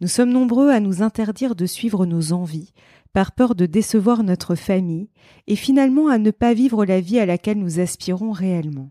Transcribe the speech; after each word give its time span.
Nous 0.00 0.08
sommes 0.08 0.30
nombreux 0.32 0.70
à 0.70 0.80
nous 0.80 1.02
interdire 1.02 1.54
de 1.54 1.66
suivre 1.66 2.06
nos 2.06 2.32
envies, 2.32 2.72
par 3.12 3.32
peur 3.32 3.54
de 3.54 3.66
décevoir 3.66 4.24
notre 4.24 4.54
famille, 4.54 5.08
et 5.46 5.56
finalement 5.56 6.08
à 6.08 6.18
ne 6.18 6.30
pas 6.30 6.54
vivre 6.54 6.84
la 6.84 7.00
vie 7.00 7.18
à 7.18 7.26
laquelle 7.26 7.58
nous 7.58 7.80
aspirons 7.80 8.32
réellement. 8.32 8.90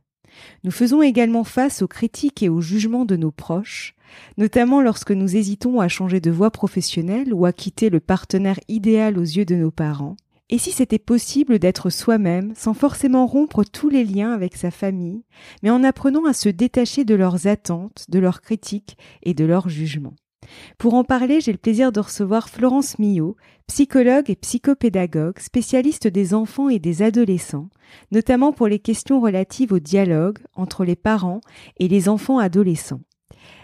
Nous 0.63 0.71
faisons 0.71 1.01
également 1.01 1.43
face 1.43 1.81
aux 1.81 1.87
critiques 1.87 2.41
et 2.41 2.49
aux 2.49 2.61
jugements 2.61 3.05
de 3.05 3.15
nos 3.15 3.31
proches, 3.31 3.95
notamment 4.37 4.81
lorsque 4.81 5.11
nous 5.11 5.35
hésitons 5.35 5.79
à 5.79 5.87
changer 5.87 6.19
de 6.19 6.31
voie 6.31 6.51
professionnelle 6.51 7.33
ou 7.33 7.45
à 7.45 7.53
quitter 7.53 7.89
le 7.89 7.99
partenaire 7.99 8.59
idéal 8.67 9.17
aux 9.17 9.23
yeux 9.23 9.45
de 9.45 9.55
nos 9.55 9.71
parents. 9.71 10.15
Et 10.49 10.57
si 10.57 10.71
c'était 10.71 10.99
possible 10.99 11.57
d'être 11.57 11.89
soi-même 11.89 12.53
sans 12.55 12.73
forcément 12.73 13.25
rompre 13.25 13.63
tous 13.63 13.89
les 13.89 14.03
liens 14.03 14.31
avec 14.31 14.55
sa 14.55 14.71
famille, 14.71 15.23
mais 15.63 15.69
en 15.69 15.83
apprenant 15.83 16.25
à 16.25 16.33
se 16.33 16.49
détacher 16.49 17.05
de 17.05 17.15
leurs 17.15 17.47
attentes, 17.47 18.05
de 18.09 18.19
leurs 18.19 18.41
critiques 18.41 18.97
et 19.23 19.33
de 19.33 19.45
leurs 19.45 19.69
jugements. 19.69 20.15
Pour 20.77 20.93
en 20.93 21.03
parler, 21.03 21.41
j'ai 21.41 21.51
le 21.51 21.57
plaisir 21.57 21.91
de 21.91 21.99
recevoir 21.99 22.49
Florence 22.49 22.99
Millot, 22.99 23.35
psychologue 23.67 24.29
et 24.29 24.35
psychopédagogue, 24.35 25.39
spécialiste 25.39 26.07
des 26.07 26.33
enfants 26.33 26.69
et 26.69 26.79
des 26.79 27.01
adolescents, 27.01 27.69
notamment 28.11 28.51
pour 28.51 28.67
les 28.67 28.79
questions 28.79 29.21
relatives 29.21 29.73
au 29.73 29.79
dialogue 29.79 30.39
entre 30.55 30.85
les 30.85 30.95
parents 30.95 31.41
et 31.77 31.87
les 31.87 32.09
enfants 32.09 32.39
adolescents. 32.39 33.01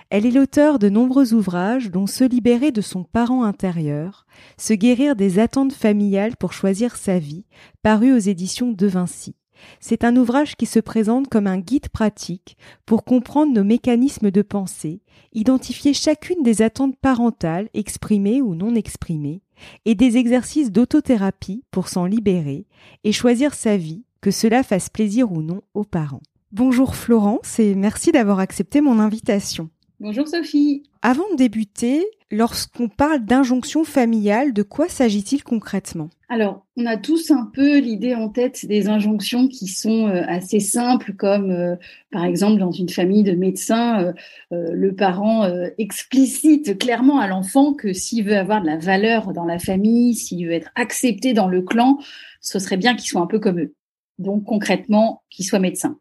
Elle 0.09 0.25
est 0.25 0.31
l'auteur 0.31 0.79
de 0.79 0.89
nombreux 0.89 1.33
ouvrages 1.33 1.91
dont 1.91 2.07
Se 2.07 2.23
libérer 2.23 2.71
de 2.71 2.81
son 2.81 3.03
parent 3.03 3.43
intérieur, 3.43 4.25
Se 4.57 4.73
guérir 4.73 5.15
des 5.15 5.37
attentes 5.37 5.73
familiales 5.73 6.35
pour 6.35 6.53
choisir 6.53 6.95
sa 6.95 7.19
vie, 7.19 7.45
paru 7.83 8.13
aux 8.13 8.17
éditions 8.17 8.71
de 8.71 8.87
Vinci. 8.87 9.35
C'est 9.79 10.03
un 10.03 10.15
ouvrage 10.15 10.55
qui 10.55 10.65
se 10.65 10.79
présente 10.79 11.27
comme 11.29 11.47
un 11.47 11.59
guide 11.59 11.89
pratique 11.89 12.57
pour 12.85 13.03
comprendre 13.03 13.53
nos 13.53 13.63
mécanismes 13.63 14.31
de 14.31 14.41
pensée, 14.41 15.01
identifier 15.33 15.93
chacune 15.93 16.43
des 16.43 16.61
attentes 16.61 16.97
parentales 16.97 17.69
exprimées 17.73 18.41
ou 18.41 18.55
non 18.55 18.75
exprimées, 18.75 19.41
et 19.85 19.95
des 19.95 20.17
exercices 20.17 20.71
d'autothérapie 20.71 21.63
pour 21.71 21.87
s'en 21.87 22.05
libérer 22.05 22.65
et 23.03 23.11
choisir 23.11 23.53
sa 23.53 23.77
vie, 23.77 24.03
que 24.21 24.31
cela 24.31 24.63
fasse 24.63 24.89
plaisir 24.89 25.31
ou 25.31 25.41
non 25.41 25.61
aux 25.73 25.83
parents. 25.83 26.21
Bonjour 26.51 26.95
Florence 26.95 27.59
et 27.59 27.75
merci 27.75 28.11
d'avoir 28.11 28.39
accepté 28.39 28.81
mon 28.81 28.99
invitation. 28.99 29.69
Bonjour 29.99 30.27
Sophie. 30.27 30.83
Avant 31.01 31.31
de 31.31 31.37
débuter, 31.37 32.05
lorsqu'on 32.29 32.89
parle 32.89 33.23
d'injonction 33.23 33.85
familiale, 33.85 34.51
de 34.51 34.63
quoi 34.63 34.89
s'agit-il 34.89 35.43
concrètement? 35.45 36.09
Alors, 36.27 36.65
on 36.75 36.85
a 36.85 36.97
tous 36.97 37.31
un 37.31 37.49
peu 37.53 37.79
l'idée 37.79 38.15
en 38.15 38.27
tête 38.27 38.65
des 38.65 38.89
injonctions 38.89 39.47
qui 39.47 39.67
sont 39.67 40.07
euh, 40.07 40.23
assez 40.27 40.59
simples, 40.59 41.13
comme 41.13 41.51
euh, 41.51 41.75
par 42.11 42.25
exemple 42.25 42.59
dans 42.59 42.73
une 42.73 42.89
famille 42.89 43.23
de 43.23 43.31
médecins, 43.31 44.13
euh, 44.51 44.73
le 44.73 44.93
parent 44.93 45.49
explicite 45.77 46.77
clairement 46.77 47.19
à 47.19 47.27
l'enfant 47.27 47.73
que 47.73 47.93
s'il 47.93 48.25
veut 48.25 48.37
avoir 48.37 48.61
de 48.61 48.67
la 48.67 48.77
valeur 48.77 49.31
dans 49.31 49.45
la 49.45 49.57
famille, 49.57 50.15
s'il 50.15 50.45
veut 50.45 50.53
être 50.53 50.71
accepté 50.75 51.33
dans 51.33 51.47
le 51.47 51.61
clan, 51.61 51.97
ce 52.41 52.59
serait 52.59 52.77
bien 52.77 52.95
qu'il 52.95 53.07
soit 53.07 53.21
un 53.21 53.27
peu 53.27 53.39
comme 53.39 53.59
eux. 53.61 53.73
Donc 54.17 54.43
concrètement, 54.43 55.23
qu'il 55.29 55.45
soit 55.45 55.59
médecin. 55.59 55.97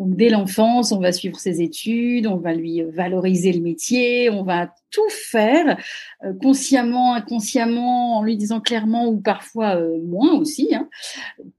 Donc 0.00 0.16
dès 0.16 0.30
l'enfance, 0.30 0.92
on 0.92 0.98
va 0.98 1.12
suivre 1.12 1.38
ses 1.38 1.60
études, 1.60 2.26
on 2.26 2.38
va 2.38 2.54
lui 2.54 2.80
euh, 2.80 2.90
valoriser 2.90 3.52
le 3.52 3.60
métier, 3.60 4.30
on 4.30 4.42
va 4.42 4.74
tout 4.90 5.10
faire 5.10 5.78
euh, 6.24 6.32
consciemment, 6.42 7.12
inconsciemment, 7.12 8.16
en 8.16 8.22
lui 8.22 8.38
disant 8.38 8.62
clairement 8.62 9.08
ou 9.08 9.20
parfois 9.20 9.76
euh, 9.76 10.00
moins 10.02 10.32
aussi, 10.32 10.74
hein, 10.74 10.88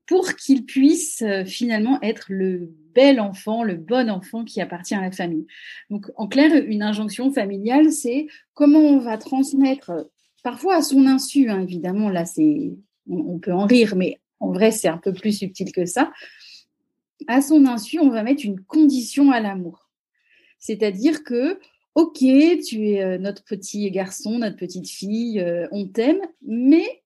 pour 0.07 0.33
qu'il 0.33 0.65
puisse 0.65 1.23
finalement 1.45 2.01
être 2.01 2.25
le 2.29 2.67
bel 2.95 3.19
enfant, 3.19 3.63
le 3.63 3.75
bon 3.75 4.09
enfant 4.09 4.43
qui 4.43 4.59
appartient 4.59 4.95
à 4.95 5.01
la 5.01 5.11
famille. 5.11 5.45
Donc 5.91 6.09
en 6.15 6.27
clair, 6.27 6.51
une 6.65 6.81
injonction 6.81 7.31
familiale, 7.31 7.91
c'est 7.91 8.25
comment 8.55 8.79
on 8.79 8.97
va 8.97 9.19
transmettre, 9.19 9.91
parfois 10.43 10.77
à 10.77 10.81
son 10.81 11.05
insu, 11.05 11.47
hein, 11.47 11.61
évidemment, 11.61 12.09
là 12.09 12.25
c'est, 12.25 12.73
on 13.07 13.37
peut 13.37 13.53
en 13.53 13.67
rire, 13.67 13.95
mais 13.95 14.19
en 14.39 14.51
vrai 14.51 14.71
c'est 14.71 14.87
un 14.87 14.97
peu 14.97 15.13
plus 15.13 15.37
subtil 15.37 15.71
que 15.71 15.85
ça 15.85 16.11
à 17.27 17.41
son 17.41 17.65
insu, 17.65 17.99
on 17.99 18.09
va 18.09 18.23
mettre 18.23 18.45
une 18.45 18.59
condition 18.61 19.31
à 19.31 19.39
l'amour. 19.39 19.89
C'est-à-dire 20.59 21.23
que, 21.23 21.59
ok, 21.95 22.19
tu 22.19 22.89
es 22.89 23.01
euh, 23.01 23.17
notre 23.17 23.43
petit 23.43 23.89
garçon, 23.91 24.39
notre 24.39 24.57
petite 24.57 24.89
fille, 24.89 25.39
euh, 25.39 25.67
on 25.71 25.87
t'aime, 25.87 26.21
mais 26.41 27.03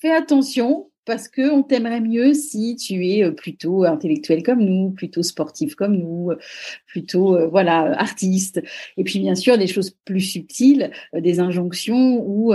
fais 0.00 0.10
attention, 0.10 0.89
parce 1.10 1.26
qu'on 1.26 1.64
t'aimerait 1.64 2.00
mieux 2.00 2.34
si 2.34 2.76
tu 2.76 3.04
es 3.04 3.24
euh, 3.24 3.32
plutôt 3.32 3.82
intellectuel 3.82 4.44
comme 4.44 4.60
nous, 4.60 4.92
plutôt 4.92 5.24
sportif 5.24 5.74
comme 5.74 5.96
nous, 5.96 6.30
euh, 6.30 6.38
plutôt 6.86 7.34
euh, 7.34 7.48
voilà 7.48 7.98
artiste. 7.98 8.62
Et 8.96 9.02
puis 9.02 9.18
bien 9.18 9.34
sûr 9.34 9.58
des 9.58 9.66
choses 9.66 9.90
plus 10.04 10.20
subtiles, 10.20 10.92
des 11.12 11.40
injonctions 11.40 12.24
ou 12.24 12.54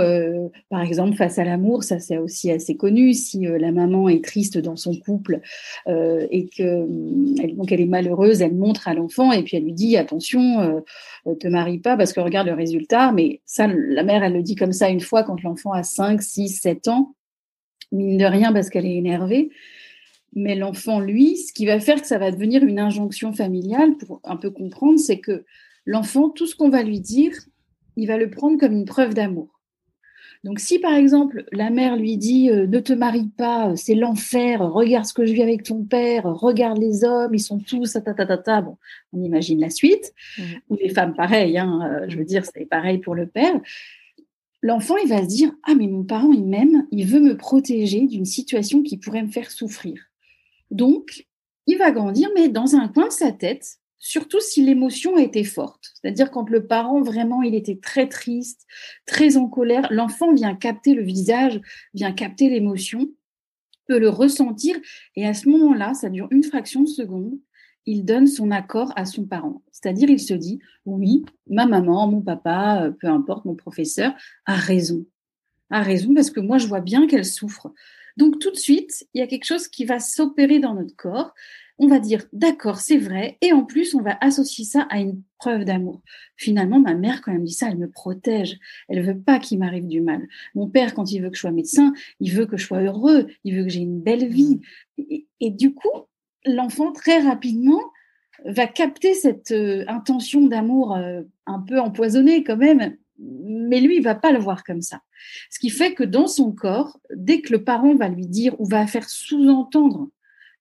par 0.70 0.80
exemple 0.80 1.16
face 1.16 1.38
à 1.38 1.44
l'amour, 1.44 1.84
ça 1.84 1.98
c'est 1.98 2.16
aussi 2.16 2.50
assez 2.50 2.76
connu. 2.76 3.12
Si 3.12 3.40
la 3.40 3.72
maman 3.72 4.08
est 4.08 4.24
triste 4.24 4.56
dans 4.56 4.76
son 4.76 4.96
couple 4.96 5.40
et 5.86 6.48
que 6.56 6.86
elle, 7.42 7.56
donc 7.56 7.72
elle 7.72 7.80
est 7.82 7.86
malheureuse, 7.86 8.40
elle 8.40 8.54
montre 8.54 8.88
à 8.88 8.94
l'enfant 8.94 9.32
et 9.32 9.42
puis 9.42 9.58
elle 9.58 9.64
lui 9.64 9.74
dit 9.74 9.98
attention, 9.98 10.82
te 11.40 11.48
marie 11.48 11.78
pas 11.78 11.96
parce 11.96 12.14
que 12.14 12.20
regarde 12.20 12.46
le 12.46 12.54
résultat. 12.54 13.12
Mais 13.12 13.42
ça, 13.44 13.66
la 13.66 14.02
mère 14.02 14.22
elle 14.22 14.32
le 14.32 14.42
dit 14.42 14.54
comme 14.54 14.72
ça 14.72 14.88
une 14.88 15.00
fois 15.00 15.24
quand 15.24 15.42
l'enfant 15.42 15.72
a 15.72 15.82
5, 15.82 16.22
6, 16.22 16.60
7 16.60 16.88
ans 16.88 17.16
mine 17.92 18.18
de 18.18 18.24
rien 18.24 18.52
parce 18.52 18.70
qu'elle 18.70 18.86
est 18.86 18.96
énervée. 18.96 19.50
Mais 20.34 20.54
l'enfant, 20.54 21.00
lui, 21.00 21.36
ce 21.36 21.52
qui 21.52 21.66
va 21.66 21.80
faire 21.80 22.00
que 22.00 22.06
ça 22.06 22.18
va 22.18 22.30
devenir 22.30 22.62
une 22.62 22.78
injonction 22.78 23.32
familiale, 23.32 23.96
pour 23.96 24.20
un 24.24 24.36
peu 24.36 24.50
comprendre, 24.50 24.98
c'est 24.98 25.18
que 25.18 25.44
l'enfant, 25.86 26.28
tout 26.28 26.46
ce 26.46 26.54
qu'on 26.54 26.68
va 26.68 26.82
lui 26.82 27.00
dire, 27.00 27.32
il 27.96 28.06
va 28.06 28.18
le 28.18 28.30
prendre 28.30 28.58
comme 28.58 28.72
une 28.72 28.84
preuve 28.84 29.14
d'amour. 29.14 29.56
Donc 30.44 30.60
si 30.60 30.78
par 30.78 30.94
exemple 30.94 31.44
la 31.50 31.70
mère 31.70 31.96
lui 31.96 32.16
dit 32.16 32.50
euh, 32.50 32.68
ne 32.68 32.78
te 32.78 32.92
marie 32.92 33.30
pas, 33.36 33.74
c'est 33.74 33.96
l'enfer, 33.96 34.60
regarde 34.60 35.04
ce 35.04 35.12
que 35.12 35.26
je 35.26 35.32
vis 35.32 35.42
avec 35.42 35.64
ton 35.64 35.82
père, 35.82 36.24
regarde 36.24 36.78
les 36.78 37.02
hommes, 37.02 37.34
ils 37.34 37.40
sont 37.40 37.58
tous 37.58 37.94
ta 37.94 38.00
ta 38.00 38.14
ta 38.14 38.38
ta, 38.38 38.60
bon, 38.60 38.76
on 39.12 39.24
imagine 39.24 39.58
la 39.58 39.70
suite. 39.70 40.12
Mmh. 40.38 40.42
Ou 40.68 40.76
les 40.76 40.90
femmes 40.90 41.14
pareil, 41.14 41.58
hein, 41.58 41.80
euh, 41.90 42.04
je 42.08 42.16
veux 42.16 42.24
dire 42.24 42.44
c'est 42.44 42.66
pareil 42.66 42.98
pour 42.98 43.14
le 43.16 43.26
père 43.26 43.60
l'enfant, 44.62 44.96
il 44.96 45.08
va 45.08 45.22
se 45.22 45.28
dire 45.28 45.52
Ah, 45.64 45.74
mais 45.74 45.86
mon 45.86 46.04
parent, 46.04 46.32
il 46.32 46.44
m'aime, 46.44 46.86
il 46.90 47.06
veut 47.06 47.20
me 47.20 47.36
protéger 47.36 48.06
d'une 48.06 48.24
situation 48.24 48.82
qui 48.82 48.98
pourrait 48.98 49.22
me 49.22 49.30
faire 49.30 49.50
souffrir. 49.50 50.00
Donc, 50.70 51.26
il 51.66 51.78
va 51.78 51.90
grandir, 51.90 52.28
mais 52.34 52.48
dans 52.48 52.76
un 52.76 52.88
coin 52.88 53.08
de 53.08 53.12
sa 53.12 53.32
tête, 53.32 53.78
surtout 53.98 54.40
si 54.40 54.62
l'émotion 54.62 55.16
a 55.16 55.22
été 55.22 55.42
forte. 55.44 55.92
C'est-à-dire 55.94 56.30
quand 56.30 56.48
le 56.48 56.66
parent, 56.66 57.02
vraiment, 57.02 57.42
il 57.42 57.54
était 57.54 57.78
très 57.80 58.08
triste, 58.08 58.66
très 59.04 59.36
en 59.36 59.48
colère, 59.48 59.88
l'enfant 59.90 60.32
vient 60.32 60.54
capter 60.54 60.94
le 60.94 61.02
visage, 61.02 61.60
vient 61.94 62.12
capter 62.12 62.48
l'émotion, 62.48 63.08
peut 63.86 63.98
le 63.98 64.08
ressentir, 64.08 64.76
et 65.14 65.26
à 65.26 65.34
ce 65.34 65.48
moment-là, 65.48 65.94
ça 65.94 66.10
dure 66.10 66.28
une 66.30 66.44
fraction 66.44 66.82
de 66.82 66.88
seconde, 66.88 67.38
il 67.86 68.04
donne 68.04 68.26
son 68.26 68.50
accord 68.50 68.92
à 68.96 69.04
son 69.04 69.24
parent. 69.24 69.62
C'est-à-dire, 69.70 70.10
il 70.10 70.20
se 70.20 70.34
dit, 70.34 70.58
oui, 70.84 71.24
ma 71.48 71.66
maman, 71.66 72.08
mon 72.08 72.20
papa, 72.20 72.82
euh, 72.82 72.90
peu 72.90 73.06
importe, 73.06 73.44
mon 73.44 73.54
professeur, 73.54 74.12
a 74.44 74.54
raison. 74.54 75.06
a 75.70 75.82
raison 75.82 76.14
parce 76.14 76.30
que 76.30 76.40
moi, 76.40 76.58
je 76.58 76.66
vois 76.66 76.80
bien 76.80 77.06
qu'elle 77.06 77.24
souffre. 77.24 77.72
Donc 78.16 78.38
tout 78.38 78.50
de 78.50 78.56
suite, 78.56 79.06
il 79.14 79.18
y 79.18 79.22
a 79.22 79.26
quelque 79.26 79.44
chose 79.44 79.68
qui 79.68 79.84
va 79.84 80.00
s'opérer 80.00 80.58
dans 80.58 80.74
notre 80.74 80.96
corps. 80.96 81.34
On 81.78 81.88
va 81.88 81.98
dire, 81.98 82.24
d'accord, 82.32 82.80
c'est 82.80 82.96
vrai. 82.96 83.36
Et 83.42 83.52
en 83.52 83.64
plus, 83.64 83.94
on 83.94 84.00
va 84.00 84.16
associer 84.22 84.64
ça 84.64 84.86
à 84.88 84.98
une 84.98 85.22
preuve 85.38 85.64
d'amour. 85.64 86.00
Finalement, 86.36 86.80
ma 86.80 86.94
mère, 86.94 87.20
quand 87.20 87.32
elle 87.32 87.40
me 87.40 87.44
dit 87.44 87.52
ça, 87.52 87.68
elle 87.68 87.76
me 87.76 87.90
protège. 87.90 88.58
Elle 88.88 89.04
veut 89.04 89.18
pas 89.18 89.38
qu'il 89.38 89.58
m'arrive 89.58 89.86
du 89.86 90.00
mal. 90.00 90.26
Mon 90.54 90.70
père, 90.70 90.94
quand 90.94 91.12
il 91.12 91.20
veut 91.20 91.28
que 91.28 91.36
je 91.36 91.42
sois 91.42 91.50
médecin, 91.50 91.92
il 92.18 92.32
veut 92.32 92.46
que 92.46 92.56
je 92.56 92.64
sois 92.64 92.80
heureux. 92.80 93.26
Il 93.44 93.56
veut 93.56 93.64
que 93.64 93.68
j'ai 93.68 93.80
une 93.80 94.00
belle 94.00 94.26
vie. 94.26 94.60
Et, 95.38 95.50
du 95.50 95.74
coup, 95.74 96.06
l'enfant, 96.46 96.92
très 96.92 97.20
rapidement, 97.20 97.80
va 98.44 98.66
capter 98.66 99.14
cette 99.14 99.50
euh, 99.50 99.84
intention 99.88 100.46
d'amour 100.46 100.96
euh, 100.96 101.22
un 101.46 101.60
peu 101.60 101.80
empoisonnée 101.80 102.44
quand 102.44 102.56
même, 102.56 102.96
mais 103.18 103.80
lui, 103.80 103.96
il 103.96 104.02
va 104.02 104.14
pas 104.14 104.32
le 104.32 104.38
voir 104.38 104.62
comme 104.62 104.82
ça. 104.82 105.00
Ce 105.50 105.58
qui 105.58 105.70
fait 105.70 105.94
que 105.94 106.04
dans 106.04 106.26
son 106.26 106.52
corps, 106.52 106.98
dès 107.14 107.40
que 107.40 107.52
le 107.52 107.64
parent 107.64 107.94
va 107.94 108.08
lui 108.08 108.26
dire 108.26 108.58
ou 108.60 108.66
va 108.66 108.86
faire 108.86 109.08
sous-entendre 109.08 110.10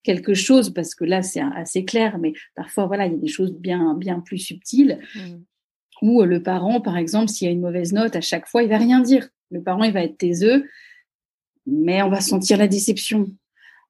quelque 0.03 0.33
chose, 0.33 0.73
parce 0.73 0.95
que 0.95 1.03
là 1.03 1.21
c'est 1.21 1.41
assez 1.41 1.83
clair, 1.83 2.17
mais 2.19 2.33
parfois 2.55 2.85
voilà, 2.85 3.07
il 3.07 3.13
y 3.13 3.15
a 3.15 3.19
des 3.19 3.27
choses 3.27 3.53
bien 3.53 3.93
bien 3.95 4.19
plus 4.19 4.37
subtiles. 4.37 4.99
Mm. 5.15 5.41
Ou 6.01 6.23
le 6.23 6.43
parent, 6.43 6.81
par 6.81 6.97
exemple, 6.97 7.29
s'il 7.29 7.45
y 7.47 7.49
a 7.49 7.53
une 7.53 7.61
mauvaise 7.61 7.93
note, 7.93 8.15
à 8.15 8.21
chaque 8.21 8.47
fois, 8.47 8.63
il 8.63 8.69
va 8.69 8.77
rien 8.77 8.99
dire. 8.99 9.29
Le 9.49 9.63
parent, 9.63 9.83
il 9.83 9.93
va 9.93 10.03
être 10.03 10.17
taiseux, 10.17 10.67
mais 11.65 12.01
on 12.01 12.09
va 12.09 12.19
sentir 12.19 12.57
la 12.57 12.67
déception 12.67 13.31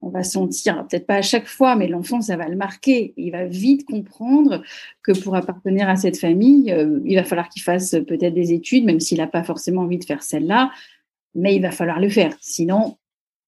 on 0.06 0.10
va 0.10 0.22
sentir, 0.22 0.86
peut-être 0.88 1.08
pas 1.08 1.16
à 1.16 1.22
chaque 1.24 1.48
fois, 1.48 1.76
mais 1.76 1.88
l'enfant, 1.88 2.22
ça 2.22 2.38
va 2.38 2.48
le 2.48 2.56
marquer. 2.56 3.16
Il 3.18 3.32
va 3.32 3.46
vite 3.46 3.86
comprendre 3.86 4.62
que 5.02 5.12
pour 5.20 5.36
appartenir 5.36 5.90
à 5.90 5.96
cette 5.96 6.20
famille, 6.20 6.72
euh, 6.72 7.00
il 7.06 7.16
va 7.16 7.24
falloir 7.24 7.50
qu'il 7.50 7.64
fasse 7.64 7.96
peut-être 8.08 8.36
des 8.36 8.54
études, 8.54 8.86
même 8.86 9.00
s'il 9.00 9.18
n'a 9.18 9.26
pas 9.26 9.44
forcément 9.44 9.82
envie 9.82 9.98
de 9.98 10.06
faire 10.06 10.22
celle-là, 10.22 10.70
mais 11.34 11.56
il 11.56 11.62
va 11.62 11.72
falloir 11.72 12.00
le 12.00 12.10
faire. 12.10 12.38
Sinon, 12.40 12.98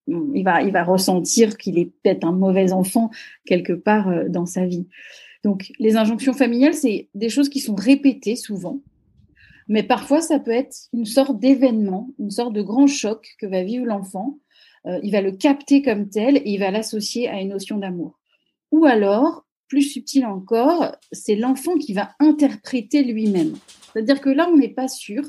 il 0.08 0.42
va, 0.42 0.62
il 0.62 0.72
va 0.72 0.82
ressentir 0.82 1.56
qu'il 1.56 1.78
est 1.78 1.92
peut-être 2.02 2.24
un 2.24 2.32
mauvais 2.32 2.72
enfant 2.72 3.10
quelque 3.46 3.72
part 3.72 4.08
euh, 4.08 4.28
dans 4.28 4.46
sa 4.46 4.66
vie. 4.66 4.88
Donc, 5.44 5.70
les 5.78 5.96
injonctions 5.96 6.32
familiales, 6.32 6.74
c'est 6.74 7.08
des 7.14 7.28
choses 7.28 7.48
qui 7.48 7.60
sont 7.60 7.76
répétées 7.76 8.34
souvent, 8.34 8.80
mais 9.68 9.84
parfois, 9.84 10.20
ça 10.20 10.40
peut 10.40 10.50
être 10.50 10.74
une 10.92 11.04
sorte 11.04 11.38
d'événement, 11.38 12.10
une 12.18 12.32
sorte 12.32 12.52
de 12.52 12.62
grand 12.62 12.88
choc 12.88 13.36
que 13.38 13.46
va 13.46 13.62
vivre 13.62 13.86
l'enfant 13.86 14.38
euh, 14.86 14.98
il 15.02 15.12
va 15.12 15.20
le 15.20 15.32
capter 15.32 15.82
comme 15.82 16.08
tel 16.08 16.38
et 16.38 16.50
il 16.50 16.58
va 16.58 16.70
l'associer 16.70 17.28
à 17.28 17.40
une 17.40 17.50
notion 17.50 17.78
d'amour. 17.78 18.18
Ou 18.70 18.84
alors, 18.84 19.46
plus 19.68 19.82
subtil 19.82 20.24
encore, 20.24 20.96
c'est 21.12 21.36
l'enfant 21.36 21.76
qui 21.76 21.92
va 21.92 22.10
interpréter 22.20 23.02
lui-même. 23.04 23.54
C'est-à-dire 23.92 24.20
que 24.20 24.30
là, 24.30 24.48
on 24.50 24.56
n'est 24.56 24.68
pas 24.68 24.88
sûr, 24.88 25.22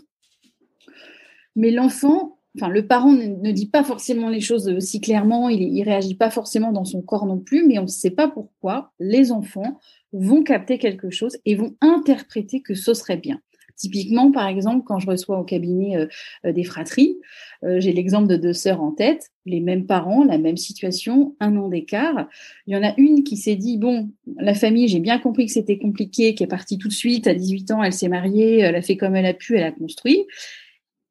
mais 1.56 1.72
l'enfant, 1.72 2.40
enfin 2.56 2.70
le 2.70 2.88
parent 2.88 3.12
ne, 3.12 3.52
dit 3.52 3.68
pas 3.68 3.84
forcément 3.84 4.30
les 4.30 4.40
choses 4.40 4.70
aussi 4.70 5.02
clairement, 5.02 5.50
il, 5.50 5.74
ne 5.74 5.86
réagit 5.86 6.16
pas 6.16 6.30
forcément 6.30 6.72
dans 6.72 6.86
son 6.86 7.02
corps 7.02 7.26
non 7.26 7.40
plus, 7.40 7.68
mais 7.68 7.80
on 7.80 7.84
ne 7.84 7.88
sait 7.88 8.12
pas 8.12 8.28
pourquoi 8.28 8.94
les 9.00 9.32
enfants 9.32 9.80
vont 10.14 10.44
capter 10.44 10.78
quelque 10.78 11.10
chose 11.10 11.38
et 11.46 11.56
vont 11.56 11.76
interpréter 11.82 12.62
que 12.62 12.74
ce 12.74 12.94
serait 12.94 13.18
bien. 13.18 13.42
Typiquement, 13.80 14.30
par 14.30 14.46
exemple, 14.48 14.84
quand 14.86 15.00
je 15.00 15.08
reçois 15.08 15.40
au 15.40 15.46
cabinet 15.46 15.96
euh, 15.96 16.08
euh, 16.46 16.52
des 16.52 16.66
fratries, 16.66 17.18
euh, 17.64 17.80
j'ai 17.80 17.94
l'exemple 17.94 18.28
de 18.28 18.36
deux 18.36 18.52
sœurs 18.52 18.82
en 18.82 18.92
tête, 18.92 19.30
les 19.46 19.62
mêmes 19.62 19.86
parents, 19.86 20.26
la 20.26 20.38
même 20.38 20.58
situation, 20.58 21.38
un 21.40 21.56
an 21.56 21.70
d'écart. 21.70 22.28
Il 22.68 22.76
y 22.76 22.78
en 22.78 22.84
a 22.84 22.94
une 22.98 23.24
qui 23.24 23.38
s'est 23.38 23.56
dit, 23.56 23.78
bon, 23.78 24.10
la 24.38 24.54
famille, 24.54 24.90
j'ai 24.90 25.00
bien 25.00 25.18
compris 25.18 25.46
que 25.46 25.54
c'était 25.54 25.78
compliqué, 25.78 26.36
qui 26.36 26.44
est 26.44 26.48
partie 26.48 26.78
tout 26.78 26.90
de 26.90 26.94
suite, 26.94 27.26
à 27.26 27.34
18 27.34 27.72
ans, 27.72 27.82
elle 27.82 27.94
s'est 27.94 28.10
mariée, 28.10 28.60
elle 28.60 28.76
a 28.76 28.82
fait 28.82 28.98
comme 28.98 29.16
elle 29.16 29.26
a 29.26 29.34
pu, 29.34 29.56
elle 29.56 29.64
a 29.64 29.72
construit. 29.72 30.26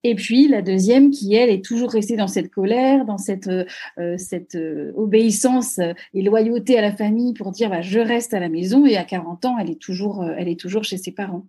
Et 0.05 0.15
puis 0.15 0.47
la 0.47 0.61
deuxième 0.61 1.11
qui, 1.11 1.35
elle, 1.35 1.49
est 1.49 1.65
toujours 1.65 1.91
restée 1.91 2.17
dans 2.17 2.29
cette 2.29 2.50
colère, 2.50 3.06
dans 3.06 3.17
cette, 3.17 3.49
obéissance 4.94 5.81
et 6.12 6.23
loyauté 6.23 6.76
à 6.76 6.82
la 6.82 6.93
famille 6.93 7.32
pour 7.32 7.50
dire 7.50 7.70
bah, 7.70 7.81
je 7.81 7.99
reste 7.99 8.35
à 8.35 8.41
la 8.41 8.50
maison 8.50 8.85
et 8.85 8.99
à 8.99 9.05
40 9.05 9.44
ans, 9.47 9.56
elle 9.59 9.70
est 9.70 9.81
toujours, 9.81 10.23
elle 10.37 10.49
est 10.49 10.61
toujours 10.61 10.85
chez 10.85 10.99
ses 10.99 11.12
parents. 11.12 11.47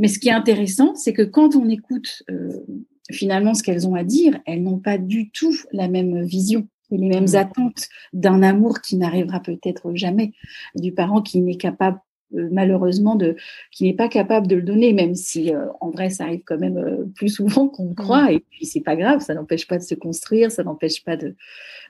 Mais 0.00 0.08
ce 0.08 0.18
qui 0.18 0.30
est 0.30 0.32
intéressant, 0.32 0.94
c'est 0.94 1.12
que 1.12 1.20
quand 1.20 1.54
on 1.54 1.68
écoute 1.68 2.22
euh, 2.30 2.64
finalement 3.10 3.52
ce 3.52 3.62
qu'elles 3.62 3.86
ont 3.86 3.94
à 3.94 4.02
dire, 4.02 4.40
elles 4.46 4.62
n'ont 4.62 4.78
pas 4.78 4.96
du 4.96 5.30
tout 5.30 5.54
la 5.72 5.88
même 5.88 6.22
vision 6.22 6.66
et 6.90 6.96
les 6.96 7.06
mêmes 7.06 7.32
mmh. 7.32 7.36
attentes 7.36 7.88
d'un 8.14 8.42
amour 8.42 8.80
qui 8.80 8.96
n'arrivera 8.96 9.40
peut-être 9.40 9.94
jamais, 9.94 10.32
du 10.74 10.92
parent 10.92 11.20
qui 11.20 11.42
n'est 11.42 11.58
capable 11.58 12.00
euh, 12.34 12.48
malheureusement 12.50 13.14
de 13.14 13.36
qui 13.72 13.84
n'est 13.84 13.94
pas 13.94 14.08
capable 14.08 14.46
de 14.46 14.56
le 14.56 14.62
donner 14.62 14.94
même 14.94 15.14
si 15.14 15.54
euh, 15.54 15.66
en 15.82 15.90
vrai 15.90 16.08
ça 16.08 16.24
arrive 16.24 16.44
quand 16.46 16.58
même 16.58 17.12
plus 17.14 17.28
souvent 17.28 17.68
qu'on 17.68 17.90
le 17.90 17.94
croit. 17.94 18.30
Mmh. 18.30 18.34
et 18.36 18.40
puis 18.48 18.64
c'est 18.64 18.80
pas 18.80 18.96
grave 18.96 19.20
ça 19.20 19.34
n'empêche 19.34 19.68
pas 19.68 19.76
de 19.76 19.82
se 19.82 19.94
construire 19.94 20.50
ça 20.50 20.64
n'empêche 20.64 21.04
pas 21.04 21.18
de, 21.18 21.36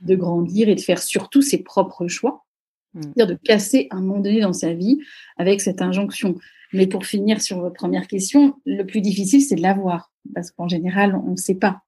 de 0.03 0.17
grandir 0.17 0.69
et 0.69 0.75
de 0.75 0.81
faire 0.81 1.01
surtout 1.01 1.43
ses 1.43 1.63
propres 1.63 2.09
choix. 2.09 2.45
C'est-à-dire 2.93 3.29
de 3.29 3.35
casser 3.35 3.87
un 3.93 4.01
moment 4.01 4.19
donné 4.19 4.41
dans 4.41 4.53
sa 4.53 4.73
vie 4.73 4.99
avec 5.37 5.61
cette 5.61 5.81
injonction 5.81 6.35
mais 6.73 6.87
pour 6.87 7.07
finir 7.07 7.41
sur 7.41 7.61
votre 7.61 7.75
première 7.75 8.07
question, 8.07 8.55
le 8.65 8.85
plus 8.85 9.01
difficile, 9.01 9.43
c'est 9.43 9.57
de 9.57 9.63
l'avoir, 9.63 10.13
parce 10.35 10.51
qu'en 10.51 10.69
général, 10.69 11.15
on 11.15 11.33
ne 11.33 11.37
sait 11.37 11.55
pas. 11.55 11.83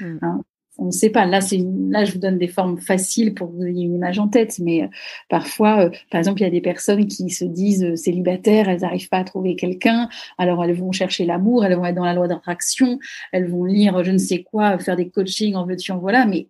Hmm. 0.00 0.18
Hein. 0.22 0.40
on 0.78 0.86
ne 0.86 0.90
sait 0.92 1.10
pas. 1.10 1.26
Là, 1.26 1.40
c'est 1.40 1.58
là, 1.90 2.04
je 2.04 2.12
vous 2.12 2.20
donne 2.20 2.38
des 2.38 2.46
formes 2.46 2.78
faciles 2.78 3.34
pour 3.34 3.48
que 3.48 3.56
vous 3.56 3.64
ayez 3.64 3.84
une 3.84 3.94
image 3.94 4.20
en 4.20 4.28
tête, 4.28 4.60
mais 4.60 4.84
euh, 4.84 4.88
parfois, 5.28 5.86
euh, 5.86 5.90
par 6.10 6.20
exemple, 6.20 6.40
il 6.40 6.44
y 6.44 6.46
a 6.46 6.50
des 6.50 6.60
personnes 6.60 7.06
qui 7.06 7.30
se 7.30 7.44
disent 7.44 7.84
euh, 7.84 7.96
célibataires, 7.96 8.68
elles 8.68 8.82
n'arrivent 8.82 9.08
pas 9.08 9.18
à 9.18 9.24
trouver 9.24 9.56
quelqu'un, 9.56 10.08
alors 10.38 10.62
elles 10.64 10.74
vont 10.74 10.92
chercher 10.92 11.24
l'amour, 11.24 11.64
elles 11.64 11.74
vont 11.74 11.84
être 11.84 11.96
dans 11.96 12.04
la 12.04 12.14
loi 12.14 12.28
d'attraction, 12.28 13.00
elles 13.32 13.48
vont 13.48 13.64
lire 13.64 14.04
je 14.04 14.12
ne 14.12 14.18
sais 14.18 14.44
quoi, 14.44 14.78
faire 14.78 14.96
des 14.96 15.10
coachings 15.10 15.56
en 15.56 15.66
veux-tu 15.66 15.90
en 15.90 15.98
voilà, 15.98 16.26
mais 16.26 16.48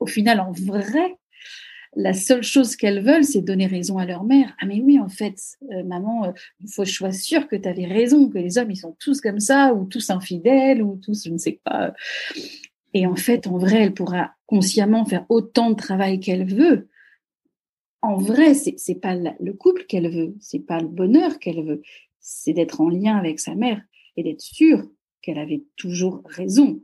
au 0.00 0.06
final, 0.06 0.40
en 0.40 0.50
vrai, 0.50 1.16
la 1.94 2.14
seule 2.14 2.42
chose 2.42 2.76
qu'elles 2.76 3.04
veulent, 3.04 3.24
c'est 3.24 3.42
donner 3.42 3.66
raison 3.66 3.98
à 3.98 4.06
leur 4.06 4.24
mère. 4.24 4.54
Ah 4.60 4.66
mais 4.66 4.80
oui, 4.80 4.98
en 4.98 5.08
fait, 5.08 5.38
euh, 5.72 5.84
maman, 5.84 6.26
euh, 6.26 6.32
il 6.60 6.68
faut 6.68 6.82
que 6.82 6.88
je 6.88 6.94
sois 6.94 7.12
sûre 7.12 7.48
que 7.48 7.56
tu 7.56 7.68
avais 7.68 7.86
raison, 7.86 8.28
que 8.28 8.38
les 8.38 8.56
hommes, 8.56 8.70
ils 8.70 8.76
sont 8.76 8.96
tous 8.98 9.20
comme 9.20 9.40
ça, 9.40 9.74
ou 9.74 9.84
tous 9.84 10.10
infidèles, 10.10 10.82
ou 10.82 10.96
tous, 10.96 11.24
je 11.24 11.30
ne 11.30 11.38
sais 11.38 11.60
pas. 11.62 11.92
Et 12.94 13.06
en 13.06 13.16
fait, 13.16 13.46
en 13.46 13.58
vrai, 13.58 13.82
elle 13.82 13.94
pourra 13.94 14.34
consciemment 14.46 15.04
faire 15.04 15.26
autant 15.28 15.70
de 15.70 15.76
travail 15.76 16.20
qu'elle 16.20 16.46
veut. 16.46 16.88
En 18.00 18.16
vrai, 18.16 18.54
c'est 18.54 18.76
n'est 18.88 18.94
pas 18.94 19.14
le 19.14 19.52
couple 19.52 19.84
qu'elle 19.84 20.10
veut, 20.10 20.34
c'est 20.40 20.66
pas 20.66 20.80
le 20.80 20.88
bonheur 20.88 21.38
qu'elle 21.38 21.62
veut, 21.64 21.82
c'est 22.20 22.52
d'être 22.52 22.80
en 22.80 22.88
lien 22.88 23.16
avec 23.16 23.38
sa 23.38 23.54
mère 23.54 23.80
et 24.16 24.22
d'être 24.22 24.40
sûre 24.40 24.90
qu'elle 25.20 25.38
avait 25.38 25.62
toujours 25.76 26.22
raison. 26.24 26.82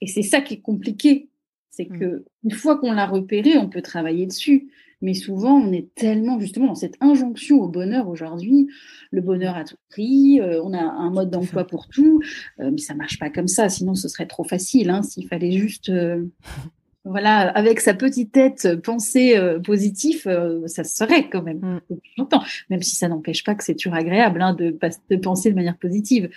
Et 0.00 0.06
c'est 0.06 0.22
ça 0.22 0.40
qui 0.40 0.54
est 0.54 0.60
compliqué 0.60 1.30
c'est 1.76 1.90
mmh. 1.90 1.98
que 1.98 2.24
une 2.44 2.52
fois 2.52 2.78
qu'on 2.78 2.92
l'a 2.92 3.06
repéré, 3.06 3.58
on 3.58 3.68
peut 3.68 3.82
travailler 3.82 4.26
dessus. 4.26 4.68
Mais 5.02 5.12
souvent, 5.12 5.56
on 5.58 5.72
est 5.72 5.94
tellement 5.94 6.40
justement 6.40 6.68
dans 6.68 6.74
cette 6.74 6.96
injonction 7.00 7.60
au 7.60 7.68
bonheur 7.68 8.08
aujourd'hui, 8.08 8.68
le 9.10 9.20
bonheur 9.20 9.54
à 9.54 9.64
tout 9.64 9.76
prix, 9.90 10.40
euh, 10.40 10.62
on 10.64 10.72
a 10.72 10.80
un 10.80 11.10
mode 11.10 11.30
d'emploi 11.30 11.66
pour 11.66 11.88
tout, 11.88 12.22
euh, 12.60 12.70
mais 12.70 12.78
ça 12.78 12.94
marche 12.94 13.18
pas 13.18 13.28
comme 13.28 13.48
ça. 13.48 13.68
Sinon, 13.68 13.94
ce 13.94 14.08
serait 14.08 14.26
trop 14.26 14.44
facile. 14.44 14.88
Hein, 14.88 15.02
S'il 15.02 15.28
fallait 15.28 15.52
juste, 15.52 15.90
euh, 15.90 16.24
voilà, 17.04 17.50
avec 17.50 17.80
sa 17.80 17.92
petite 17.92 18.32
tête 18.32 18.80
penser 18.82 19.38
positif, 19.62 20.26
ça 20.66 20.82
serait 20.82 21.28
quand 21.28 21.42
même 21.42 21.80
depuis 21.90 22.12
longtemps. 22.16 22.42
Même 22.70 22.82
si 22.82 22.96
ça 22.96 23.08
n'empêche 23.08 23.44
pas 23.44 23.54
que 23.54 23.64
c'est 23.64 23.74
toujours 23.74 23.94
agréable 23.94 24.40
hein, 24.40 24.54
de, 24.54 24.76
de 25.10 25.16
penser 25.16 25.50
de 25.50 25.56
manière 25.56 25.76
positive. 25.76 26.30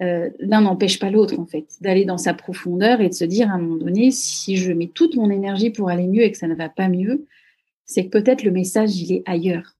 Euh, 0.00 0.30
l'un 0.38 0.60
n'empêche 0.60 1.00
pas 1.00 1.10
l'autre 1.10 1.38
en 1.38 1.46
fait, 1.46 1.66
d'aller 1.80 2.04
dans 2.04 2.18
sa 2.18 2.32
profondeur 2.32 3.00
et 3.00 3.08
de 3.08 3.14
se 3.14 3.24
dire 3.24 3.50
à 3.50 3.54
un 3.54 3.58
moment 3.58 3.76
donné, 3.76 4.12
si 4.12 4.56
je 4.56 4.72
mets 4.72 4.86
toute 4.86 5.16
mon 5.16 5.28
énergie 5.28 5.70
pour 5.70 5.88
aller 5.90 6.06
mieux 6.06 6.22
et 6.22 6.30
que 6.30 6.38
ça 6.38 6.46
ne 6.46 6.54
va 6.54 6.68
pas 6.68 6.88
mieux, 6.88 7.26
c'est 7.84 8.04
que 8.04 8.10
peut-être 8.10 8.44
le 8.44 8.52
message 8.52 8.96
il 8.96 9.12
est 9.12 9.22
ailleurs. 9.26 9.76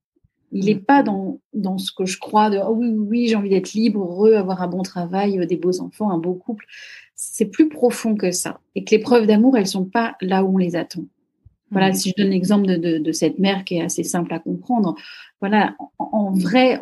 Il 0.50 0.66
n'est 0.66 0.75
mm. 0.75 0.84
pas 0.84 1.02
dans, 1.02 1.40
dans 1.52 1.78
ce 1.78 1.92
que 1.92 2.04
je 2.04 2.18
crois 2.18 2.50
de 2.50 2.58
oh 2.58 2.72
oui, 2.72 2.88
oui, 2.88 3.06
oui 3.08 3.28
j'ai 3.28 3.37
envie 3.37 3.50
d'être 3.50 3.75
libre, 3.75 4.00
heureux, 4.00 4.34
avoir 4.34 4.62
un 4.62 4.68
bon 4.68 4.82
travail, 4.82 5.38
euh, 5.38 5.46
des 5.46 5.56
beaux 5.56 5.80
enfants, 5.80 6.10
un 6.10 6.18
beau 6.18 6.34
couple. 6.34 6.64
C'est 7.14 7.46
plus 7.46 7.68
profond 7.68 8.14
que 8.14 8.30
ça. 8.30 8.60
Et 8.75 8.84
que 8.84 8.90
les 8.90 9.00
preuves 9.00 9.26
d'amour, 9.26 9.56
elles 9.56 9.66
sont 9.66 9.84
pas 9.84 10.16
là 10.20 10.44
où 10.44 10.54
on 10.54 10.58
les 10.58 10.76
attend. 10.76 11.04
Voilà, 11.70 11.90
mm. 11.90 11.94
si 11.94 12.10
je 12.10 12.22
donne 12.22 12.30
l'exemple 12.30 12.66
de, 12.66 12.98
de, 12.98 13.12
cette 13.12 13.38
mère 13.38 13.64
qui 13.64 13.76
est 13.76 13.82
assez 13.82 14.04
simple 14.04 14.32
à 14.32 14.38
comprendre, 14.38 14.96
voilà, 15.40 15.76
en, 15.98 16.32
vrai, 16.32 16.80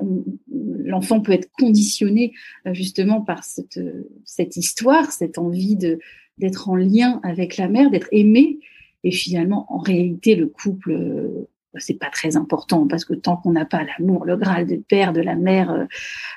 l'enfant 0.86 1.20
peut 1.20 1.32
être 1.32 1.50
conditionné 1.58 2.32
euh, 2.66 2.74
justement 2.74 3.20
par 3.20 3.44
cette, 3.44 3.80
cette 4.24 4.56
histoire, 4.56 5.10
cette 5.12 5.38
envie 5.38 5.76
de 5.76 5.98
d'être 6.38 6.68
en 6.68 6.76
lien 6.76 7.18
avec 7.22 7.56
la 7.56 7.66
mère, 7.66 7.90
d'être 7.90 8.08
aimé. 8.12 8.58
Et 9.04 9.10
finalement, 9.10 9.64
en 9.72 9.78
réalité, 9.78 10.34
le 10.34 10.48
couple, 10.48 10.92
euh, 10.92 11.48
c'est 11.78 11.98
pas 11.98 12.10
très 12.10 12.36
important 12.36 12.86
parce 12.86 13.06
que 13.06 13.14
tant 13.14 13.38
qu'on 13.38 13.52
n'a 13.52 13.64
pas 13.64 13.82
l'amour, 13.84 14.26
le 14.26 14.36
graal 14.36 14.66
du 14.66 14.78
père, 14.78 15.14
de 15.14 15.22
la 15.22 15.34
mère, 15.34 15.86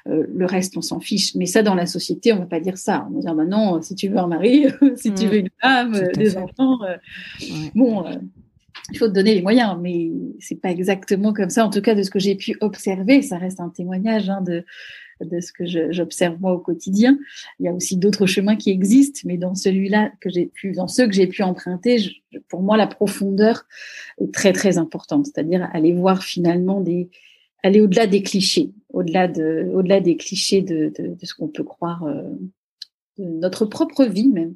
euh, 0.07 0.25
le 0.33 0.45
reste, 0.45 0.77
on 0.77 0.81
s'en 0.81 1.01
fiche. 1.01 1.35
Mais 1.35 1.45
ça, 1.45 1.63
dans 1.63 1.75
la 1.75 1.85
société, 1.85 2.31
on 2.31 2.39
va 2.39 2.45
pas 2.45 2.61
dire 2.61 2.77
ça. 2.77 3.07
On 3.09 3.15
va 3.15 3.19
dire, 3.19 3.35
bah 3.35 3.43
non, 3.43 3.81
si 3.81 3.93
tu 3.93 4.07
veux 4.07 4.19
un 4.19 4.27
mari, 4.27 4.67
si 4.95 5.13
tu 5.13 5.25
mm. 5.25 5.29
veux 5.29 5.37
une 5.39 5.49
femme, 5.61 5.99
des 6.15 6.37
enfants, 6.37 6.79
bon 7.75 8.05
il 8.91 8.97
faut 8.97 9.07
te 9.07 9.13
donner 9.13 9.35
les 9.35 9.41
moyens, 9.41 9.77
mais 9.81 10.11
c'est 10.39 10.59
pas 10.59 10.71
exactement 10.71 11.33
comme 11.33 11.49
ça. 11.49 11.65
En 11.65 11.69
tout 11.69 11.81
cas, 11.81 11.95
de 11.95 12.03
ce 12.03 12.09
que 12.09 12.19
j'ai 12.19 12.35
pu 12.35 12.57
observer, 12.61 13.21
ça 13.21 13.37
reste 13.37 13.59
un 13.59 13.69
témoignage 13.69 14.29
hein, 14.29 14.41
de, 14.41 14.63
de 15.21 15.39
ce 15.39 15.51
que 15.51 15.65
j'observe 15.91 16.39
moi 16.39 16.53
au 16.53 16.59
quotidien. 16.59 17.17
Il 17.59 17.65
y 17.65 17.69
a 17.69 17.73
aussi 17.73 17.97
d'autres 17.97 18.25
chemins 18.25 18.55
qui 18.55 18.71
existent, 18.71 19.21
mais 19.25 19.37
dans 19.37 19.55
celui-là 19.55 20.11
que 20.21 20.29
j'ai 20.29 20.45
pu, 20.45 20.71
dans 20.71 20.87
ceux 20.87 21.07
que 21.07 21.13
j'ai 21.13 21.27
pu 21.27 21.43
emprunter, 21.43 21.97
pour 22.47 22.61
moi, 22.61 22.77
la 22.77 22.87
profondeur 22.87 23.65
est 24.19 24.33
très 24.33 24.53
très 24.53 24.77
importante. 24.77 25.25
C'est-à-dire 25.27 25.69
aller 25.73 25.93
voir 25.93 26.23
finalement 26.23 26.81
des, 26.81 27.09
aller 27.63 27.81
au-delà 27.81 28.07
des 28.07 28.23
clichés, 28.23 28.71
au-delà 28.89 29.27
de, 29.27 29.69
au-delà 29.73 29.99
des 29.99 30.15
clichés 30.15 30.61
de, 30.61 30.91
de, 30.97 31.15
de 31.15 31.25
ce 31.25 31.33
qu'on 31.33 31.47
peut 31.47 31.63
croire 31.63 32.03
euh, 32.03 32.23
de 33.17 33.25
notre 33.25 33.65
propre 33.65 34.05
vie 34.05 34.27
même. 34.27 34.55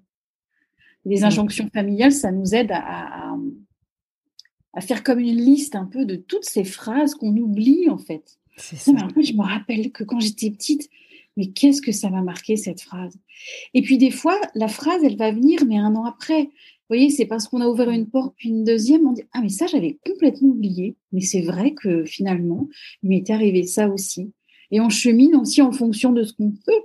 Les 1.06 1.22
mmh. 1.22 1.25
injonctions 1.25 1.70
familiales, 1.74 2.13
ça 2.13 2.32
nous 2.32 2.56
aide 2.56 2.72
à, 2.72 2.80
à, 2.80 3.38
à 4.74 4.82
faire 4.82 5.03
comme 5.03 5.20
une 5.20 5.38
liste 5.38 5.75
un 5.75 5.86
peu 5.86 6.06
de 6.06 6.15
toutes 6.15 6.46
ces 6.46 6.63
phrases 6.63 7.15
qu'on 7.15 7.36
oublie 7.38 7.89
en 7.89 7.98
fait. 7.98 8.39
Ça. 8.58 8.92
je 9.20 9.34
me 9.34 9.42
rappelle 9.42 9.92
que 9.92 10.03
quand 10.03 10.20
j'étais 10.20 10.51
petite, 10.51 10.89
mais 11.38 11.48
qu'est-ce 11.48 11.82
que 11.82 11.92
ça 11.92 12.10
m'a 12.10 12.22
marqué 12.22 12.58
cette 12.58 12.82
phrase? 12.82 13.18
Et 13.74 13.82
puis 13.82 13.98
des 13.98 14.12
fois, 14.12 14.39
la 14.53 14.68
phrase, 14.68 15.03
elle 15.03 15.18
va 15.18 15.32
venir, 15.32 15.65
mais 15.65 15.77
un 15.77 15.96
an 15.96 16.06
après. 16.06 16.44
Vous 16.44 16.98
voyez, 16.98 17.10
c'est 17.10 17.25
parce 17.25 17.48
qu'on 17.48 17.62
a 17.62 17.68
ouvert 17.68 17.89
une 17.89 18.08
porte, 18.08 18.36
puis 18.38 18.50
une 18.50 18.63
deuxième, 18.63 19.08
on 19.08 19.13
dit 19.13 19.24
ah 19.34 19.39
mais 19.42 19.50
ça 19.50 19.68
j'avais 19.68 19.98
complètement 20.06 20.50
oublié. 20.50 20.96
Mais 21.12 21.22
c'est 21.22 21.42
vrai 21.42 21.74
que 21.74 22.06
finalement, 22.06 22.68
il 23.01 23.10
m'était 23.10 23.34
arrivé 23.34 23.63
ça 23.63 23.88
aussi. 23.88 24.32
Et 24.70 24.80
on 24.80 24.89
chemine 24.89 25.36
aussi 25.36 25.62
en 25.62 25.72
fonction 25.72 26.12
de 26.12 26.24
ce 26.24 26.34
qu'on 26.34 26.51
peut 26.51 26.82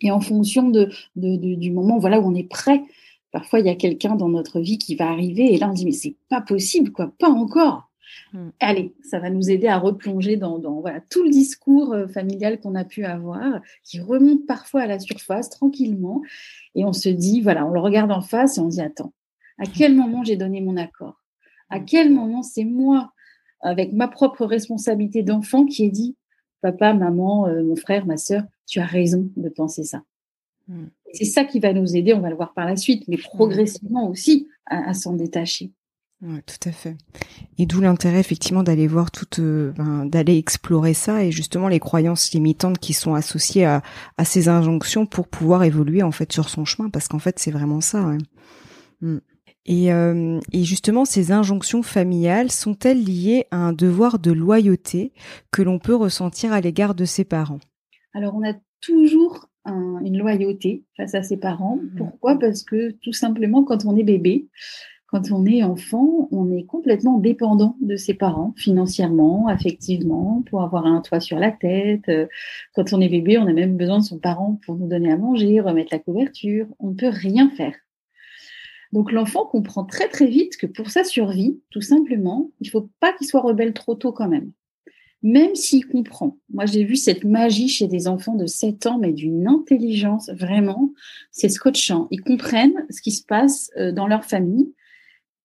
et 0.00 0.10
en 0.10 0.20
fonction 0.20 0.68
de, 0.68 0.90
de, 1.16 1.54
du 1.54 1.70
moment 1.70 1.98
voilà 1.98 2.20
où 2.20 2.26
on 2.26 2.34
est 2.34 2.48
prêt. 2.48 2.82
Parfois, 3.32 3.60
il 3.60 3.66
y 3.66 3.70
a 3.70 3.76
quelqu'un 3.76 4.16
dans 4.16 4.28
notre 4.28 4.60
vie 4.60 4.78
qui 4.78 4.96
va 4.96 5.08
arriver 5.08 5.54
et 5.54 5.58
là 5.58 5.70
on 5.70 5.74
dit 5.74 5.84
mais 5.84 5.92
c'est 5.92 6.16
pas 6.28 6.40
possible 6.40 6.90
quoi, 6.92 7.12
pas 7.18 7.30
encore. 7.30 7.90
Mm. 8.32 8.48
Allez, 8.60 8.94
ça 9.02 9.18
va 9.18 9.30
nous 9.30 9.50
aider 9.50 9.66
à 9.66 9.78
replonger 9.78 10.36
dans, 10.36 10.58
voilà, 10.80 11.00
tout 11.00 11.22
le 11.22 11.30
discours 11.30 11.92
euh, 11.92 12.06
familial 12.08 12.60
qu'on 12.60 12.74
a 12.74 12.84
pu 12.84 13.04
avoir, 13.04 13.60
qui 13.84 14.00
remonte 14.00 14.46
parfois 14.46 14.82
à 14.82 14.86
la 14.86 14.98
surface 14.98 15.50
tranquillement. 15.50 16.22
Et 16.74 16.84
on 16.84 16.92
se 16.92 17.08
dit, 17.08 17.40
voilà, 17.40 17.66
on 17.66 17.70
le 17.70 17.80
regarde 17.80 18.12
en 18.12 18.20
face 18.20 18.58
et 18.58 18.60
on 18.60 18.68
dit, 18.68 18.80
attends, 18.80 19.12
à 19.58 19.64
mm. 19.64 19.72
quel 19.76 19.94
moment 19.94 20.24
j'ai 20.24 20.36
donné 20.36 20.60
mon 20.60 20.76
accord? 20.76 21.20
À 21.68 21.80
mm. 21.80 21.84
quel 21.84 22.12
moment 22.12 22.42
c'est 22.42 22.64
moi, 22.64 23.12
avec 23.60 23.92
ma 23.92 24.08
propre 24.08 24.44
responsabilité 24.46 25.22
d'enfant, 25.22 25.66
qui 25.66 25.84
ai 25.84 25.90
dit, 25.90 26.16
papa, 26.62 26.94
maman, 26.94 27.46
euh, 27.46 27.62
mon 27.62 27.76
frère, 27.76 28.06
ma 28.06 28.16
soeur, 28.16 28.42
tu 28.66 28.80
as 28.80 28.86
raison 28.86 29.30
de 29.36 29.48
penser 29.48 29.84
ça? 29.84 30.02
C'est 31.12 31.24
ça 31.24 31.44
qui 31.44 31.60
va 31.60 31.72
nous 31.72 31.96
aider, 31.96 32.14
on 32.14 32.20
va 32.20 32.30
le 32.30 32.36
voir 32.36 32.54
par 32.54 32.66
la 32.66 32.76
suite, 32.76 33.04
mais 33.08 33.16
progressivement 33.16 34.08
aussi 34.08 34.48
à 34.66 34.94
s'en 34.94 35.14
détacher. 35.14 35.72
Ouais, 36.22 36.42
tout 36.42 36.68
à 36.68 36.72
fait. 36.72 36.96
Et 37.56 37.64
d'où 37.64 37.80
l'intérêt 37.80 38.20
effectivement 38.20 38.62
d'aller 38.62 38.86
voir 38.86 39.10
toute, 39.10 39.38
euh, 39.38 39.72
ben, 39.72 40.04
d'aller 40.04 40.36
explorer 40.36 40.92
ça 40.92 41.24
et 41.24 41.32
justement 41.32 41.66
les 41.66 41.80
croyances 41.80 42.32
limitantes 42.32 42.78
qui 42.78 42.92
sont 42.92 43.14
associées 43.14 43.64
à, 43.64 43.82
à, 44.18 44.26
ces 44.26 44.48
injonctions 44.48 45.06
pour 45.06 45.28
pouvoir 45.28 45.64
évoluer 45.64 46.02
en 46.02 46.10
fait 46.10 46.30
sur 46.30 46.50
son 46.50 46.66
chemin, 46.66 46.90
parce 46.90 47.08
qu'en 47.08 47.18
fait 47.18 47.38
c'est 47.38 47.50
vraiment 47.50 47.80
ça. 47.80 48.18
Mm. 49.00 49.18
Et, 49.64 49.92
euh, 49.92 50.40
et 50.52 50.64
justement, 50.64 51.06
ces 51.06 51.32
injonctions 51.32 51.82
familiales 51.82 52.50
sont-elles 52.50 53.02
liées 53.02 53.46
à 53.50 53.56
un 53.56 53.72
devoir 53.72 54.18
de 54.18 54.32
loyauté 54.32 55.12
que 55.50 55.62
l'on 55.62 55.78
peut 55.78 55.94
ressentir 55.94 56.52
à 56.52 56.60
l'égard 56.60 56.94
de 56.94 57.06
ses 57.06 57.24
parents? 57.24 57.60
Alors 58.12 58.34
on 58.34 58.46
a 58.46 58.54
toujours 58.82 59.49
une 59.70 60.18
loyauté 60.18 60.84
face 60.96 61.14
à 61.14 61.22
ses 61.22 61.36
parents. 61.36 61.76
Mm. 61.76 61.96
Pourquoi? 61.96 62.38
Parce 62.38 62.62
que 62.62 62.92
tout 63.02 63.12
simplement, 63.12 63.64
quand 63.64 63.84
on 63.84 63.96
est 63.96 64.04
bébé, 64.04 64.48
quand 65.10 65.32
on 65.32 65.44
est 65.44 65.64
enfant, 65.64 66.28
on 66.30 66.56
est 66.56 66.64
complètement 66.64 67.18
dépendant 67.18 67.76
de 67.80 67.96
ses 67.96 68.14
parents, 68.14 68.54
financièrement, 68.56 69.48
affectivement, 69.48 70.44
pour 70.48 70.62
avoir 70.62 70.86
un 70.86 71.00
toit 71.00 71.18
sur 71.18 71.40
la 71.40 71.50
tête. 71.50 72.08
Euh, 72.08 72.26
quand 72.74 72.92
on 72.92 73.00
est 73.00 73.08
bébé, 73.08 73.36
on 73.36 73.46
a 73.48 73.52
même 73.52 73.76
besoin 73.76 73.98
de 73.98 74.04
son 74.04 74.18
parent 74.18 74.60
pour 74.64 74.76
nous 74.76 74.86
donner 74.86 75.10
à 75.10 75.16
manger, 75.16 75.60
remettre 75.60 75.92
la 75.92 75.98
couverture. 75.98 76.66
On 76.78 76.90
ne 76.90 76.94
peut 76.94 77.10
rien 77.10 77.50
faire. 77.50 77.74
Donc 78.92 79.10
l'enfant 79.10 79.46
comprend 79.46 79.84
très 79.84 80.08
très 80.08 80.26
vite 80.26 80.56
que 80.56 80.66
pour 80.66 80.90
sa 80.90 81.02
survie, 81.02 81.60
tout 81.70 81.80
simplement, 81.80 82.50
il 82.60 82.66
ne 82.66 82.70
faut 82.70 82.88
pas 83.00 83.12
qu'il 83.12 83.26
soit 83.26 83.40
rebelle 83.40 83.72
trop 83.72 83.96
tôt 83.96 84.12
quand 84.12 84.28
même. 84.28 84.52
Même 85.22 85.54
s'il 85.54 85.86
comprend. 85.86 86.38
Moi, 86.52 86.64
j'ai 86.66 86.84
vu 86.84 86.96
cette 86.96 87.24
magie 87.24 87.68
chez 87.68 87.86
des 87.86 88.08
enfants 88.08 88.36
de 88.36 88.46
7 88.46 88.86
ans, 88.86 88.98
mais 88.98 89.12
d'une 89.12 89.46
intelligence 89.46 90.30
vraiment, 90.30 90.92
c'est 91.30 91.50
scotchant. 91.50 92.08
Ils 92.10 92.22
comprennent 92.22 92.86
ce 92.88 93.02
qui 93.02 93.12
se 93.12 93.24
passe 93.24 93.70
euh, 93.76 93.92
dans 93.92 94.06
leur 94.06 94.24
famille 94.24 94.72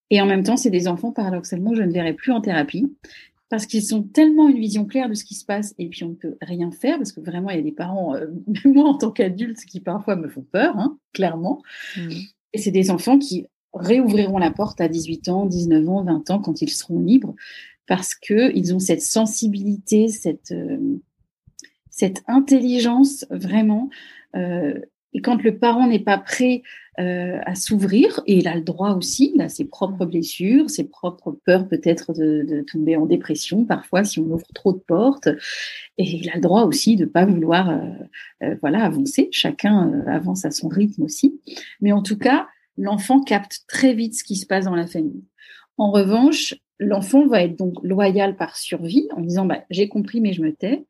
et 0.10 0.22
en 0.22 0.26
même 0.26 0.44
temps, 0.44 0.58
c'est 0.58 0.70
des 0.70 0.88
enfants, 0.88 1.12
paradoxalement, 1.12 1.74
je 1.74 1.82
ne 1.82 1.92
verrai 1.92 2.14
plus 2.14 2.32
en 2.32 2.42
thérapie 2.42 2.86
parce 3.50 3.66
qu'ils 3.66 3.94
ont 3.96 4.02
tellement 4.04 4.50
une 4.50 4.60
vision 4.60 4.86
claire 4.86 5.08
de 5.08 5.14
ce 5.14 5.24
qui 5.24 5.36
se 5.36 5.46
passe 5.46 5.76
et 5.78 5.88
puis 5.88 6.04
on 6.04 6.10
ne 6.10 6.16
peut 6.16 6.36
rien 6.42 6.72
faire 6.72 6.98
parce 6.98 7.12
que 7.12 7.22
vraiment, 7.22 7.50
il 7.52 7.58
y 7.58 7.60
a 7.60 7.64
des 7.64 7.72
parents, 7.72 8.16
euh, 8.16 8.28
moi 8.66 8.86
en 8.86 8.98
tant 8.98 9.12
qu'adulte, 9.12 9.60
qui 9.66 9.80
parfois 9.80 10.16
me 10.16 10.28
font 10.28 10.46
peur, 10.52 10.78
hein, 10.78 10.98
clairement. 11.14 11.62
Mmh. 11.98 12.10
Et 12.54 12.58
c'est 12.58 12.72
des 12.72 12.92
enfants 12.92 13.20
qui 13.20 13.48
réouvriront 13.74 14.38
la 14.38 14.52
porte 14.52 14.80
à 14.82 14.88
18 14.88 15.30
ans, 15.30 15.46
19 15.46 15.90
ans, 15.90 16.04
20 16.04 16.30
ans 16.32 16.40
quand 16.40 16.62
ils 16.62 16.70
seront 16.70 17.00
libres 17.00 17.36
parce 17.88 18.16
qu'ils 18.16 18.74
ont 18.74 18.80
cette 18.80 19.02
sensibilité, 19.02 20.08
cette, 20.08 20.52
euh, 20.52 21.00
cette 21.90 22.24
intelligence 22.28 23.26
vraiment. 23.30 23.90
Euh, 24.36 24.80
et 25.16 25.22
quand 25.22 25.42
le 25.42 25.58
parent 25.58 25.88
n'est 25.88 26.00
pas 26.00 26.18
prêt 26.18 26.62
euh, 27.00 27.40
à 27.46 27.56
s'ouvrir, 27.56 28.22
et 28.28 28.38
il 28.38 28.50
a 28.50 28.56
le 28.56 28.62
droit 28.62 28.92
aussi, 28.96 29.32
il 29.34 29.42
a 29.42 29.48
ses 29.48 29.64
propres 29.64 30.06
blessures, 30.06 30.70
ses 30.70 30.84
propres 30.84 31.32
peurs 31.46 31.70
peut-être 31.70 32.12
de, 32.12 32.66
tomber 32.70 32.98
en 32.98 33.06
dépression 33.06 33.64
parfois 33.64 34.04
si 34.04 34.20
on 34.20 34.24
ouvre 34.24 34.46
trop 34.54 34.74
de 34.74 34.80
portes, 34.80 35.30
et 35.98 36.04
il 36.04 36.30
a 36.30 36.36
le 36.36 36.42
droit 36.42 36.64
aussi 36.64 36.98
de 36.98 37.06
ne 37.06 37.10
pas 37.10 37.26
vouloir 37.26 37.70
euh, 37.70 37.80
euh, 38.44 38.56
voilà 38.60 38.84
avancer. 38.84 39.30
Chacun 39.32 40.02
avance 40.06 40.44
à 40.44 40.52
son 40.52 40.68
rythme 40.68 41.04
aussi, 41.04 41.40
mais 41.80 41.94
en 41.94 42.02
tout 42.02 42.18
cas, 42.18 42.50
l'enfant 42.78 43.22
capte 43.22 43.64
très 43.70 43.94
vite 43.94 44.16
ce 44.16 44.26
qui 44.26 44.36
se 44.36 44.46
passe 44.46 44.66
dans 44.66 44.76
la 44.76 44.88
famille. 44.88 45.24
En 45.78 45.92
revanche, 45.92 46.56
l'enfant 46.80 47.28
va 47.28 47.44
être 47.44 47.58
donc 47.58 47.76
loyal 47.84 48.36
par 48.36 48.58
survie 48.58 49.08
en 49.16 49.22
disant 49.22 49.46
bah, 49.46 49.64
j'ai 49.70 49.88
compris 49.88 50.22
mais 50.22 50.34
je 50.34 50.42
me 50.42 50.54
tais. 50.54 50.86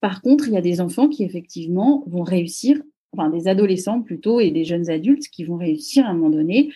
Par 0.00 0.20
contre, 0.20 0.48
il 0.48 0.54
y 0.54 0.58
a 0.58 0.62
des 0.62 0.80
enfants 0.80 1.08
qui 1.08 1.24
effectivement 1.24 2.04
vont 2.06 2.22
réussir 2.22 2.80
enfin 3.12 3.30
des 3.30 3.48
adolescents 3.48 4.02
plutôt 4.02 4.40
et 4.40 4.50
des 4.50 4.64
jeunes 4.64 4.90
adultes 4.90 5.28
qui 5.28 5.44
vont 5.44 5.56
réussir 5.56 6.04
à 6.04 6.10
un 6.10 6.14
moment 6.14 6.30
donné 6.30 6.72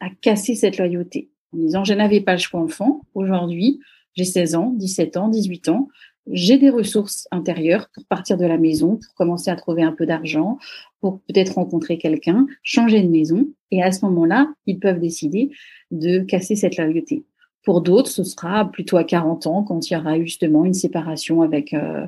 à 0.00 0.10
casser 0.10 0.54
cette 0.54 0.78
loyauté 0.78 1.30
en 1.52 1.58
disant 1.58 1.84
je 1.84 1.94
n'avais 1.94 2.20
pas 2.20 2.32
le 2.32 2.38
choix 2.38 2.60
enfant, 2.60 3.02
aujourd'hui 3.14 3.80
j'ai 4.14 4.24
16 4.24 4.54
ans, 4.56 4.72
17 4.76 5.16
ans, 5.16 5.28
18 5.28 5.68
ans, 5.68 5.88
j'ai 6.30 6.58
des 6.58 6.70
ressources 6.70 7.28
intérieures 7.30 7.88
pour 7.94 8.04
partir 8.06 8.36
de 8.36 8.44
la 8.44 8.58
maison, 8.58 8.96
pour 8.96 9.14
commencer 9.14 9.50
à 9.50 9.56
trouver 9.56 9.82
un 9.82 9.92
peu 9.92 10.06
d'argent, 10.06 10.58
pour 11.00 11.20
peut-être 11.22 11.54
rencontrer 11.54 11.98
quelqu'un, 11.98 12.46
changer 12.62 13.02
de 13.02 13.08
maison 13.08 13.48
et 13.70 13.82
à 13.82 13.92
ce 13.92 14.04
moment-là, 14.06 14.52
ils 14.66 14.78
peuvent 14.78 15.00
décider 15.00 15.50
de 15.90 16.20
casser 16.20 16.56
cette 16.56 16.76
loyauté. 16.76 17.24
Pour 17.64 17.80
d'autres, 17.82 18.10
ce 18.10 18.24
sera 18.24 18.70
plutôt 18.70 18.96
à 18.96 19.04
40 19.04 19.46
ans, 19.46 19.62
quand 19.62 19.90
il 19.90 19.94
y 19.94 19.96
aura 19.96 20.18
justement 20.20 20.64
une 20.64 20.74
séparation 20.74 21.42
avec 21.42 21.74
euh, 21.74 22.06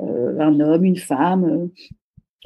euh, 0.00 0.38
un 0.40 0.60
homme, 0.60 0.84
une 0.84 0.96
femme, 0.96 1.44
euh, 1.44 1.66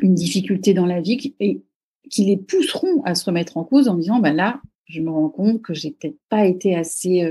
une 0.01 0.15
difficulté 0.15 0.75
dans 0.75 0.87
la 0.87 1.01
vie 1.01 1.35
et 1.41 1.63
qui 2.11 2.25
les 2.25 2.37
pousseront 2.37 3.03
à 3.05 3.15
se 3.15 3.25
remettre 3.25 3.57
en 3.57 3.65
cause 3.65 3.89
en 3.89 3.95
disant 3.95 4.21
bah 4.21 4.33
là 4.33 4.61
je 4.85 5.01
me 5.01 5.11
rends 5.11 5.29
compte 5.29 5.63
que 5.63 5.75
j'ai 5.75 5.91
peut-être 5.91 6.19
pas 6.29 6.47
été 6.47 6.77
assez 6.77 7.29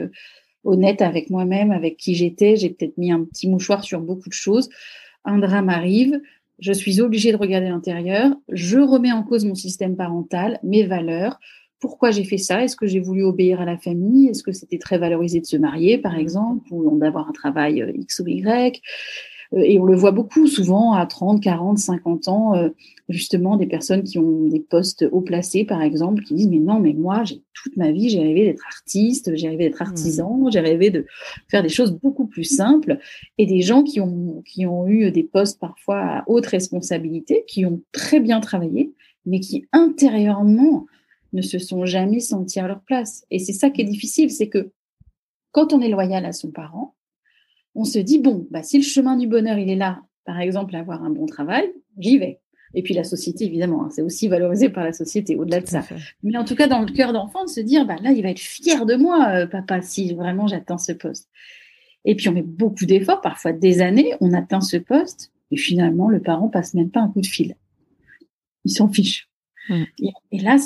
honnête 0.65 1.01
avec 1.01 1.29
moi-même 1.29 1.72
avec 1.72 1.96
qui 1.96 2.15
j'étais. 2.15 2.58
J'ai 2.58 2.70
peut-être 2.70 2.98
mis 2.98 3.12
un 3.12 3.24
petit 3.24 3.48
mouchoir 3.48 3.84
sur 3.84 4.01
beaucoup 4.01 4.27
de 4.27 4.34
choses. 4.34 4.70
Un 5.24 5.38
drame 5.38 5.70
arrive. 5.70 6.20
Je 6.60 6.74
suis 6.74 7.00
obligée 7.00 7.32
de 7.32 7.38
regarder 7.38 7.70
l'intérieur. 7.70 8.34
Je 8.50 8.79
remets 8.79 9.13
en 9.13 9.24
cause 9.24 9.46
mon 9.46 9.55
système 9.55 9.96
parental 9.96 10.60
mes 10.63 10.84
valeurs 10.84 11.39
pourquoi 11.79 12.12
j'ai 12.12 12.24
fait 12.24 12.38
ça? 12.38 12.63
Est-ce 12.63 12.75
que 12.75 12.88
j'ai 12.88 13.00
voulu 13.00 13.24
obéir 13.24 13.62
à 13.62 13.65
la 13.65 13.77
famille? 13.77 14.29
Est-ce 14.29 14.44
que 14.44 14.51
c'était 14.51 14.77
très 14.77 14.98
valorisé 14.98 15.39
de 15.39 15.46
se 15.46 15.58
marier, 15.58 15.98
par 15.98 16.15
exemple, 16.15 16.65
ou 16.72 16.98
d'avoir 16.98 17.29
un 17.29 17.34
travail 17.34 17.82
euh, 17.82 17.91
X 17.94 18.20
ou 18.20 18.27
Y? 18.27 18.82
Euh, 19.53 19.60
et 19.60 19.79
on 19.79 19.86
le 19.86 19.96
voit 19.96 20.12
beaucoup 20.12 20.48
souvent 20.48 20.94
à 20.94 21.05
30, 21.05 21.41
40, 21.41 21.77
50 21.77 22.27
ans, 22.27 22.55
euh, 22.55 22.70
justement 23.10 23.58
des 23.58 23.67
personnes 23.67 24.03
qui 24.03 24.17
ont 24.17 24.48
des 24.48 24.60
postes 24.60 25.05
haut 25.12 25.22
placés, 25.22 25.65
par 25.65 25.82
exemple, 25.82 26.24
qui 26.24 26.34
disent 26.34 26.50
mais 26.50 26.60
non, 26.60 26.79
mais 26.79 26.94
moi, 26.94 27.24
j'ai 27.24 27.41
toute 27.53 27.77
ma 27.77 27.91
vie, 27.91 28.10
j'ai 28.10 28.20
rêvé 28.20 28.46
d'être 28.46 28.65
artiste, 28.67 29.36
j'ai 29.36 29.50
rêvé 29.50 29.65
d'être 29.65 29.82
mmh. 29.82 29.88
artisan, 29.88 30.50
j'ai 30.51 30.60
rêvé 30.60 30.89
de 30.89 31.05
faire 31.50 31.63
des 31.63 31.70
choses 31.70 31.91
beaucoup 31.91 32.25
plus 32.25 32.44
simples. 32.44 33.00
Et 33.38 33.46
des 33.46 33.62
gens 33.62 33.84
qui 33.84 34.00
ont 34.01 34.41
qui 34.46 34.65
ont 34.65 34.88
eu 34.88 35.12
des 35.12 35.24
postes 35.24 35.60
parfois 35.60 36.00
à 36.00 36.24
haute 36.27 36.46
responsabilité, 36.46 37.44
qui 37.48 37.65
ont 37.65 37.82
très 37.91 38.20
bien 38.20 38.39
travaillé, 38.39 38.94
mais 39.25 39.39
qui 39.39 39.65
intérieurement 39.72 40.86
ne 41.36 41.42
se 41.42 41.60
sont 41.60 41.86
jamais 41.86 42.20
sentis 42.20 42.60
à 42.60 42.68
leur 42.68 42.82
place. 42.82 43.25
Et 43.30 43.39
c'est 43.39 43.54
ça 43.54 43.70
qui 43.70 43.82
est 43.82 43.86
difficile, 43.86 44.32
c'est 44.32 44.50
que 44.50 44.72
quand 45.51 45.74
on 45.74 45.82
est 45.82 45.89
loyal 45.89 46.25
à 46.25 46.32
son 46.32 46.51
parent, 46.51 46.96
on 47.75 47.84
se 47.84 48.00
dit, 48.00 48.20
bon, 48.20 48.48
bah, 48.50 48.63
si 48.63 48.77
le 48.77 48.84
chemin 48.84 49.18
du 49.18 49.27
bonheur, 49.27 49.58
il 49.58 49.70
est 49.70 49.75
là, 49.75 50.01
par 50.25 50.39
exemple, 50.39 50.75
avoir 50.75 51.04
un 51.04 51.10
bon 51.10 51.25
travail, 51.25 51.72
j'y 51.98 52.18
vais. 52.18 52.39
Et 52.74 52.84
puis 52.84 52.94
la 52.94 53.04
société, 53.04 53.46
évidemment, 53.46 53.86
hein, 53.86 53.89
c'est 53.89 54.01
aussi 54.01 54.27
valorisé 54.27 54.70
par 54.70 54.84
la 54.84 54.92
société, 54.92 55.36
au-delà 55.36 55.62
de 55.62 55.68
ça. 55.68 55.84
Mais 56.24 56.38
en 56.38 56.44
tout 56.44 56.56
cas, 56.56 56.68
dans 56.68 56.82
le 56.82 56.92
cœur 56.92 57.13
d'enfant, 57.13 57.46
de 57.46 57.50
se 57.50 57.62
dire, 57.62 57.86
bah, 57.86 57.96
là, 58.01 58.12
il 58.12 58.24
va 58.24 58.30
être 58.30 58.39
fier 58.39 58.86
de 58.86 58.96
moi, 58.96 59.27
euh, 59.30 59.48
papa, 59.48 59.82
si 59.82 60.13
vraiment 60.13 60.48
j'atteins 60.48 60.77
ce 60.77 60.92
poste. 60.92 61.30
Et 62.06 62.15
puis 62.15 62.30
on 62.30 62.34
met 62.34 62.44
beaucoup 62.44 62.86
d'efforts, 62.86 63.22
parfois 63.22 63.51
des 63.51 63.82
années, 63.82 64.13
on 64.22 64.34
atteint 64.34 64.62
ce 64.62 64.77
poste, 64.77 65.32
et 65.51 65.58
finalement, 65.58 66.10
le 66.10 66.22
parent 66.22 66.50
passe 66.50 66.74
même 66.74 66.92
pas 66.92 67.01
un 67.01 67.10
coup 67.10 67.22
de 67.22 67.25
fil. 67.25 67.56
Il 68.63 68.72
s'en 68.72 68.89
fiche. 68.89 69.30
Et, 69.69 70.39
là, 70.39 70.57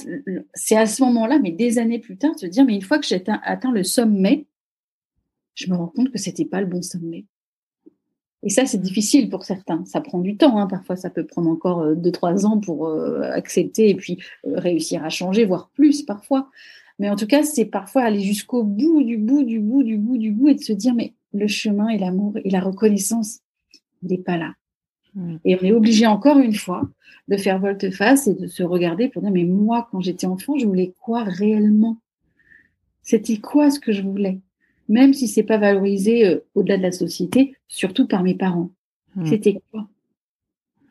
c'est 0.53 0.75
à 0.75 0.85
ce 0.85 1.03
moment-là, 1.03 1.39
mais 1.39 1.51
des 1.51 1.77
années 1.77 1.99
plus 1.99 2.17
tard, 2.17 2.33
de 2.33 2.39
se 2.39 2.45
dire, 2.45 2.65
mais 2.65 2.75
une 2.75 2.81
fois 2.81 2.99
que 2.99 3.05
j'ai 3.05 3.23
atteint, 3.43 3.71
le 3.71 3.83
sommet, 3.83 4.47
je 5.55 5.69
me 5.69 5.75
rends 5.75 5.87
compte 5.87 6.11
que 6.11 6.17
c'était 6.17 6.45
pas 6.45 6.61
le 6.61 6.67
bon 6.67 6.81
sommet. 6.81 7.25
Et 8.41 8.49
ça, 8.49 8.65
c'est 8.65 8.81
difficile 8.81 9.29
pour 9.29 9.43
certains. 9.43 9.83
Ça 9.85 9.99
prend 9.99 10.19
du 10.19 10.37
temps. 10.37 10.57
Hein. 10.57 10.67
Parfois, 10.67 10.95
ça 10.95 11.09
peut 11.09 11.25
prendre 11.25 11.49
encore 11.49 11.81
euh, 11.81 11.95
deux, 11.95 12.11
trois 12.11 12.45
ans 12.45 12.57
pour 12.57 12.87
euh, 12.87 13.21
accepter 13.31 13.89
et 13.89 13.95
puis 13.95 14.17
euh, 14.45 14.57
réussir 14.57 15.03
à 15.03 15.09
changer, 15.09 15.43
voire 15.45 15.69
plus 15.73 16.03
parfois. 16.03 16.49
Mais 16.99 17.09
en 17.09 17.15
tout 17.15 17.27
cas, 17.27 17.43
c'est 17.43 17.65
parfois 17.65 18.03
aller 18.03 18.21
jusqu'au 18.21 18.63
bout 18.63 19.03
du 19.03 19.17
bout 19.17 19.43
du 19.43 19.59
bout 19.59 19.83
du 19.83 19.97
bout 19.97 20.17
du 20.17 20.31
bout 20.31 20.49
et 20.49 20.55
de 20.55 20.61
se 20.61 20.73
dire, 20.73 20.93
mais 20.93 21.13
le 21.33 21.47
chemin 21.47 21.89
et 21.89 21.97
l'amour 21.97 22.37
et 22.43 22.49
la 22.49 22.61
reconnaissance, 22.61 23.39
il 24.03 24.09
n'est 24.09 24.17
pas 24.17 24.37
là. 24.37 24.53
Mm. 25.15 25.37
Et 25.45 25.55
on 25.55 25.63
est 25.63 25.71
obligé 25.71 26.05
encore 26.05 26.39
une 26.39 26.55
fois 26.55 26.89
de 27.27 27.37
faire 27.37 27.59
volte-face 27.59 28.27
et 28.27 28.33
de 28.33 28.47
se 28.47 28.63
regarder 28.63 29.09
pour 29.09 29.21
dire, 29.21 29.31
mais 29.31 29.43
moi, 29.43 29.87
quand 29.91 30.01
j'étais 30.01 30.27
enfant, 30.27 30.57
je 30.57 30.65
voulais 30.65 30.93
quoi 30.99 31.23
réellement? 31.23 31.97
C'était 33.01 33.37
quoi 33.37 33.71
ce 33.71 33.79
que 33.79 33.91
je 33.91 34.01
voulais? 34.01 34.39
Même 34.87 35.13
si 35.13 35.27
c'est 35.27 35.43
pas 35.43 35.57
valorisé 35.57 36.27
euh, 36.27 36.39
au-delà 36.55 36.77
de 36.77 36.83
la 36.83 36.91
société, 36.91 37.55
surtout 37.67 38.07
par 38.07 38.23
mes 38.23 38.33
parents. 38.33 38.71
Mm. 39.15 39.25
C'était 39.25 39.61
quoi? 39.71 39.87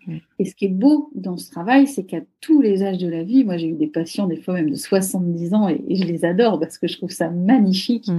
Mm. 0.08 0.18
et 0.38 0.44
ce 0.46 0.54
qui 0.54 0.64
est 0.64 0.68
beau 0.68 1.10
dans 1.14 1.36
ce 1.36 1.50
travail, 1.50 1.86
c'est 1.86 2.04
qu'à 2.04 2.20
tous 2.40 2.60
les 2.62 2.82
âges 2.82 2.98
de 2.98 3.08
la 3.08 3.22
vie, 3.22 3.44
moi 3.44 3.58
j'ai 3.58 3.68
eu 3.68 3.74
des 3.74 3.86
patients 3.86 4.26
des 4.26 4.40
fois 4.40 4.54
même 4.54 4.70
de 4.70 4.74
70 4.74 5.54
ans 5.54 5.68
et, 5.68 5.82
je 5.94 6.04
les 6.04 6.24
adore 6.24 6.58
parce 6.58 6.78
que 6.78 6.88
je 6.88 6.96
trouve 6.96 7.10
ça 7.10 7.30
magnifique 7.30 8.10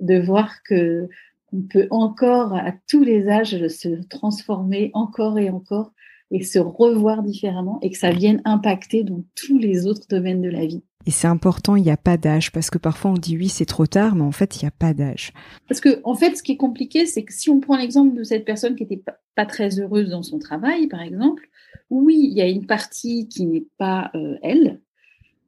de 0.00 0.18
voir 0.18 0.62
que 0.62 1.08
on 1.54 1.62
peut 1.62 1.86
encore 1.90 2.54
à 2.54 2.72
tous 2.88 3.04
les 3.04 3.28
âges 3.28 3.68
se 3.68 4.02
transformer 4.08 4.90
encore 4.92 5.38
et 5.38 5.50
encore 5.50 5.92
et 6.30 6.42
se 6.42 6.58
revoir 6.58 7.22
différemment 7.22 7.78
et 7.80 7.90
que 7.90 7.98
ça 7.98 8.10
vienne 8.10 8.42
impacter 8.44 9.04
dans 9.04 9.24
tous 9.36 9.58
les 9.58 9.86
autres 9.86 10.06
domaines 10.08 10.42
de 10.42 10.48
la 10.48 10.66
vie. 10.66 10.82
Et 11.06 11.10
c'est 11.10 11.28
important, 11.28 11.76
il 11.76 11.82
n'y 11.82 11.90
a 11.90 11.98
pas 11.98 12.16
d'âge, 12.16 12.50
parce 12.50 12.70
que 12.70 12.78
parfois 12.78 13.10
on 13.10 13.14
dit 13.14 13.36
oui, 13.36 13.48
c'est 13.48 13.66
trop 13.66 13.86
tard, 13.86 14.14
mais 14.14 14.22
en 14.22 14.32
fait, 14.32 14.56
il 14.56 14.64
n'y 14.64 14.68
a 14.68 14.72
pas 14.72 14.94
d'âge. 14.94 15.32
Parce 15.68 15.80
que, 15.80 16.00
en 16.02 16.14
fait, 16.14 16.34
ce 16.34 16.42
qui 16.42 16.52
est 16.52 16.56
compliqué, 16.56 17.04
c'est 17.04 17.24
que 17.24 17.32
si 17.32 17.50
on 17.50 17.60
prend 17.60 17.76
l'exemple 17.76 18.16
de 18.16 18.24
cette 18.24 18.46
personne 18.46 18.74
qui 18.74 18.84
n'était 18.84 19.02
pas, 19.34 19.46
très 19.46 19.80
heureuse 19.80 20.10
dans 20.10 20.22
son 20.22 20.38
travail, 20.38 20.86
par 20.86 21.02
exemple, 21.02 21.48
oui, 21.90 22.16
il 22.22 22.32
y 22.32 22.40
a 22.40 22.48
une 22.48 22.66
partie 22.66 23.28
qui 23.28 23.44
n'est 23.46 23.66
pas 23.76 24.10
euh, 24.14 24.36
elle, 24.42 24.80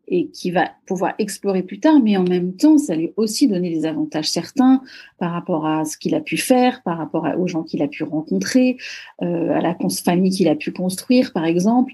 et 0.08 0.28
qui 0.28 0.50
va 0.50 0.70
pouvoir 0.86 1.14
explorer 1.18 1.62
plus 1.62 1.80
tard, 1.80 2.00
mais 2.00 2.16
en 2.16 2.24
même 2.24 2.56
temps, 2.56 2.78
ça 2.78 2.94
lui 2.94 3.12
aussi 3.16 3.48
donner 3.48 3.70
des 3.70 3.86
avantages 3.86 4.30
certains 4.30 4.82
par 5.18 5.32
rapport 5.32 5.66
à 5.66 5.84
ce 5.84 5.96
qu'il 5.96 6.14
a 6.14 6.20
pu 6.20 6.36
faire, 6.36 6.82
par 6.82 6.98
rapport 6.98 7.26
aux 7.38 7.46
gens 7.46 7.64
qu'il 7.64 7.82
a 7.82 7.88
pu 7.88 8.04
rencontrer, 8.04 8.76
euh, 9.22 9.50
à 9.50 9.60
la 9.60 9.76
famille 10.04 10.30
qu'il 10.30 10.48
a 10.48 10.54
pu 10.54 10.72
construire, 10.72 11.32
par 11.32 11.44
exemple. 11.44 11.92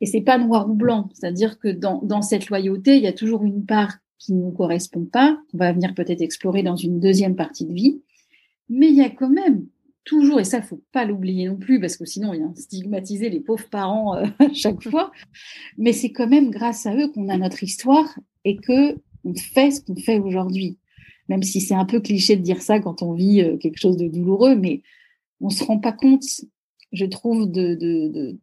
Et 0.00 0.06
c'est 0.06 0.22
pas 0.22 0.38
noir 0.38 0.68
ou 0.68 0.74
blanc, 0.74 1.08
c'est-à-dire 1.14 1.58
que 1.58 1.68
dans, 1.68 2.00
dans 2.02 2.22
cette 2.22 2.48
loyauté, 2.48 2.96
il 2.96 3.02
y 3.02 3.06
a 3.06 3.12
toujours 3.12 3.44
une 3.44 3.64
part 3.64 3.96
qui 4.18 4.32
ne 4.32 4.42
nous 4.42 4.52
correspond 4.52 5.04
pas, 5.04 5.38
qu'on 5.50 5.58
va 5.58 5.72
venir 5.72 5.94
peut-être 5.94 6.22
explorer 6.22 6.62
dans 6.62 6.76
une 6.76 7.00
deuxième 7.00 7.36
partie 7.36 7.66
de 7.66 7.72
vie, 7.72 8.00
mais 8.68 8.88
il 8.88 8.94
y 8.94 9.02
a 9.02 9.10
quand 9.10 9.30
même 9.30 9.66
toujours, 10.06 10.40
et 10.40 10.44
ça, 10.44 10.62
faut 10.62 10.82
pas 10.92 11.04
l'oublier 11.04 11.48
non 11.48 11.56
plus, 11.56 11.78
parce 11.80 11.98
que 11.98 12.06
sinon, 12.06 12.32
il 12.32 12.40
y 12.40 12.42
a 12.42 12.54
stigmatiser 12.54 13.28
les 13.28 13.40
pauvres 13.40 13.68
parents 13.68 14.16
euh, 14.16 14.24
à 14.38 14.52
chaque 14.54 14.82
fois. 14.82 15.12
Mais 15.76 15.92
c'est 15.92 16.12
quand 16.12 16.28
même 16.28 16.50
grâce 16.50 16.86
à 16.86 16.96
eux 16.96 17.08
qu'on 17.08 17.28
a 17.28 17.36
notre 17.36 17.62
histoire 17.62 18.18
et 18.44 18.56
que 18.56 18.96
on 19.24 19.34
fait 19.34 19.72
ce 19.72 19.80
qu'on 19.82 19.96
fait 19.96 20.18
aujourd'hui. 20.18 20.78
Même 21.28 21.42
si 21.42 21.60
c'est 21.60 21.74
un 21.74 21.84
peu 21.84 22.00
cliché 22.00 22.36
de 22.36 22.42
dire 22.42 22.62
ça 22.62 22.78
quand 22.78 23.02
on 23.02 23.12
vit 23.12 23.42
euh, 23.42 23.58
quelque 23.58 23.78
chose 23.78 23.96
de 23.96 24.06
douloureux, 24.06 24.54
mais 24.54 24.82
on 25.40 25.50
se 25.50 25.64
rend 25.64 25.78
pas 25.78 25.92
compte, 25.92 26.22
je 26.92 27.04
trouve, 27.04 27.50
de, 27.50 27.74
de, 27.74 28.08
de, 28.08 28.38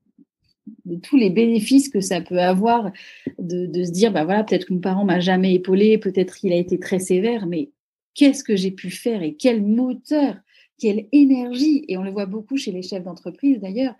de 0.86 0.96
tous 0.98 1.18
les 1.18 1.30
bénéfices 1.30 1.90
que 1.90 2.02
ça 2.02 2.22
peut 2.22 2.40
avoir 2.40 2.92
de, 3.40 3.84
se 3.84 3.92
dire, 3.92 4.12
bah 4.12 4.26
voilà, 4.26 4.44
peut-être 4.44 4.66
que 4.66 4.74
mon 4.74 4.80
parent 4.80 5.06
m'a 5.06 5.20
jamais 5.20 5.54
épaulé, 5.54 5.98
peut-être 5.98 6.36
qu'il 6.36 6.52
a 6.52 6.58
été 6.58 6.80
très 6.80 7.00
sévère, 7.00 7.48
mais 7.48 7.72
qu'est-ce 8.14 8.44
que 8.44 8.56
j'ai 8.56 8.72
pu 8.72 8.90
faire 8.90 9.24
et 9.24 9.36
quel 9.36 9.64
moteur 9.64 10.36
quelle 10.84 11.08
énergie, 11.14 11.86
et 11.88 11.96
on 11.98 12.04
le 12.04 12.12
voit 12.12 12.26
beaucoup 12.26 12.58
chez 12.58 12.74
les 12.74 12.82
chefs 12.82 13.06
d'entreprise 13.06 13.62
d'ailleurs, 13.62 13.96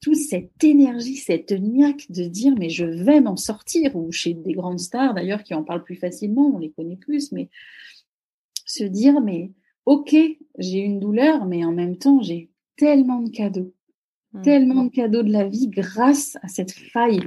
toute 0.00 0.16
cette 0.16 0.64
énergie, 0.64 1.14
cette 1.14 1.52
niaque 1.52 2.10
de 2.10 2.24
dire 2.24 2.52
mais 2.58 2.68
je 2.68 2.84
vais 2.84 3.20
m'en 3.20 3.36
sortir, 3.36 3.94
ou 3.94 4.10
chez 4.10 4.34
des 4.34 4.52
grandes 4.52 4.80
stars 4.80 5.14
d'ailleurs 5.14 5.44
qui 5.44 5.54
en 5.54 5.62
parlent 5.62 5.84
plus 5.84 5.94
facilement, 5.94 6.50
on 6.52 6.58
les 6.58 6.72
connaît 6.72 6.96
plus, 6.96 7.30
mais 7.30 7.48
se 8.64 8.82
dire 8.82 9.20
mais 9.20 9.52
ok, 9.84 10.16
j'ai 10.58 10.78
une 10.80 10.98
douleur, 10.98 11.46
mais 11.46 11.64
en 11.64 11.70
même 11.70 11.96
temps 11.96 12.20
j'ai 12.20 12.50
tellement 12.76 13.20
de 13.20 13.30
cadeaux, 13.30 13.72
mmh. 14.32 14.42
tellement 14.42 14.82
de 14.82 14.90
cadeaux 14.90 15.22
de 15.22 15.30
la 15.30 15.46
vie 15.46 15.68
grâce 15.68 16.36
à 16.42 16.48
cette 16.48 16.72
faille 16.72 17.20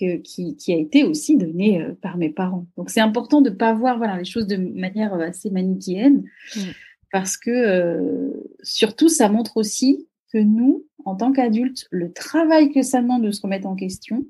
que, 0.00 0.16
qui, 0.16 0.56
qui, 0.56 0.72
a 0.72 0.78
été 0.78 1.04
aussi 1.04 1.36
donnée 1.36 1.82
euh, 1.82 1.92
par 2.00 2.16
mes 2.16 2.30
parents. 2.30 2.66
Donc 2.78 2.88
c'est 2.88 3.02
important 3.02 3.42
de 3.42 3.50
ne 3.50 3.54
pas 3.54 3.74
voir 3.74 3.98
voilà, 3.98 4.16
les 4.16 4.24
choses 4.24 4.46
de 4.46 4.56
manière 4.56 5.12
euh, 5.12 5.26
assez 5.26 5.50
manichéenne. 5.50 6.24
Mmh 6.56 6.60
parce 7.12 7.36
que 7.36 7.50
euh, 7.50 8.30
surtout, 8.62 9.08
ça 9.08 9.28
montre 9.28 9.58
aussi 9.58 10.08
que 10.32 10.38
nous, 10.38 10.86
en 11.04 11.14
tant 11.14 11.30
qu'adultes, 11.30 11.86
le 11.90 12.12
travail 12.12 12.72
que 12.72 12.82
ça 12.82 13.02
demande 13.02 13.22
de 13.22 13.30
se 13.30 13.42
remettre 13.42 13.68
en 13.68 13.76
question, 13.76 14.26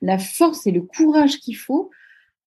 la 0.00 0.18
force 0.18 0.66
et 0.66 0.72
le 0.72 0.82
courage 0.82 1.38
qu'il 1.38 1.56
faut, 1.56 1.90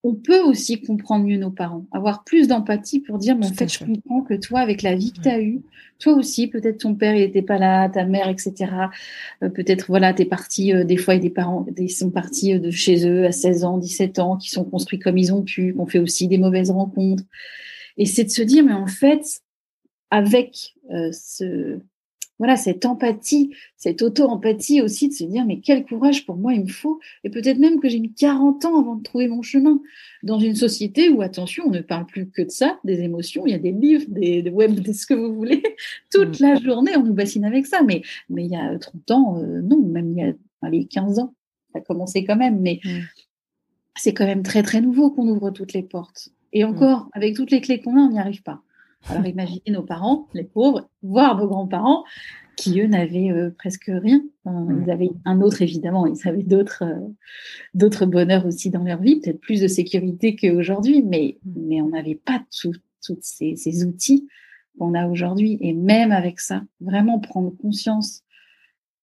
on 0.03 0.13
peut 0.13 0.41
aussi 0.41 0.81
comprendre 0.81 1.25
mieux 1.25 1.37
nos 1.37 1.49
parents, 1.49 1.85
avoir 1.91 2.23
plus 2.23 2.47
d'empathie 2.47 2.99
pour 2.99 3.17
dire, 3.17 3.35
mais 3.35 3.47
en 3.47 3.53
fait, 3.53 3.71
je 3.71 3.79
comprends 3.79 4.21
que 4.21 4.35
toi, 4.35 4.59
avec 4.59 4.83
la 4.83 4.95
vie 4.95 5.11
que 5.11 5.21
tu 5.21 5.29
as 5.29 5.41
eue, 5.41 5.63
toi 5.97 6.13
aussi, 6.13 6.47
peut-être 6.47 6.79
ton 6.79 6.93
père, 6.93 7.15
il 7.15 7.21
n'était 7.21 7.41
pas 7.41 7.57
là, 7.57 7.89
ta 7.89 8.05
mère, 8.05 8.29
etc. 8.29 8.71
Euh, 9.41 9.49
peut-être, 9.49 9.87
voilà, 9.87 10.13
t'es 10.13 10.25
parti, 10.25 10.73
euh, 10.73 10.83
des 10.83 10.97
fois, 10.97 11.15
il 11.15 11.17
y 11.17 11.21
a 11.21 11.23
des 11.23 11.31
parents, 11.31 11.65
ils 11.77 11.89
sont 11.89 12.11
partis 12.11 12.59
de 12.59 12.69
chez 12.69 13.07
eux 13.07 13.25
à 13.25 13.31
16 13.31 13.63
ans, 13.63 13.77
17 13.79 14.19
ans, 14.19 14.37
qui 14.37 14.51
sont 14.51 14.63
construits 14.63 14.99
comme 14.99 15.17
ils 15.17 15.33
ont 15.33 15.41
pu, 15.41 15.73
qu'on 15.73 15.87
fait 15.87 15.99
aussi 15.99 16.27
des 16.27 16.37
mauvaises 16.37 16.69
rencontres. 16.69 17.23
Et 17.97 18.05
c'est 18.05 18.25
de 18.25 18.29
se 18.29 18.43
dire, 18.43 18.63
mais 18.63 18.73
en 18.73 18.87
fait, 18.87 19.41
avec 20.15 20.75
euh, 20.91 21.11
ce 21.11 21.77
voilà 22.39 22.57
cette 22.57 22.85
empathie, 22.85 23.53
cette 23.77 24.01
auto-empathie 24.01 24.81
aussi 24.81 25.09
de 25.09 25.13
se 25.13 25.23
dire 25.25 25.45
mais 25.45 25.59
quel 25.59 25.85
courage 25.85 26.25
pour 26.25 26.37
moi 26.37 26.53
il 26.53 26.63
me 26.63 26.69
faut 26.69 26.99
et 27.25 27.29
peut-être 27.29 27.57
même 27.59 27.81
que 27.81 27.89
j'ai 27.89 27.99
mis 27.99 28.13
40 28.13 28.63
ans 28.65 28.79
avant 28.79 28.95
de 28.95 29.03
trouver 29.03 29.27
mon 29.27 29.41
chemin 29.41 29.81
dans 30.23 30.39
une 30.39 30.55
société 30.55 31.09
où 31.09 31.21
attention 31.21 31.65
on 31.67 31.71
ne 31.71 31.81
parle 31.81 32.05
plus 32.05 32.29
que 32.29 32.41
de 32.41 32.49
ça, 32.49 32.79
des 32.83 33.01
émotions, 33.01 33.45
il 33.45 33.51
y 33.51 33.55
a 33.55 33.59
des 33.59 33.71
livres, 33.71 34.05
des, 34.07 34.49
web, 34.49 34.73
des 34.73 34.93
ce 34.93 35.05
que 35.05 35.13
vous 35.13 35.33
voulez, 35.33 35.63
toute 36.11 36.39
mm. 36.39 36.43
la 36.43 36.55
journée 36.55 36.95
on 36.95 37.03
nous 37.03 37.13
bassine 37.13 37.43
avec 37.43 37.65
ça 37.65 37.83
mais 37.83 38.01
mais 38.29 38.45
il 38.45 38.51
y 38.51 38.55
a 38.55 38.77
30 38.77 39.11
ans 39.11 39.37
euh, 39.39 39.61
non, 39.61 39.81
même 39.81 40.11
il 40.11 40.17
y 40.17 40.23
a 40.23 40.33
allez, 40.61 40.85
15 40.85 41.19
ans, 41.19 41.33
ça 41.73 41.79
a 41.79 41.81
commencé 41.81 42.23
quand 42.23 42.37
même 42.37 42.61
mais 42.61 42.79
mm. 42.85 42.99
c'est 43.97 44.13
quand 44.13 44.25
même 44.25 44.43
très 44.43 44.63
très 44.63 44.79
nouveau 44.79 45.09
qu'on 45.11 45.27
ouvre 45.27 45.51
toutes 45.51 45.73
les 45.73 45.83
portes 45.83 46.29
et 46.53 46.63
mm. 46.63 46.69
encore 46.69 47.09
avec 47.11 47.35
toutes 47.35 47.51
les 47.51 47.59
clés 47.59 47.81
qu'on 47.81 47.97
a 47.97 48.01
on 48.01 48.11
n'y 48.11 48.19
arrive 48.19 48.43
pas. 48.43 48.61
Alors 49.09 49.25
imaginez 49.25 49.61
nos 49.67 49.83
parents, 49.83 50.27
les 50.33 50.43
pauvres, 50.43 50.89
voire 51.03 51.37
vos 51.37 51.47
grands-parents, 51.47 52.03
qui 52.55 52.79
eux 52.81 52.87
n'avaient 52.87 53.31
euh, 53.31 53.51
presque 53.55 53.91
rien. 53.93 54.23
ils 54.45 54.89
avaient 54.89 55.11
un 55.25 55.41
autre 55.41 55.61
évidemment, 55.61 56.07
ils 56.07 56.27
avaient 56.27 56.43
d'autres 56.43 56.83
euh, 56.83 57.07
d'autres 57.73 58.05
bonheurs 58.05 58.45
aussi 58.45 58.69
dans 58.69 58.83
leur 58.83 59.01
vie, 59.01 59.19
peut-être 59.19 59.41
plus 59.41 59.61
de 59.61 59.67
sécurité 59.67 60.35
qu'aujourd'hui, 60.35 61.03
mais 61.03 61.37
mais 61.45 61.81
on 61.81 61.89
n'avait 61.89 62.15
pas 62.15 62.43
tous 62.61 62.75
ces, 63.21 63.55
ces 63.55 63.85
outils 63.85 64.27
qu'on 64.79 64.93
a 64.93 65.07
aujourd'hui. 65.07 65.57
Et 65.61 65.73
même 65.73 66.11
avec 66.11 66.39
ça, 66.39 66.63
vraiment 66.79 67.19
prendre 67.19 67.51
conscience, 67.57 68.23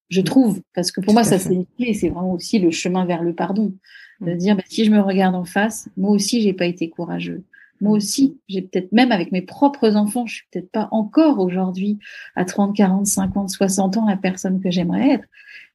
je 0.08 0.20
trouve, 0.20 0.62
parce 0.74 0.90
que 0.90 1.00
pour 1.00 1.12
moi 1.12 1.24
ça 1.24 1.38
c'est 1.38 1.54
une 1.54 1.66
clé, 1.66 1.94
c'est 1.94 2.08
vraiment 2.08 2.32
aussi 2.32 2.58
le 2.58 2.70
chemin 2.70 3.04
vers 3.04 3.22
le 3.22 3.34
pardon, 3.34 3.74
de 4.20 4.32
dire 4.32 4.56
bah, 4.56 4.64
si 4.66 4.84
je 4.84 4.90
me 4.90 5.00
regarde 5.00 5.34
en 5.34 5.44
face, 5.44 5.88
moi 5.96 6.10
aussi 6.10 6.40
j'ai 6.40 6.54
pas 6.54 6.66
été 6.66 6.88
courageux 6.88 7.44
moi 7.83 7.97
aussi, 7.97 8.38
j'ai 8.49 8.62
peut-être 8.62 8.92
même 8.92 9.11
avec 9.11 9.33
mes 9.33 9.42
propres 9.42 9.97
enfants, 9.97 10.25
je 10.25 10.37
suis 10.37 10.45
peut-être 10.53 10.71
pas 10.71 10.88
encore 10.92 11.40
aujourd'hui 11.40 11.99
à 12.37 12.45
30, 12.45 12.77
40, 12.77 13.07
50, 13.07 13.51
60 13.51 13.97
ans 13.97 14.07
la 14.07 14.16
personne 14.16 14.61
que 14.61 14.71
j'aimerais 14.71 15.11
être. 15.11 15.25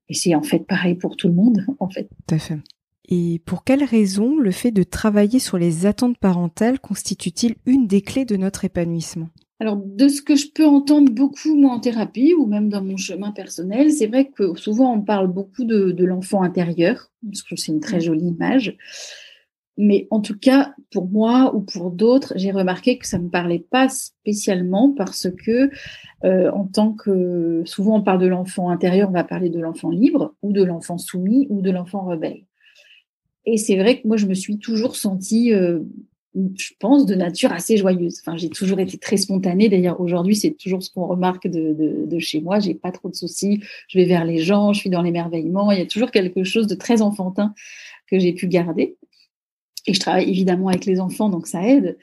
Et 0.07 0.13
c'est 0.13 0.33
en 0.33 0.41
fait 0.41 0.59
pareil 0.59 0.95
pour 0.95 1.17
tout 1.17 1.27
le 1.27 1.33
monde, 1.33 1.65
en 1.79 1.89
fait. 1.89 2.09
Tout 2.27 2.35
à 2.35 2.39
fait. 2.39 2.57
Et 3.09 3.41
pour 3.45 3.65
quelle 3.65 3.83
raison 3.83 4.37
le 4.37 4.51
fait 4.51 4.71
de 4.71 4.83
travailler 4.83 5.39
sur 5.39 5.57
les 5.57 5.85
attentes 5.85 6.17
parentales 6.17 6.79
constitue-t-il 6.79 7.55
une 7.65 7.87
des 7.87 8.01
clés 8.01 8.25
de 8.25 8.37
notre 8.37 8.63
épanouissement? 8.63 9.29
Alors, 9.59 9.75
de 9.77 10.07
ce 10.07 10.21
que 10.21 10.35
je 10.35 10.47
peux 10.53 10.65
entendre 10.65 11.11
beaucoup, 11.11 11.55
moi, 11.55 11.73
en 11.73 11.79
thérapie 11.79 12.33
ou 12.35 12.45
même 12.45 12.69
dans 12.69 12.83
mon 12.83 12.95
chemin 12.95 13.31
personnel, 13.31 13.91
c'est 13.91 14.07
vrai 14.07 14.29
que 14.29 14.55
souvent 14.55 14.93
on 14.93 15.01
parle 15.01 15.27
beaucoup 15.27 15.65
de, 15.65 15.91
de 15.91 16.05
l'enfant 16.05 16.43
intérieur, 16.43 17.11
parce 17.25 17.43
que 17.43 17.55
c'est 17.55 17.71
une 17.71 17.79
très 17.79 17.99
jolie 17.99 18.27
image. 18.27 18.77
Mais 19.77 20.07
en 20.09 20.21
tout 20.21 20.37
cas, 20.37 20.73
pour 20.91 21.07
moi 21.07 21.53
ou 21.55 21.61
pour 21.61 21.91
d'autres, 21.91 22.33
j'ai 22.35 22.51
remarqué 22.51 22.97
que 22.97 23.05
ça 23.05 23.19
me 23.19 23.29
parlait 23.29 23.63
pas 23.69 23.89
spécialement 23.89 24.91
parce 24.91 25.27
que, 25.45 25.69
euh, 26.23 26.51
en 26.51 26.65
tant 26.65 26.93
que, 26.93 27.61
souvent 27.65 27.97
on 27.97 28.01
parle 28.01 28.19
de 28.19 28.25
l'enfant 28.25 28.69
intérieur, 28.69 29.09
on 29.09 29.13
va 29.13 29.23
parler 29.23 29.49
de 29.49 29.59
l'enfant 29.59 29.91
libre 29.91 30.33
ou 30.41 30.51
de 30.51 30.63
l'enfant 30.63 30.97
soumis 30.97 31.45
ou 31.49 31.61
de 31.61 31.69
l'enfant 31.69 32.05
rebelle. 32.05 32.43
Et 33.45 33.57
c'est 33.57 33.77
vrai 33.77 34.01
que 34.01 34.07
moi, 34.07 34.17
je 34.17 34.25
me 34.25 34.33
suis 34.33 34.57
toujours 34.57 34.95
sentie, 34.95 35.53
euh, 35.53 35.79
je 36.33 36.73
pense, 36.79 37.05
de 37.05 37.13
nature 37.15 37.53
assez 37.53 37.77
joyeuse. 37.77 38.19
Enfin, 38.19 38.35
j'ai 38.35 38.49
toujours 38.49 38.79
été 38.79 38.97
très 38.97 39.15
spontanée. 39.15 39.69
D'ailleurs, 39.69 40.01
aujourd'hui, 40.01 40.35
c'est 40.35 40.51
toujours 40.51 40.83
ce 40.83 40.91
qu'on 40.91 41.05
remarque 41.05 41.47
de, 41.47 41.73
de, 41.73 42.05
de, 42.07 42.19
chez 42.19 42.41
moi. 42.41 42.59
J'ai 42.59 42.73
pas 42.73 42.91
trop 42.91 43.09
de 43.09 43.15
soucis. 43.15 43.61
Je 43.87 43.99
vais 43.99 44.05
vers 44.05 44.25
les 44.25 44.39
gens, 44.39 44.73
je 44.73 44.79
suis 44.79 44.89
dans 44.89 45.01
l'émerveillement. 45.01 45.71
Il 45.71 45.79
y 45.79 45.81
a 45.81 45.85
toujours 45.85 46.11
quelque 46.11 46.43
chose 46.43 46.67
de 46.67 46.75
très 46.75 47.01
enfantin 47.01 47.53
que 48.09 48.19
j'ai 48.19 48.33
pu 48.33 48.47
garder. 48.47 48.97
Et 49.87 49.93
je 49.93 49.99
travaille 49.99 50.29
évidemment 50.29 50.67
avec 50.67 50.85
les 50.85 50.99
enfants, 50.99 51.29
donc 51.29 51.47
ça 51.47 51.65
aide. 51.67 51.97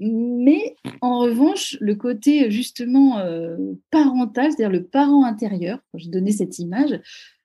Mais 0.00 0.74
en 1.00 1.20
revanche, 1.20 1.76
le 1.80 1.94
côté 1.94 2.50
justement 2.50 3.18
euh, 3.18 3.56
parental, 3.90 4.50
c'est-à-dire 4.50 4.70
le 4.70 4.84
parent 4.84 5.24
intérieur, 5.24 5.78
quand 5.92 5.98
je 5.98 6.08
donnais 6.08 6.32
cette 6.32 6.58
image, 6.58 6.98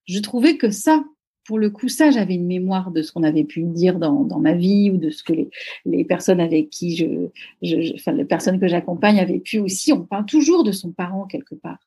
je 0.05 0.19
trouvais 0.19 0.57
que 0.57 0.71
ça, 0.71 1.03
pour 1.45 1.59
le 1.59 1.69
coup, 1.69 1.89
ça, 1.89 2.09
j'avais 2.09 2.33
une 2.35 2.47
mémoire 2.47 2.91
de 2.91 3.01
ce 3.01 3.11
qu'on 3.11 3.23
avait 3.23 3.43
pu 3.43 3.61
dire 3.61 3.99
dans, 3.99 4.39
ma 4.39 4.53
vie 4.53 4.89
ou 4.89 4.97
de 4.97 5.09
ce 5.09 5.21
que 5.21 5.33
les, 5.85 6.05
personnes 6.05 6.39
avec 6.39 6.69
qui 6.69 6.95
je, 6.95 7.27
je, 7.61 7.93
enfin, 7.93 8.13
les 8.13 8.25
personnes 8.25 8.59
que 8.59 8.67
j'accompagne 8.67 9.19
avaient 9.19 9.39
pu 9.39 9.59
aussi. 9.59 9.93
On 9.93 10.03
parle 10.05 10.25
toujours 10.25 10.63
de 10.63 10.71
son 10.71 10.91
parent 10.91 11.25
quelque 11.27 11.55
part. 11.55 11.79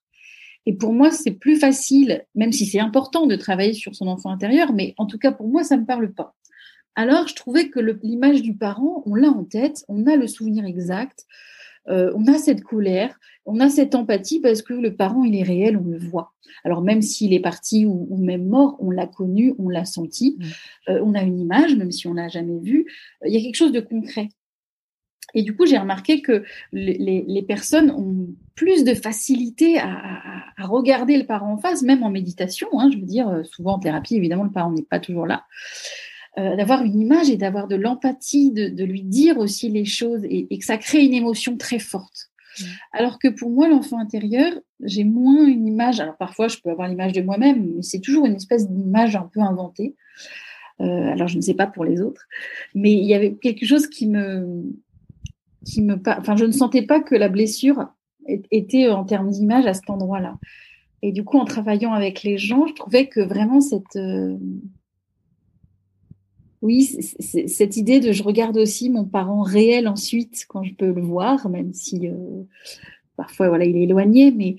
Et 0.66 0.74
pour 0.74 0.92
moi, 0.92 1.10
c'est 1.10 1.32
plus 1.32 1.56
facile, 1.56 2.26
même 2.34 2.52
si 2.52 2.66
c'est 2.66 2.78
important 2.78 3.26
de 3.26 3.34
travailler 3.34 3.72
sur 3.72 3.94
son 3.94 4.06
enfant 4.06 4.30
intérieur, 4.30 4.72
mais 4.74 4.94
en 4.98 5.06
tout 5.06 5.18
cas 5.18 5.32
pour 5.32 5.48
moi, 5.48 5.64
ça 5.64 5.78
me 5.78 5.86
parle 5.86 6.12
pas 6.12 6.36
alors 6.96 7.28
je 7.28 7.34
trouvais 7.34 7.68
que 7.68 7.80
l'image 8.02 8.42
du 8.42 8.54
parent, 8.54 9.02
on 9.06 9.14
l'a 9.14 9.28
en 9.28 9.44
tête, 9.44 9.84
on 9.88 10.06
a 10.06 10.16
le 10.16 10.26
souvenir 10.26 10.64
exact, 10.64 11.26
euh, 11.88 12.12
on 12.14 12.26
a 12.26 12.38
cette 12.38 12.62
colère, 12.62 13.18
on 13.46 13.60
a 13.60 13.68
cette 13.68 13.94
empathie 13.94 14.40
parce 14.40 14.62
que 14.62 14.74
le 14.74 14.94
parent, 14.94 15.24
il 15.24 15.34
est 15.34 15.42
réel, 15.42 15.76
on 15.76 15.88
le 15.88 15.98
voit. 15.98 16.34
Alors 16.64 16.82
même 16.82 17.00
s'il 17.00 17.32
est 17.32 17.40
parti 17.40 17.86
ou, 17.86 18.16
même 18.16 18.46
mort, 18.46 18.76
on 18.80 18.90
l'a 18.90 19.06
connu, 19.06 19.54
on 19.58 19.68
l'a 19.68 19.84
senti, 19.84 20.36
mmh. 20.38 20.90
euh, 20.90 21.02
on 21.04 21.14
a 21.14 21.22
une 21.22 21.40
image, 21.40 21.74
même 21.76 21.90
si 21.90 22.06
on 22.06 22.14
l'a 22.14 22.28
jamais 22.28 22.58
vu, 22.58 22.86
euh, 23.22 23.28
il 23.28 23.34
y 23.34 23.38
a 23.38 23.40
quelque 23.40 23.56
chose 23.56 23.72
de 23.72 23.80
concret. 23.80 24.28
Et 25.32 25.42
du 25.42 25.54
coup, 25.54 25.64
j'ai 25.64 25.78
remarqué 25.78 26.22
que 26.22 26.42
les, 26.72 27.44
personnes 27.46 27.92
ont 27.92 28.34
plus 28.56 28.82
de 28.82 28.94
facilité 28.94 29.78
à, 29.78 30.44
regarder 30.58 31.16
le 31.16 31.24
parent 31.24 31.52
en 31.52 31.56
face, 31.56 31.82
même 31.82 32.02
en 32.02 32.10
méditation. 32.10 32.66
Hein, 32.72 32.90
je 32.92 32.98
veux 32.98 33.06
dire, 33.06 33.42
souvent 33.44 33.74
en 33.74 33.78
thérapie, 33.78 34.16
évidemment, 34.16 34.42
le 34.42 34.50
parent 34.50 34.72
n'est 34.72 34.82
pas 34.82 34.98
toujours 34.98 35.26
là. 35.26 35.44
Euh, 36.38 36.54
d'avoir 36.54 36.84
une 36.84 37.00
image 37.00 37.28
et 37.28 37.36
d'avoir 37.36 37.66
de 37.66 37.74
l'empathie, 37.74 38.52
de, 38.52 38.84
lui 38.84 39.02
dire 39.02 39.38
aussi 39.38 39.68
les 39.68 39.84
choses 39.84 40.22
et, 40.22 40.46
que 40.46 40.64
ça 40.64 40.76
crée 40.76 41.04
une 41.04 41.12
émotion 41.12 41.56
très 41.56 41.80
forte. 41.80 42.30
Mmh. 42.60 42.64
Alors 42.92 43.18
que 43.18 43.26
pour 43.26 43.50
moi, 43.50 43.68
l'enfant 43.68 43.98
intérieur, 43.98 44.52
j'ai 44.78 45.02
moins 45.02 45.44
une 45.44 45.66
image. 45.66 45.98
Alors 45.98 46.16
parfois, 46.16 46.46
je 46.46 46.58
peux 46.58 46.70
avoir 46.70 46.86
l'image 46.86 47.14
de 47.14 47.20
moi-même, 47.20 47.74
mais 47.74 47.82
c'est 47.82 47.98
toujours 47.98 48.26
une 48.26 48.36
espèce 48.36 48.70
d'image 48.70 49.16
un 49.16 49.28
peu 49.32 49.40
inventée. 49.40 49.96
Euh, 50.80 51.10
alors 51.10 51.26
je 51.26 51.36
ne 51.36 51.42
sais 51.42 51.54
pas 51.54 51.66
pour 51.66 51.84
les 51.84 52.00
autres, 52.00 52.28
mais 52.76 52.92
il 52.92 53.04
y 53.04 53.14
avait 53.14 53.34
quelque 53.34 53.66
chose 53.66 53.88
qui 53.88 54.06
me, 54.06 54.62
qui 55.66 55.82
me, 55.82 56.00
enfin, 56.06 56.36
je 56.36 56.44
ne 56.44 56.52
sentais 56.52 56.82
pas 56.82 57.00
que 57.00 57.16
la 57.16 57.28
blessure 57.28 57.88
était 58.28 58.88
en 58.88 59.04
termes 59.04 59.30
d'image 59.30 59.66
à 59.66 59.74
cet 59.74 59.90
endroit-là. 59.90 60.38
Et 61.02 61.10
du 61.10 61.24
coup, 61.24 61.38
en 61.38 61.44
travaillant 61.44 61.92
avec 61.92 62.22
les 62.22 62.38
gens, 62.38 62.66
je 62.68 62.74
trouvais 62.74 63.08
que 63.08 63.20
vraiment 63.20 63.60
cette, 63.60 63.96
euh, 63.96 64.36
oui, 66.62 66.84
cette 66.84 67.76
idée 67.76 68.00
de 68.00 68.12
je 68.12 68.22
regarde 68.22 68.58
aussi 68.58 68.90
mon 68.90 69.04
parent 69.04 69.42
réel 69.42 69.88
ensuite 69.88 70.44
quand 70.48 70.62
je 70.62 70.74
peux 70.74 70.92
le 70.92 71.00
voir, 71.00 71.48
même 71.48 71.72
si 71.72 72.08
euh, 72.08 72.42
parfois 73.16 73.48
voilà 73.48 73.64
il 73.64 73.76
est 73.76 73.84
éloigné, 73.84 74.30
mais 74.30 74.56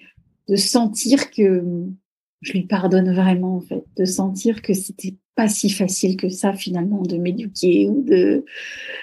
de 0.47 0.55
sentir 0.55 1.29
que 1.29 1.63
je 2.41 2.53
lui 2.53 2.63
pardonne 2.63 3.13
vraiment 3.13 3.57
en 3.57 3.61
fait, 3.61 3.85
de 3.97 4.05
sentir 4.05 4.63
que 4.63 4.73
c'était 4.73 5.15
pas 5.35 5.47
si 5.47 5.69
facile 5.69 6.17
que 6.17 6.27
ça 6.29 6.53
finalement 6.53 7.03
de 7.03 7.17
m'éduquer 7.17 7.87
ou 7.87 8.03
de 8.03 8.45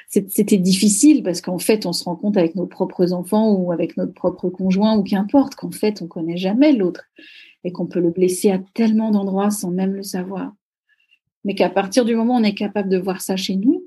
c'était 0.08 0.58
difficile 0.58 1.22
parce 1.22 1.40
qu'en 1.40 1.58
fait 1.58 1.86
on 1.86 1.92
se 1.92 2.04
rend 2.04 2.16
compte 2.16 2.36
avec 2.36 2.54
nos 2.56 2.66
propres 2.66 3.12
enfants 3.12 3.54
ou 3.54 3.72
avec 3.72 3.96
notre 3.96 4.12
propre 4.12 4.48
conjoint 4.50 4.98
ou 4.98 5.04
qu'importe 5.04 5.54
qu'en 5.54 5.70
fait 5.70 6.02
on 6.02 6.06
connaît 6.06 6.36
jamais 6.36 6.72
l'autre 6.72 7.04
et 7.64 7.72
qu'on 7.72 7.86
peut 7.86 8.00
le 8.00 8.10
blesser 8.10 8.50
à 8.50 8.58
tellement 8.74 9.10
d'endroits 9.10 9.50
sans 9.50 9.70
même 9.70 9.94
le 9.94 10.02
savoir 10.02 10.52
mais 11.44 11.54
qu'à 11.54 11.70
partir 11.70 12.04
du 12.04 12.14
moment 12.14 12.36
où 12.36 12.40
on 12.40 12.44
est 12.44 12.54
capable 12.54 12.88
de 12.88 12.98
voir 12.98 13.20
ça 13.20 13.36
chez 13.36 13.56
nous, 13.56 13.84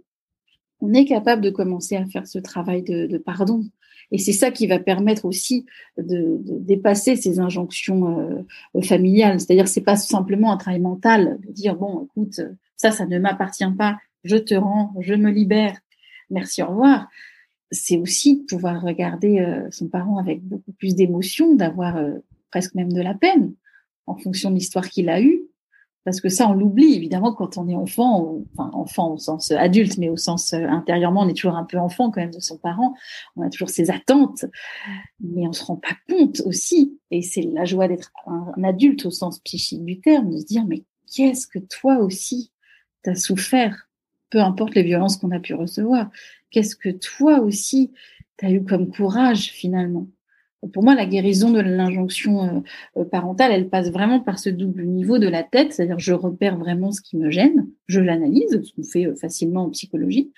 on 0.80 0.94
est 0.94 1.06
capable 1.06 1.42
de 1.42 1.50
commencer 1.50 1.96
à 1.96 2.06
faire 2.06 2.28
ce 2.28 2.40
travail 2.40 2.82
de, 2.82 3.18
pardon. 3.18 3.64
Et 4.12 4.18
c'est 4.18 4.34
ça 4.34 4.52
qui 4.52 4.68
va 4.68 4.80
permettre 4.80 5.26
aussi 5.26 5.66
de, 5.98 6.40
dépasser 6.42 7.16
ces 7.16 7.40
injonctions 7.40 8.20
euh, 8.76 8.82
familiales. 8.82 9.40
C'est-à-dire, 9.40 9.68
c'est 9.68 9.82
pas 9.82 9.96
simplement 9.96 10.52
un 10.52 10.58
travail 10.58 10.82
mental 10.82 11.38
de 11.46 11.52
dire 11.52 11.76
bon, 11.76 12.06
écoute, 12.06 12.42
ça, 12.78 12.92
ça 12.92 13.06
ne 13.06 13.20
m'appartient 13.20 13.72
pas, 13.78 13.98
je 14.24 14.38
te 14.38 14.56
rends, 14.56 14.94
je 15.00 15.14
me 15.14 15.30
libère, 15.30 15.78
merci, 16.30 16.64
au 16.64 16.68
revoir. 16.68 17.08
C'est 17.72 17.98
aussi 17.98 18.42
de 18.42 18.46
pouvoir 18.46 18.82
regarder 18.82 19.40
euh, 19.40 19.68
son 19.72 19.88
parent 19.88 20.18
avec 20.18 20.42
beaucoup 20.44 20.74
plus 20.74 20.96
d'émotion, 20.96 21.56
d'avoir 21.56 21.96
euh, 21.98 22.16
presque 22.50 22.76
même 22.76 22.92
de 22.92 23.02
la 23.02 23.14
peine 23.14 23.54
en 24.08 24.18
fonction 24.18 24.50
de 24.50 24.56
l'histoire 24.56 24.90
qu'il 24.90 25.10
a 25.10 25.22
eue, 25.22 25.44
parce 26.04 26.20
que 26.20 26.30
ça, 26.30 26.50
on 26.50 26.54
l'oublie 26.54 26.96
évidemment 26.96 27.34
quand 27.34 27.58
on 27.58 27.68
est 27.68 27.76
enfant, 27.76 28.42
enfin 28.54 28.72
enfant 28.74 29.14
au 29.14 29.18
sens 29.18 29.52
adulte, 29.52 29.98
mais 29.98 30.10
au 30.10 30.18
sens 30.18 30.54
euh, 30.54 30.66
intérieurement, 30.68 31.22
on 31.22 31.30
est 31.30 31.36
toujours 31.36 31.56
un 31.56 31.64
peu 31.64 31.78
enfant 31.78 32.10
quand 32.10 32.22
même 32.22 32.32
de 32.32 32.40
son 32.40 32.58
parent. 32.58 32.96
On 33.36 33.44
a 33.44 33.50
toujours 33.50 33.70
ses 33.70 33.92
attentes, 33.92 34.46
mais 35.20 35.48
on 35.48 35.54
se 35.54 35.64
rend 35.64 35.76
pas 35.76 35.96
compte 36.10 36.42
aussi. 36.46 37.00
Et 37.12 37.22
c'est 37.22 37.44
la 37.44 37.66
joie 37.66 37.88
d'être 37.88 38.12
un, 38.26 38.64
adulte 38.64 39.06
au 39.06 39.12
sens 39.12 39.40
psychique 39.40 39.86
du 39.86 40.00
terme, 40.00 40.32
de 40.32 40.38
se 40.38 40.46
dire 40.46 40.66
mais 40.66 40.86
qu'est-ce 41.14 41.48
que 41.48 41.60
toi 41.60 42.00
aussi 42.00 42.52
t'as 43.04 43.16
souffert, 43.16 43.90
peu 44.30 44.40
importe 44.40 44.76
les 44.76 44.84
violences 44.84 45.18
qu'on 45.18 45.32
a 45.32 45.40
pu 45.40 45.54
recevoir. 45.54 46.10
Qu'est-ce 46.50 46.76
que 46.76 46.90
toi 46.90 47.42
aussi 47.42 47.92
t'as 48.38 48.50
eu 48.50 48.64
comme 48.64 48.92
courage 48.92 49.52
finalement? 49.52 50.08
Pour 50.68 50.84
moi, 50.84 50.96
la 50.96 51.06
guérison 51.06 51.52
de 51.52 51.60
l'injonction 51.60 52.44
euh, 52.44 52.60
euh, 53.02 53.06
parentale, 53.06 53.52
elle 53.52 53.70
passe 53.70 53.92
vraiment 53.92 54.20
par 54.20 54.40
ce 54.40 54.50
double 54.50 54.84
niveau 54.84 55.18
de 55.18 55.28
la 55.28 55.44
tête, 55.44 55.74
c'est-à-dire 55.74 56.00
je 56.00 56.14
repère 56.14 56.58
vraiment 56.58 56.92
ce 56.92 57.02
qui 57.02 57.18
me 57.18 57.32
gêne, 57.32 57.68
je 57.88 58.00
l'analyse, 58.00 58.62
ce 58.64 58.74
qu'on 58.74 58.84
fait 58.84 59.08
euh, 59.08 59.16
facilement 59.16 59.64
en 59.64 59.70
psychologie, 59.72 60.32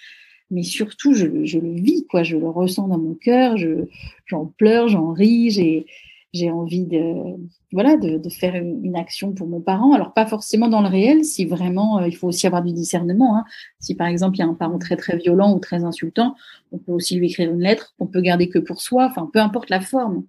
mais 0.49 0.63
surtout 0.63 1.13
je, 1.13 1.43
je, 1.43 1.59
le 1.59 1.73
vis, 1.73 2.05
quoi, 2.07 2.23
je 2.23 2.37
le 2.37 2.49
ressens 2.49 2.87
dans 2.87 2.97
mon 2.97 3.15
cœur, 3.15 3.57
je, 3.57 3.85
j'en 4.25 4.45
pleure, 4.45 4.87
j'en 4.87 5.11
ris, 5.11 5.49
j'ai, 5.49 5.85
j'ai 6.33 6.49
envie 6.49 6.85
de 6.85 7.35
voilà 7.71 7.95
de, 7.95 8.17
de, 8.17 8.29
faire 8.29 8.55
une 8.55 8.95
action 8.95 9.33
pour 9.33 9.47
mon 9.47 9.61
parent. 9.61 9.93
Alors 9.93 10.13
pas 10.13 10.25
forcément 10.25 10.67
dans 10.67 10.81
le 10.81 10.87
réel, 10.87 11.23
si 11.23 11.45
vraiment 11.45 11.99
euh, 11.99 12.07
il 12.07 12.15
faut 12.15 12.27
aussi 12.27 12.47
avoir 12.47 12.63
du 12.63 12.73
discernement. 12.73 13.37
Hein. 13.37 13.45
Si 13.79 13.95
par 13.95 14.07
exemple 14.07 14.37
il 14.37 14.39
y 14.39 14.43
a 14.43 14.47
un 14.47 14.55
parent 14.55 14.79
très 14.79 14.97
très 14.97 15.15
violent 15.17 15.53
ou 15.53 15.59
très 15.59 15.83
insultant, 15.83 16.35
on 16.71 16.79
peut 16.79 16.91
aussi 16.91 17.15
lui 17.15 17.27
écrire 17.27 17.51
une 17.51 17.61
lettre 17.61 17.93
qu'on 17.97 18.07
peut 18.07 18.21
garder 18.21 18.49
que 18.49 18.59
pour 18.59 18.81
soi. 18.81 19.05
Enfin 19.09 19.29
peu 19.31 19.39
importe 19.39 19.69
la 19.69 19.79
forme. 19.79 20.25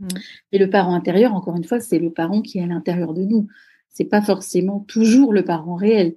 Mmh. 0.00 0.08
Et 0.52 0.58
le 0.58 0.70
parent 0.70 0.94
intérieur, 0.94 1.34
encore 1.34 1.56
une 1.56 1.64
fois, 1.64 1.78
c'est 1.78 1.98
le 1.98 2.10
parent 2.10 2.40
qui 2.40 2.58
est 2.58 2.62
à 2.62 2.66
l'intérieur 2.66 3.12
de 3.12 3.24
nous. 3.24 3.46
C'est 3.90 4.04
pas 4.04 4.22
forcément 4.22 4.80
toujours 4.80 5.32
le 5.32 5.44
parent 5.44 5.76
réel. 5.76 6.16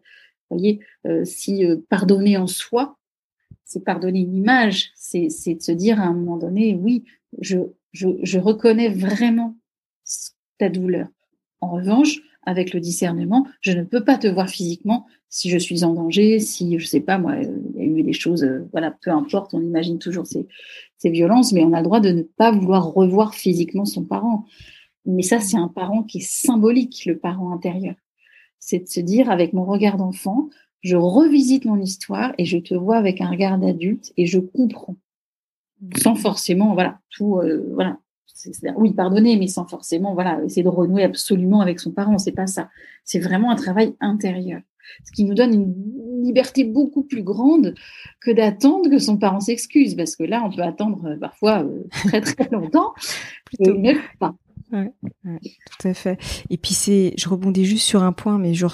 Vous 0.49 0.57
voyez, 0.57 0.79
euh, 1.05 1.25
si 1.25 1.65
euh, 1.65 1.75
pardonner 1.89 2.37
en 2.37 2.47
soi, 2.47 2.97
c'est 3.65 3.83
pardonner 3.83 4.21
une 4.21 4.35
image, 4.35 4.91
c'est 4.95 5.27
de 5.27 5.61
se 5.61 5.73
dire 5.73 5.99
à 5.99 6.05
un 6.05 6.13
moment 6.13 6.37
donné, 6.37 6.73
oui, 6.73 7.03
je, 7.41 7.57
je, 7.97 8.37
reconnais 8.39 8.89
vraiment 8.89 9.55
ta 10.57 10.69
douleur. 10.69 11.07
En 11.61 11.71
revanche, 11.71 12.19
avec 12.45 12.73
le 12.73 12.79
discernement, 12.79 13.45
je 13.61 13.71
ne 13.71 13.83
peux 13.83 14.03
pas 14.03 14.17
te 14.17 14.27
voir 14.27 14.49
physiquement 14.49 15.05
si 15.29 15.49
je 15.49 15.57
suis 15.57 15.83
en 15.83 15.93
danger, 15.93 16.39
si, 16.39 16.79
je 16.79 16.85
sais 16.85 17.01
pas, 17.01 17.17
moi, 17.17 17.35
il 17.37 17.75
y 17.75 17.81
a 17.81 17.83
eu 17.83 18.03
des 18.03 18.13
choses, 18.13 18.43
euh, 18.43 18.67
voilà, 18.71 18.91
peu 19.01 19.11
importe, 19.11 19.53
on 19.53 19.61
imagine 19.61 19.99
toujours 19.99 20.25
ces, 20.25 20.47
ces 20.97 21.09
violences, 21.09 21.51
mais 21.51 21.63
on 21.63 21.73
a 21.73 21.79
le 21.79 21.83
droit 21.83 21.99
de 21.99 22.11
ne 22.11 22.21
pas 22.21 22.51
vouloir 22.51 22.93
revoir 22.93 23.35
physiquement 23.35 23.83
son 23.83 24.05
parent. 24.05 24.45
Mais 25.05 25.23
ça, 25.23 25.39
c'est 25.39 25.57
un 25.57 25.67
parent 25.67 26.03
qui 26.03 26.19
est 26.19 26.27
symbolique, 26.27 27.05
le 27.05 27.17
parent 27.17 27.51
intérieur. 27.51 27.95
C'est 28.59 28.79
de 28.79 28.87
se 28.87 29.01
dire, 29.01 29.29
avec 29.29 29.51
mon 29.51 29.65
regard 29.65 29.97
d'enfant, 29.97 30.49
je 30.81 30.95
revisite 30.95 31.65
mon 31.65 31.79
histoire 31.79 32.33
et 32.37 32.45
je 32.45 32.57
te 32.57 32.73
vois 32.73 32.97
avec 32.97 33.19
un 33.19 33.29
regard 33.29 33.57
d'adulte 33.57 34.13
et 34.15 34.25
je 34.25 34.39
comprends 34.39 34.95
sans 35.97 36.15
forcément, 36.15 36.73
voilà, 36.73 36.99
tout, 37.09 37.37
euh, 37.37 37.69
voilà. 37.73 37.97
Oui, 38.75 38.93
pardonner, 38.93 39.35
mais 39.35 39.47
sans 39.47 39.65
forcément, 39.65 40.13
voilà, 40.13 40.43
essayer 40.45 40.63
de 40.63 40.69
renouer 40.69 41.03
absolument 41.03 41.59
avec 41.59 41.79
son 41.79 41.91
parent. 41.91 42.19
C'est 42.19 42.33
pas 42.33 42.45
ça. 42.45 42.69
C'est 43.03 43.19
vraiment 43.19 43.49
un 43.49 43.55
travail 43.55 43.95
intérieur. 43.99 44.61
Ce 45.05 45.11
qui 45.11 45.25
nous 45.25 45.33
donne 45.33 45.53
une 45.53 46.23
liberté 46.23 46.63
beaucoup 46.63 47.03
plus 47.03 47.23
grande 47.23 47.73
que 48.21 48.31
d'attendre 48.31 48.89
que 48.89 48.99
son 48.99 49.17
parent 49.17 49.39
s'excuse, 49.39 49.95
parce 49.95 50.15
que 50.15 50.23
là, 50.23 50.43
on 50.45 50.55
peut 50.55 50.61
attendre 50.61 51.05
euh, 51.07 51.17
parfois 51.17 51.63
euh, 51.63 51.83
très 51.89 52.21
très 52.21 52.47
longtemps 52.51 52.93
et 53.59 53.69
ne 53.69 53.93
pas. 54.19 54.35
Ouais, 54.73 54.91
tout 55.23 55.87
à 55.87 55.93
fait. 55.93 56.19
Et 56.49 56.57
puis 56.57 56.73
c'est, 56.73 57.13
je 57.17 57.29
rebondis 57.29 57.65
juste 57.65 57.85
sur 57.85 58.03
un 58.03 58.11
point, 58.11 58.37
mais 58.37 58.53
je, 58.53 58.67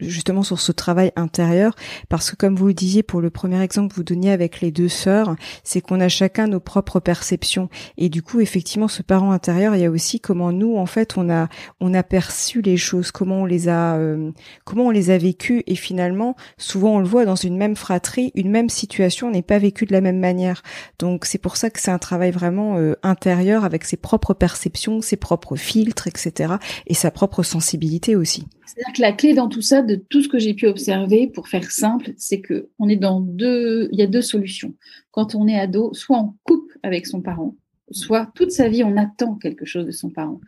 justement 0.00 0.42
sur 0.42 0.58
ce 0.58 0.72
travail 0.72 1.12
intérieur, 1.14 1.76
parce 2.08 2.32
que 2.32 2.36
comme 2.36 2.56
vous 2.56 2.66
le 2.66 2.74
disiez 2.74 3.04
pour 3.04 3.20
le 3.20 3.30
premier 3.30 3.62
exemple 3.62 3.90
que 3.90 3.94
vous 3.94 4.02
donniez 4.02 4.32
avec 4.32 4.60
les 4.60 4.72
deux 4.72 4.88
sœurs, 4.88 5.36
c'est 5.62 5.80
qu'on 5.80 6.00
a 6.00 6.08
chacun 6.08 6.48
nos 6.48 6.58
propres 6.58 6.98
perceptions. 6.98 7.68
Et 7.98 8.08
du 8.08 8.22
coup, 8.22 8.40
effectivement, 8.40 8.88
ce 8.88 9.02
parent 9.02 9.30
intérieur, 9.30 9.76
il 9.76 9.82
y 9.82 9.84
a 9.84 9.90
aussi 9.90 10.18
comment 10.18 10.50
nous, 10.50 10.76
en 10.76 10.86
fait, 10.86 11.16
on 11.16 11.30
a 11.30 11.48
on 11.78 11.94
a 11.94 12.02
perçu 12.02 12.60
les 12.60 12.76
choses, 12.76 13.12
comment 13.12 13.42
on 13.42 13.46
les 13.46 13.68
a 13.68 13.94
euh, 13.94 14.32
comment 14.64 14.86
on 14.86 14.90
les 14.90 15.10
a 15.10 15.18
vécues, 15.18 15.62
et 15.68 15.76
finalement, 15.76 16.34
souvent 16.58 16.96
on 16.96 16.98
le 16.98 17.06
voit 17.06 17.26
dans 17.26 17.36
une 17.36 17.56
même 17.56 17.76
fratrie, 17.76 18.32
une 18.34 18.50
même 18.50 18.68
situation 18.68 19.30
n'est 19.30 19.42
pas 19.42 19.58
vécue 19.58 19.86
de 19.86 19.92
la 19.92 20.00
même 20.00 20.18
manière. 20.18 20.62
Donc 20.98 21.26
c'est 21.26 21.38
pour 21.38 21.56
ça 21.56 21.70
que 21.70 21.80
c'est 21.80 21.92
un 21.92 21.98
travail 21.98 22.32
vraiment 22.32 22.76
euh, 22.76 22.94
intérieur 23.04 23.64
avec 23.64 23.84
ses 23.84 23.96
propres 23.96 24.34
perceptions 24.34 25.00
ses 25.12 25.18
propres 25.18 25.56
filtres, 25.56 26.08
etc. 26.08 26.54
et 26.86 26.94
sa 26.94 27.10
propre 27.10 27.42
sensibilité 27.42 28.16
aussi. 28.16 28.44
C'est-à-dire 28.64 28.94
que 28.94 29.02
la 29.02 29.12
clé 29.12 29.34
dans 29.34 29.48
tout 29.48 29.60
ça, 29.60 29.82
de 29.82 29.96
tout 29.96 30.22
ce 30.22 30.28
que 30.28 30.38
j'ai 30.38 30.54
pu 30.54 30.66
observer, 30.66 31.26
pour 31.26 31.48
faire 31.48 31.70
simple, 31.70 32.14
c'est 32.16 32.40
que 32.40 32.70
on 32.78 32.88
est 32.88 32.96
dans 32.96 33.20
deux, 33.20 33.90
il 33.92 33.98
y 33.98 34.02
a 34.02 34.06
deux 34.06 34.22
solutions. 34.22 34.74
Quand 35.10 35.34
on 35.34 35.46
est 35.46 35.58
ado, 35.58 35.92
soit 35.92 36.18
on 36.18 36.34
coupe 36.44 36.72
avec 36.82 37.06
son 37.06 37.20
parent, 37.20 37.54
soit 37.90 38.30
toute 38.34 38.52
sa 38.52 38.68
vie 38.68 38.84
on 38.84 38.96
attend 38.96 39.34
quelque 39.34 39.66
chose 39.66 39.84
de 39.84 39.90
son 39.90 40.08
parent. 40.08 40.40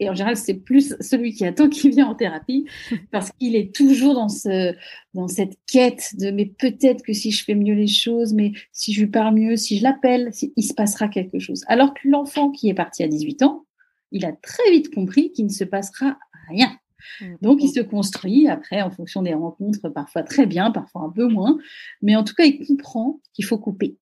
Et 0.00 0.10
en 0.10 0.14
général, 0.14 0.36
c'est 0.36 0.54
plus 0.54 0.94
celui 1.00 1.32
qui 1.32 1.46
attend 1.46 1.70
qui 1.70 1.88
vient 1.88 2.08
en 2.08 2.14
thérapie 2.14 2.66
parce 3.10 3.30
qu'il 3.30 3.56
est 3.56 3.74
toujours 3.74 4.12
dans 4.12 4.28
ce, 4.28 4.74
dans 5.14 5.28
cette 5.28 5.56
quête 5.66 6.10
de 6.18 6.30
mais 6.30 6.44
peut-être 6.44 7.02
que 7.02 7.14
si 7.14 7.30
je 7.30 7.42
fais 7.42 7.54
mieux 7.54 7.74
les 7.74 7.86
choses, 7.86 8.34
mais 8.34 8.52
si 8.70 8.92
je 8.92 9.00
lui 9.00 9.10
parle 9.10 9.34
mieux, 9.34 9.56
si 9.56 9.78
je 9.78 9.82
l'appelle, 9.82 10.30
il 10.56 10.62
se 10.62 10.74
passera 10.74 11.08
quelque 11.08 11.38
chose. 11.38 11.64
Alors 11.68 11.94
que 11.94 12.06
l'enfant 12.06 12.50
qui 12.50 12.68
est 12.68 12.74
parti 12.74 13.02
à 13.02 13.08
18 13.08 13.44
ans, 13.44 13.64
il 14.12 14.24
a 14.24 14.32
très 14.32 14.70
vite 14.70 14.94
compris 14.94 15.32
qu'il 15.32 15.46
ne 15.46 15.50
se 15.50 15.64
passera 15.64 16.18
rien. 16.48 16.76
Mm. 17.20 17.34
Donc, 17.42 17.62
il 17.62 17.68
se 17.68 17.80
construit 17.80 18.48
après 18.48 18.82
en 18.82 18.90
fonction 18.90 19.22
des 19.22 19.34
rencontres, 19.34 19.88
parfois 19.88 20.22
très 20.22 20.46
bien, 20.46 20.70
parfois 20.70 21.02
un 21.02 21.10
peu 21.10 21.26
moins. 21.26 21.58
Mais 22.02 22.16
en 22.16 22.24
tout 22.24 22.34
cas, 22.34 22.44
il 22.44 22.66
comprend 22.66 23.20
qu'il 23.32 23.44
faut 23.44 23.58
couper. 23.58 23.96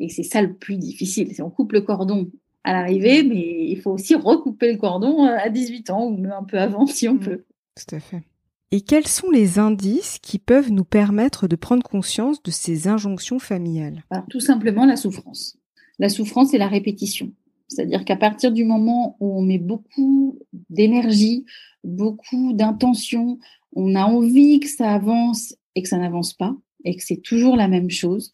Et 0.00 0.08
c'est 0.08 0.22
ça 0.22 0.42
le 0.42 0.54
plus 0.54 0.76
difficile. 0.76 1.32
C'est 1.34 1.42
on 1.42 1.50
coupe 1.50 1.72
le 1.72 1.80
cordon 1.80 2.30
à 2.64 2.72
l'arrivée, 2.72 3.22
mm. 3.22 3.28
mais 3.28 3.68
il 3.68 3.80
faut 3.80 3.90
aussi 3.90 4.14
recouper 4.14 4.72
le 4.72 4.78
cordon 4.78 5.26
euh, 5.26 5.36
à 5.38 5.50
18 5.50 5.90
ans 5.90 6.06
ou 6.06 6.16
même 6.16 6.32
un 6.32 6.44
peu 6.44 6.58
avant 6.58 6.86
si 6.86 7.08
on 7.08 7.14
mm. 7.14 7.20
peut. 7.20 7.44
Tout 7.76 7.94
à 7.94 8.00
fait. 8.00 8.22
Et 8.70 8.80
quels 8.80 9.06
sont 9.06 9.30
les 9.30 9.60
indices 9.60 10.18
qui 10.20 10.40
peuvent 10.40 10.72
nous 10.72 10.84
permettre 10.84 11.46
de 11.46 11.54
prendre 11.54 11.84
conscience 11.84 12.42
de 12.42 12.50
ces 12.50 12.88
injonctions 12.88 13.38
familiales? 13.38 14.02
Tout 14.30 14.40
simplement 14.40 14.84
la 14.84 14.96
souffrance. 14.96 15.56
La 16.00 16.08
souffrance 16.08 16.54
et 16.54 16.58
la 16.58 16.66
répétition. 16.66 17.30
C'est-à-dire 17.68 18.04
qu'à 18.04 18.16
partir 18.16 18.52
du 18.52 18.64
moment 18.64 19.16
où 19.20 19.38
on 19.38 19.42
met 19.42 19.58
beaucoup 19.58 20.38
d'énergie, 20.68 21.44
beaucoup 21.82 22.52
d'intention, 22.52 23.38
on 23.74 23.94
a 23.94 24.04
envie 24.04 24.60
que 24.60 24.68
ça 24.68 24.92
avance 24.92 25.54
et 25.74 25.82
que 25.82 25.88
ça 25.88 25.98
n'avance 25.98 26.34
pas, 26.34 26.54
et 26.84 26.96
que 26.96 27.02
c'est 27.02 27.22
toujours 27.22 27.56
la 27.56 27.68
même 27.68 27.90
chose, 27.90 28.32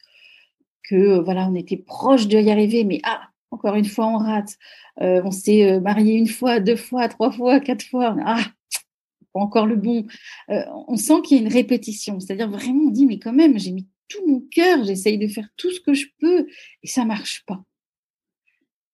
que 0.89 0.97
euh, 0.97 1.21
voilà, 1.23 1.49
on 1.49 1.55
était 1.55 1.77
proche 1.77 2.27
de 2.27 2.39
y 2.39 2.51
arriver, 2.51 2.85
mais 2.85 3.01
ah, 3.05 3.29
encore 3.51 3.77
une 3.77 3.85
fois, 3.85 4.07
on 4.07 4.19
rate. 4.19 4.57
Euh, 5.01 5.23
on 5.25 5.31
s'est 5.31 5.71
euh, 5.71 5.81
marié 5.81 6.15
une 6.15 6.29
fois, 6.29 6.61
deux 6.61 6.77
fois, 6.77 7.09
trois 7.09 7.31
fois, 7.31 7.61
quatre 7.61 7.85
fois. 7.85 8.17
Ah, 8.25 8.45
pas 9.33 9.41
encore 9.41 9.67
le 9.67 9.77
bon. 9.77 10.07
on 10.49 10.97
sent 10.97 11.23
qu'il 11.25 11.37
y 11.37 11.41
a 11.41 11.43
une 11.45 11.53
répétition. 11.53 12.19
C'est-à-dire 12.19 12.51
vraiment, 12.51 12.89
on 12.89 12.91
dit, 12.91 13.07
mais 13.07 13.21
quand 13.21 13.33
même, 13.33 13.59
j'ai 13.59 13.71
mis 13.71 13.87
tout 14.09 14.27
mon 14.27 14.41
cœur, 14.41 14.85
j'essaye 14.85 15.19
de 15.19 15.29
faire 15.29 15.49
tout 15.57 15.71
ce 15.71 15.81
que 15.81 15.95
je 15.95 16.07
peux 16.19 16.49
et 16.83 16.89
ça 16.89 17.05
marche 17.05 17.45
pas. 17.47 17.63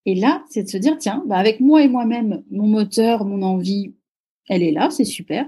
Et 0.06 0.14
là, 0.14 0.44
c'est 0.48 0.62
de 0.62 0.68
se 0.68 0.76
dire, 0.76 0.96
tiens, 0.98 1.22
bah 1.26 1.36
avec 1.36 1.60
moi 1.60 1.82
et 1.82 1.88
moi-même, 1.88 2.42
mon 2.50 2.68
moteur, 2.68 3.24
mon 3.24 3.42
envie, 3.42 3.94
elle 4.48 4.62
est 4.62 4.70
là, 4.70 4.88
c'est 4.90 5.04
super. 5.04 5.46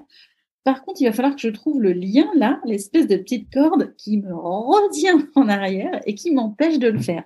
Par 0.64 0.82
contre, 0.82 1.00
il 1.00 1.06
va 1.06 1.12
falloir 1.12 1.36
que 1.36 1.40
je 1.40 1.48
trouve 1.48 1.80
le 1.80 1.92
lien 1.92 2.28
là, 2.34 2.60
l'espèce 2.66 3.06
de 3.06 3.16
petite 3.16 3.50
corde 3.52 3.94
qui 3.96 4.18
me 4.18 4.34
revient 4.34 5.24
en 5.36 5.48
arrière 5.48 6.00
et 6.04 6.14
qui 6.14 6.32
m'empêche 6.32 6.78
de 6.78 6.88
le 6.88 6.98
faire. 6.98 7.24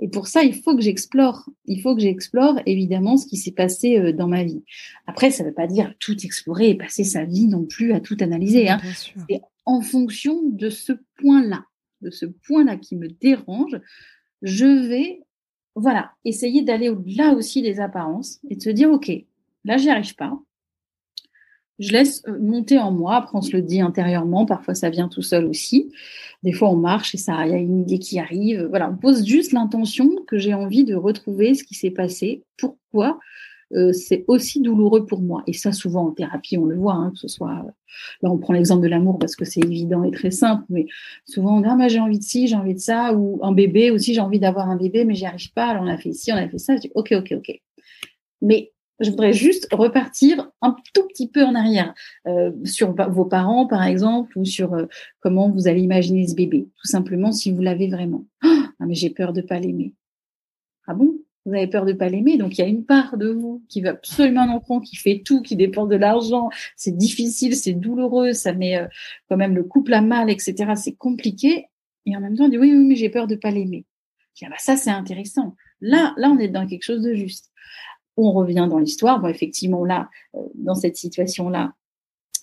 Et 0.00 0.08
pour 0.08 0.26
ça, 0.26 0.42
il 0.42 0.54
faut 0.54 0.74
que 0.74 0.82
j'explore. 0.82 1.48
Il 1.66 1.82
faut 1.82 1.94
que 1.94 2.00
j'explore 2.00 2.60
évidemment 2.66 3.16
ce 3.16 3.26
qui 3.26 3.36
s'est 3.36 3.52
passé 3.52 3.98
euh, 3.98 4.12
dans 4.12 4.28
ma 4.28 4.44
vie. 4.44 4.62
Après, 5.06 5.30
ça 5.30 5.42
ne 5.42 5.48
veut 5.48 5.54
pas 5.54 5.66
dire 5.66 5.92
tout 5.98 6.16
explorer 6.24 6.70
et 6.70 6.74
passer 6.76 7.04
sa 7.04 7.24
vie 7.24 7.46
non 7.46 7.64
plus 7.64 7.92
à 7.92 8.00
tout 8.00 8.16
analyser. 8.20 8.68
Hein. 8.68 8.80
C'est 9.28 9.40
en 9.66 9.80
fonction 9.80 10.40
de 10.44 10.70
ce 10.70 10.92
point-là, 11.20 11.64
de 12.00 12.10
ce 12.10 12.26
point-là 12.26 12.76
qui 12.76 12.96
me 12.96 13.08
dérange, 13.08 13.78
je 14.42 14.88
vais 14.88 15.20
voilà, 15.80 16.12
essayer 16.24 16.62
d'aller 16.62 16.88
au-delà 16.88 17.34
aussi 17.34 17.62
des 17.62 17.80
apparences 17.80 18.40
et 18.48 18.56
de 18.56 18.62
se 18.62 18.70
dire, 18.70 18.90
OK, 18.90 19.10
là, 19.64 19.76
j'y 19.76 19.90
arrive 19.90 20.14
pas. 20.16 20.38
Je 21.78 21.92
laisse 21.92 22.22
euh, 22.26 22.38
monter 22.40 22.78
en 22.78 22.90
moi, 22.90 23.16
après 23.16 23.38
on 23.38 23.42
se 23.42 23.56
le 23.56 23.62
dit 23.62 23.80
intérieurement, 23.80 24.46
parfois 24.46 24.74
ça 24.74 24.90
vient 24.90 25.08
tout 25.08 25.22
seul 25.22 25.44
aussi. 25.46 25.92
Des 26.42 26.52
fois 26.52 26.70
on 26.70 26.76
marche 26.76 27.14
et 27.14 27.18
ça, 27.18 27.46
il 27.46 27.52
y 27.52 27.54
a 27.54 27.58
une 27.58 27.82
idée 27.82 28.00
qui 28.00 28.18
arrive. 28.18 28.66
Voilà, 28.68 28.90
on 28.90 28.96
pose 28.96 29.24
juste 29.24 29.52
l'intention 29.52 30.10
que 30.26 30.38
j'ai 30.38 30.54
envie 30.54 30.84
de 30.84 30.96
retrouver 30.96 31.54
ce 31.54 31.62
qui 31.62 31.74
s'est 31.74 31.92
passé, 31.92 32.42
pourquoi 32.56 33.20
euh, 33.74 33.92
c'est 33.92 34.24
aussi 34.28 34.60
douloureux 34.60 35.06
pour 35.06 35.20
moi. 35.20 35.42
Et 35.46 35.52
ça, 35.52 35.72
souvent 35.72 36.06
en 36.06 36.10
thérapie, 36.12 36.56
on 36.56 36.64
le 36.64 36.76
voit, 36.76 36.94
hein, 36.94 37.10
que 37.10 37.18
ce 37.18 37.28
soit. 37.28 37.52
Là, 38.22 38.30
on 38.30 38.38
prend 38.38 38.52
l'exemple 38.52 38.82
de 38.82 38.88
l'amour 38.88 39.18
parce 39.18 39.36
que 39.36 39.44
c'est 39.44 39.60
évident 39.60 40.04
et 40.04 40.10
très 40.10 40.30
simple, 40.30 40.64
mais 40.68 40.86
souvent 41.26 41.58
on 41.58 41.60
dit 41.60 41.68
ah, 41.70 41.88
j'ai 41.88 42.00
envie 42.00 42.18
de 42.18 42.24
ci, 42.24 42.46
j'ai 42.46 42.56
envie 42.56 42.74
de 42.74 42.80
ça, 42.80 43.14
ou 43.14 43.40
un 43.42 43.52
bébé 43.52 43.90
aussi, 43.90 44.14
j'ai 44.14 44.20
envie 44.20 44.40
d'avoir 44.40 44.68
un 44.68 44.76
bébé, 44.76 45.04
mais 45.04 45.14
j'y 45.14 45.26
arrive 45.26 45.52
pas. 45.52 45.66
Alors 45.66 45.82
on 45.84 45.88
a 45.88 45.98
fait 45.98 46.12
ci, 46.12 46.32
on 46.32 46.36
a 46.36 46.48
fait 46.48 46.58
ça. 46.58 46.76
Je 46.76 46.82
dis 46.82 46.90
ok, 46.94 47.12
ok, 47.12 47.34
ok. 47.36 47.60
Mais 48.40 48.72
je 49.00 49.10
voudrais 49.10 49.32
juste 49.32 49.68
repartir 49.72 50.50
un 50.60 50.76
tout 50.92 51.06
petit 51.06 51.28
peu 51.28 51.44
en 51.44 51.54
arrière 51.54 51.94
euh, 52.26 52.52
sur 52.64 52.94
vos 53.10 53.24
parents, 53.24 53.66
par 53.66 53.84
exemple, 53.84 54.36
ou 54.38 54.44
sur 54.44 54.74
euh, 54.74 54.86
comment 55.20 55.50
vous 55.50 55.68
allez 55.68 55.82
imaginer 55.82 56.26
ce 56.26 56.34
bébé. 56.34 56.68
Tout 56.76 56.88
simplement, 56.88 57.32
si 57.32 57.52
vous 57.52 57.62
l'avez 57.62 57.88
vraiment. 57.88 58.24
Ah, 58.80 58.86
mais 58.86 58.94
j'ai 58.94 59.10
peur 59.10 59.32
de 59.32 59.40
pas 59.40 59.58
l'aimer. 59.58 59.94
Ah 60.86 60.94
bon? 60.94 61.18
Vous 61.48 61.54
avez 61.54 61.66
peur 61.66 61.84
de 61.84 61.92
pas 61.92 62.08
l'aimer, 62.08 62.36
donc 62.36 62.58
il 62.58 62.60
y 62.60 62.64
a 62.64 62.68
une 62.68 62.84
part 62.84 63.16
de 63.16 63.30
vous 63.30 63.62
qui 63.68 63.80
veut 63.80 63.88
absolument 63.88 64.42
un 64.42 64.50
enfant, 64.50 64.80
qui 64.80 64.96
fait 64.96 65.22
tout, 65.24 65.42
qui 65.42 65.56
dépend 65.56 65.86
de 65.86 65.96
l'argent. 65.96 66.50
C'est 66.76 66.96
difficile, 66.96 67.56
c'est 67.56 67.72
douloureux, 67.72 68.32
ça 68.32 68.52
met 68.52 68.76
euh, 68.76 68.86
quand 69.28 69.36
même 69.36 69.54
le 69.54 69.64
couple 69.64 69.94
à 69.94 70.02
mal, 70.02 70.30
etc. 70.30 70.72
C'est 70.76 70.94
compliqué. 70.94 71.66
Et 72.06 72.16
en 72.16 72.20
même 72.20 72.36
temps, 72.36 72.44
on 72.44 72.48
dit 72.48 72.58
oui, 72.58 72.72
oui, 72.72 72.84
mais 72.84 72.96
j'ai 72.96 73.08
peur 73.08 73.26
de 73.26 73.34
pas 73.34 73.50
l'aimer. 73.50 73.86
Ah 74.42 74.46
bah 74.50 74.56
ça, 74.58 74.76
c'est 74.76 74.90
intéressant. 74.90 75.56
Là, 75.80 76.14
là, 76.16 76.30
on 76.30 76.38
est 76.38 76.48
dans 76.48 76.66
quelque 76.66 76.84
chose 76.84 77.02
de 77.02 77.14
juste. 77.14 77.50
On 78.16 78.32
revient 78.32 78.68
dans 78.70 78.78
l'histoire. 78.78 79.20
Bon, 79.20 79.28
effectivement, 79.28 79.84
là, 79.84 80.08
euh, 80.34 80.40
dans 80.54 80.74
cette 80.74 80.96
situation-là, 80.96 81.72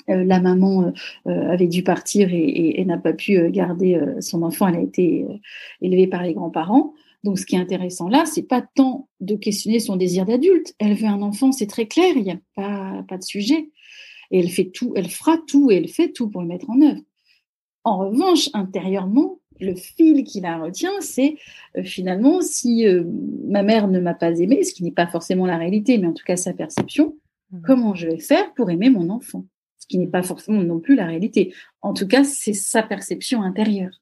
euh, 0.09 0.23
la 0.23 0.39
maman 0.39 0.93
avait 1.25 1.67
dû 1.67 1.83
partir 1.83 2.29
et 2.31 2.83
n'a 2.85 2.97
pas 2.97 3.13
pu 3.13 3.49
garder 3.49 3.99
son 4.19 4.43
enfant. 4.43 4.67
Elle 4.67 4.75
a 4.75 4.81
été 4.81 5.25
élevée 5.81 6.07
par 6.07 6.21
les 6.23 6.33
grands-parents. 6.33 6.93
Donc, 7.25 7.39
ce 7.39 7.45
qui 7.47 7.55
est 7.55 7.59
intéressant 7.59 8.07
là, 8.07 8.23
c'est 8.27 8.43
pas 8.43 8.61
tant 8.75 9.09
de 9.19 9.35
questionner 9.35 9.79
son 9.79 9.95
désir 9.95 10.27
d'adulte. 10.27 10.75
Elle 10.77 10.93
veut 10.93 11.07
un 11.07 11.23
enfant, 11.23 11.51
c'est 11.51 11.65
très 11.65 11.87
clair, 11.87 12.13
il 12.15 12.21
n'y 12.21 12.31
a 12.31 12.37
pas, 12.55 13.03
pas 13.09 13.17
de 13.17 13.23
sujet. 13.23 13.71
Et 14.29 14.39
elle 14.39 14.49
fait 14.49 14.69
tout, 14.71 14.93
elle 14.95 15.09
fera 15.09 15.39
tout 15.47 15.71
et 15.71 15.77
elle 15.77 15.87
fait 15.87 16.11
tout 16.11 16.29
pour 16.29 16.43
le 16.43 16.47
mettre 16.47 16.69
en 16.69 16.79
œuvre. 16.81 17.01
En 17.83 17.97
revanche, 17.97 18.51
intérieurement, 18.53 19.39
le 19.59 19.73
fil 19.73 20.23
qui 20.23 20.39
la 20.39 20.59
retient, 20.59 20.91
c'est 20.99 21.37
euh, 21.77 21.83
finalement 21.83 22.41
si 22.41 22.85
euh, 22.85 23.03
ma 23.47 23.63
mère 23.63 23.87
ne 23.87 23.99
m'a 23.99 24.13
pas 24.13 24.37
aimé, 24.37 24.63
ce 24.63 24.75
qui 24.75 24.83
n'est 24.83 24.91
pas 24.91 25.07
forcément 25.07 25.47
la 25.47 25.57
réalité, 25.57 25.97
mais 25.97 26.05
en 26.05 26.13
tout 26.13 26.25
cas 26.25 26.35
sa 26.35 26.53
perception, 26.53 27.15
mmh. 27.49 27.61
comment 27.65 27.95
je 27.95 28.07
vais 28.07 28.19
faire 28.19 28.53
pour 28.53 28.69
aimer 28.69 28.91
mon 28.91 29.09
enfant? 29.09 29.45
Ce 29.79 29.87
qui 29.87 29.97
n'est 29.97 30.05
pas 30.05 30.21
forcément 30.21 30.61
non 30.61 30.79
plus 30.79 30.95
la 30.95 31.07
réalité. 31.07 31.55
En 31.81 31.93
tout 31.93 32.07
cas, 32.07 32.23
c'est 32.23 32.53
sa 32.53 32.83
perception 32.83 33.41
intérieure. 33.41 33.99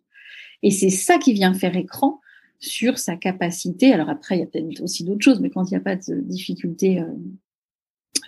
Et 0.62 0.72
c'est 0.72 0.90
ça 0.90 1.18
qui 1.20 1.32
vient 1.32 1.54
faire 1.54 1.78
écran 1.78 2.20
sur 2.60 2.98
sa 2.98 3.16
capacité. 3.16 3.94
Alors 3.94 4.10
après, 4.10 4.38
il 4.38 4.40
y 4.40 4.44
a 4.44 4.48
peut-être 4.48 4.82
aussi 4.82 5.04
d'autres 5.04 5.24
choses, 5.24 5.42
mais 5.42 5.50
quand 5.50 5.66
il 5.70 5.74
n'y 5.74 5.78
a 5.78 5.82
pas 5.82 5.96
de 5.96 6.22
difficulté 6.22 7.00
euh, 7.00 7.08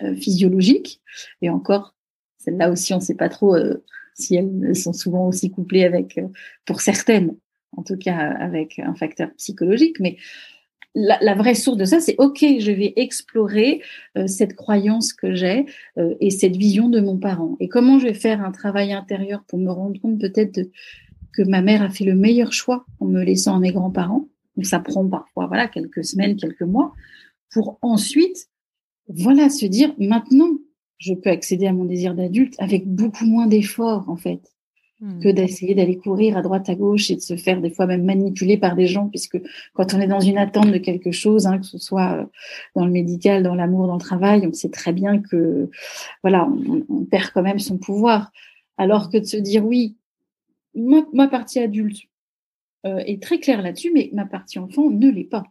euh, 0.02 0.14
physiologique, 0.14 1.00
et 1.42 1.50
encore, 1.50 1.94
celle-là 2.38 2.70
aussi, 2.70 2.92
on 2.92 2.98
ne 2.98 3.02
sait 3.02 3.14
pas 3.14 3.28
trop 3.28 3.56
euh, 3.56 3.82
si 4.14 4.36
elles 4.36 4.76
sont 4.76 4.92
souvent 4.92 5.26
aussi 5.26 5.50
couplées 5.50 5.84
avec, 5.84 6.20
pour 6.64 6.80
certaines, 6.80 7.36
en 7.76 7.82
tout 7.82 7.96
cas 7.96 8.16
avec 8.16 8.78
un 8.78 8.94
facteur 8.94 9.30
psychologique, 9.36 10.00
mais 10.00 10.16
la, 10.94 11.34
vraie 11.34 11.54
source 11.54 11.76
de 11.76 11.84
ça, 11.84 12.00
c'est 12.00 12.14
OK, 12.16 12.38
je 12.40 12.72
vais 12.72 12.94
explorer 12.96 13.82
cette 14.26 14.56
croyance 14.56 15.12
que 15.12 15.34
j'ai 15.34 15.66
et 15.98 16.30
cette 16.30 16.56
vision 16.56 16.88
de 16.88 17.00
mon 17.00 17.18
parent. 17.18 17.58
Et 17.60 17.68
comment 17.68 17.98
je 17.98 18.06
vais 18.06 18.14
faire 18.14 18.42
un 18.42 18.50
travail 18.50 18.94
intérieur 18.94 19.44
pour 19.44 19.58
me 19.58 19.70
rendre 19.70 20.00
compte 20.00 20.18
peut-être 20.18 20.54
de, 20.54 20.70
que 21.36 21.42
ma 21.42 21.62
mère 21.62 21.82
a 21.82 21.90
fait 21.90 22.04
le 22.04 22.14
meilleur 22.14 22.52
choix 22.52 22.86
en 23.00 23.06
me 23.06 23.22
laissant 23.22 23.56
à 23.56 23.60
mes 23.60 23.72
grands-parents. 23.72 24.28
Donc 24.56 24.66
ça 24.66 24.80
prend 24.80 25.06
parfois 25.06 25.46
voilà 25.46 25.68
quelques 25.68 26.04
semaines, 26.04 26.36
quelques 26.36 26.62
mois, 26.62 26.94
pour 27.50 27.78
ensuite 27.82 28.48
voilà 29.08 29.50
se 29.50 29.66
dire 29.66 29.94
maintenant 29.98 30.50
je 30.98 31.12
peux 31.12 31.30
accéder 31.30 31.66
à 31.66 31.72
mon 31.72 31.84
désir 31.84 32.14
d'adulte 32.14 32.54
avec 32.58 32.86
beaucoup 32.86 33.26
moins 33.26 33.46
d'efforts 33.46 34.08
en 34.08 34.16
fait. 34.16 34.40
Hmm. 34.98 35.20
que 35.20 35.28
d'essayer 35.28 35.74
d'aller 35.74 35.98
courir 35.98 36.38
à 36.38 36.40
droite 36.40 36.70
à 36.70 36.74
gauche 36.74 37.10
et 37.10 37.16
de 37.16 37.20
se 37.20 37.36
faire 37.36 37.60
des 37.60 37.68
fois 37.68 37.86
même 37.86 38.04
manipuler 38.04 38.56
par 38.56 38.74
des 38.74 38.86
gens, 38.86 39.08
puisque 39.08 39.38
quand 39.74 39.92
on 39.92 40.00
est 40.00 40.06
dans 40.06 40.20
une 40.20 40.38
attente 40.38 40.72
de 40.72 40.78
quelque 40.78 41.10
chose, 41.10 41.46
hein, 41.46 41.58
que 41.58 41.66
ce 41.66 41.76
soit 41.76 42.12
euh, 42.14 42.24
dans 42.74 42.86
le 42.86 42.90
médical, 42.90 43.42
dans 43.42 43.54
l'amour, 43.54 43.88
dans 43.88 43.96
le 43.96 44.00
travail, 44.00 44.46
on 44.46 44.54
sait 44.54 44.70
très 44.70 44.94
bien 44.94 45.20
que 45.20 45.68
voilà, 46.22 46.48
on, 46.88 47.04
perd 47.04 47.30
quand 47.34 47.42
même 47.42 47.58
son 47.58 47.76
pouvoir. 47.76 48.32
Alors 48.78 49.10
que 49.10 49.18
de 49.18 49.24
se 49.24 49.36
dire 49.36 49.66
oui, 49.66 49.96
ma, 50.76 51.28
partie 51.28 51.58
adulte 51.58 52.02
euh, 52.86 52.98
est 52.98 53.22
très 53.22 53.40
claire 53.40 53.62
là-dessus, 53.62 53.90
mais 53.92 54.10
ma 54.12 54.26
partie 54.26 54.58
enfant 54.58 54.90
ne 54.90 55.10
l'est 55.10 55.24
pas. 55.24 55.44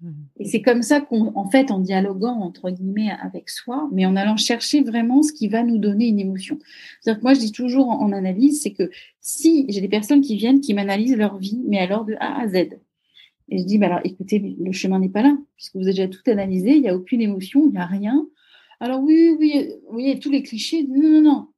Mmh. 0.00 0.10
Et 0.38 0.44
c'est 0.46 0.62
comme 0.62 0.82
ça 0.82 1.00
qu'on, 1.00 1.32
en 1.36 1.48
fait, 1.50 1.70
en 1.70 1.78
dialoguant 1.78 2.40
entre 2.40 2.70
guillemets 2.70 3.10
avec 3.20 3.50
soi, 3.50 3.88
mais 3.92 4.06
en 4.06 4.16
allant 4.16 4.36
chercher 4.36 4.82
vraiment 4.82 5.22
ce 5.22 5.32
qui 5.32 5.48
va 5.48 5.62
nous 5.62 5.78
donner 5.78 6.08
une 6.08 6.20
émotion. 6.20 6.58
C'est-à-dire 7.00 7.20
que 7.20 7.24
moi, 7.24 7.34
je 7.34 7.40
dis 7.40 7.52
toujours 7.52 7.88
en, 7.88 8.12
analyse, 8.12 8.62
c'est 8.62 8.72
que 8.72 8.90
si 9.20 9.66
j'ai 9.68 9.80
des 9.80 9.88
personnes 9.88 10.20
qui 10.20 10.36
viennent, 10.36 10.60
qui 10.60 10.74
m'analysent 10.74 11.16
leur 11.16 11.38
vie, 11.38 11.60
mais 11.66 11.78
alors 11.78 12.04
de 12.04 12.14
A 12.20 12.40
à 12.40 12.48
Z, 12.48 12.68
et 13.48 13.58
je 13.58 13.64
dis, 13.64 13.76
bah 13.76 13.86
alors, 13.86 14.00
écoutez, 14.04 14.38
le 14.38 14.72
chemin 14.72 14.98
n'est 14.98 15.10
pas 15.10 15.22
là, 15.22 15.36
puisque 15.56 15.76
vous 15.76 15.82
avez 15.82 15.92
déjà 15.92 16.08
tout 16.08 16.22
analysé, 16.26 16.74
il 16.76 16.80
n'y 16.82 16.88
a 16.88 16.96
aucune 16.96 17.20
émotion, 17.20 17.66
il 17.66 17.72
n'y 17.72 17.78
a 17.78 17.84
rien. 17.84 18.26
Alors 18.80 19.02
oui, 19.02 19.36
oui, 19.38 19.68
vous 19.86 19.92
voyez, 19.92 20.18
tous 20.18 20.30
les 20.30 20.42
clichés, 20.42 20.84
non, 20.84 21.02
non, 21.02 21.22
non. 21.22 21.48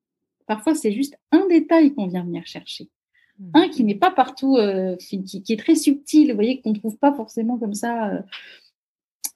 Parfois, 0.46 0.74
c'est 0.74 0.92
juste 0.92 1.16
un 1.30 1.46
détail 1.46 1.94
qu'on 1.94 2.06
vient 2.06 2.24
venir 2.24 2.44
chercher. 2.46 2.88
Un 3.52 3.68
qui 3.68 3.82
n'est 3.82 3.96
pas 3.96 4.10
partout, 4.10 4.56
euh, 4.56 4.96
qui, 4.96 5.42
est 5.48 5.58
très 5.58 5.74
subtil, 5.74 6.30
vous 6.30 6.36
voyez, 6.36 6.60
qu'on 6.60 6.70
ne 6.70 6.78
trouve 6.78 6.96
pas 6.98 7.12
forcément 7.12 7.58
comme 7.58 7.74
ça 7.74 8.10
euh, 8.10 8.20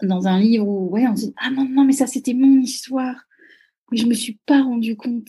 dans 0.02 0.28
un 0.28 0.38
livre 0.38 0.68
où 0.68 0.88
ouais, 0.90 1.06
on 1.08 1.16
se 1.16 1.26
dit 1.26 1.34
Ah 1.36 1.50
non, 1.50 1.68
non, 1.68 1.84
mais 1.84 1.92
ça 1.92 2.06
c'était 2.06 2.34
mon 2.34 2.60
histoire, 2.60 3.16
mais 3.90 3.98
je 3.98 4.04
ne 4.04 4.10
me 4.10 4.14
suis 4.14 4.38
pas 4.46 4.62
rendu 4.62 4.96
compte. 4.96 5.28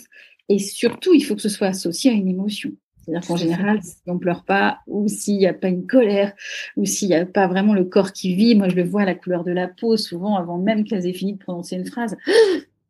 Et 0.49 0.60
surtout, 0.60 1.13
il 1.13 1.21
faut 1.21 1.36
que 1.36 1.41
ce 1.41 1.49
soit 1.49 1.67
associé 1.67 2.12
à 2.12 2.13
une 2.13 2.27
émotion. 2.27 2.71
C'est-à-dire 3.10 3.27
qu'en 3.27 3.38
général, 3.38 3.82
si 3.82 3.97
on 4.08 4.19
pleure 4.19 4.43
pas, 4.43 4.79
ou 4.86 5.08
s'il 5.08 5.38
n'y 5.38 5.47
a 5.47 5.53
pas 5.53 5.69
une 5.69 5.88
colère, 5.88 6.34
ou 6.75 6.86
s'il 6.86 7.08
n'y 7.10 7.15
a 7.15 7.25
pas 7.25 7.47
vraiment 7.47 7.73
le 7.73 7.86
corps 7.86 8.13
qui 8.13 8.36
vit, 8.36 8.55
moi 8.55 8.69
je 8.69 8.75
le 8.75 8.84
vois 8.84 9.01
à 9.01 9.05
la 9.05 9.15
couleur 9.15 9.43
de 9.43 9.51
la 9.51 9.67
peau, 9.67 9.97
souvent 9.97 10.36
avant 10.36 10.58
même 10.58 10.84
qu'elles 10.84 11.08
aient 11.08 11.13
fini 11.13 11.34
de 11.34 11.39
prononcer 11.39 11.75
une 11.75 11.86
phrase, 11.86 12.17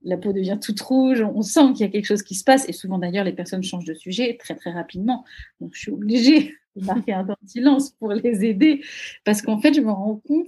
la 0.04 0.18
peau 0.18 0.34
devient 0.34 0.58
toute 0.62 0.80
rouge, 0.82 1.22
on 1.22 1.42
sent 1.42 1.74
qu'il 1.74 1.82
y 1.82 1.90
a 1.90 1.92
quelque 1.92 2.06
chose 2.06 2.24
qui 2.24 2.36
se 2.36 2.44
passe, 2.44 2.68
et 2.70 2.74
souvent 2.74 2.98
d'ailleurs 2.98 3.26
les 3.26 3.34
personnes 3.34 3.64
changent 3.64 3.86
de 3.86 3.94
sujet 3.94 4.38
très 4.40 4.56
très 4.56 4.72
rapidement. 4.72 5.26
Donc 5.60 5.72
je 5.74 5.80
suis 5.80 5.92
obligée 5.92 6.56
de 6.76 6.86
marquer 6.86 7.14
un 7.14 7.26
temps 7.26 7.38
de 7.42 7.50
silence 7.50 7.92
pour 7.92 8.14
les 8.14 8.46
aider, 8.46 8.82
parce 9.26 9.42
qu'en 9.42 9.60
fait 9.60 9.74
je 9.74 9.82
me 9.82 9.92
rends 9.92 10.22
compte, 10.28 10.48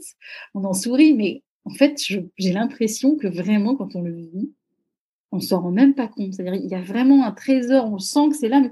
on 0.54 0.64
en 0.64 0.74
sourit, 0.74 1.14
mais 1.14 1.44
en 1.66 1.72
fait 1.72 2.00
j'ai 2.00 2.54
l'impression 2.54 3.18
que 3.18 3.28
vraiment 3.28 3.76
quand 3.76 3.96
on 3.96 4.02
le 4.02 4.16
vit, 4.16 4.52
on 5.32 5.40
s'en 5.40 5.62
rend 5.62 5.72
même 5.72 5.94
pas 5.94 6.08
compte. 6.08 6.34
C'est-à-dire 6.34 6.56
il 6.56 6.70
y 6.70 6.76
a 6.76 6.82
vraiment 6.82 7.26
un 7.26 7.32
trésor, 7.32 7.92
on 7.92 8.00
sent 8.00 8.30
que 8.30 8.36
c'est 8.36 8.50
là, 8.50 8.60
mais 8.60 8.72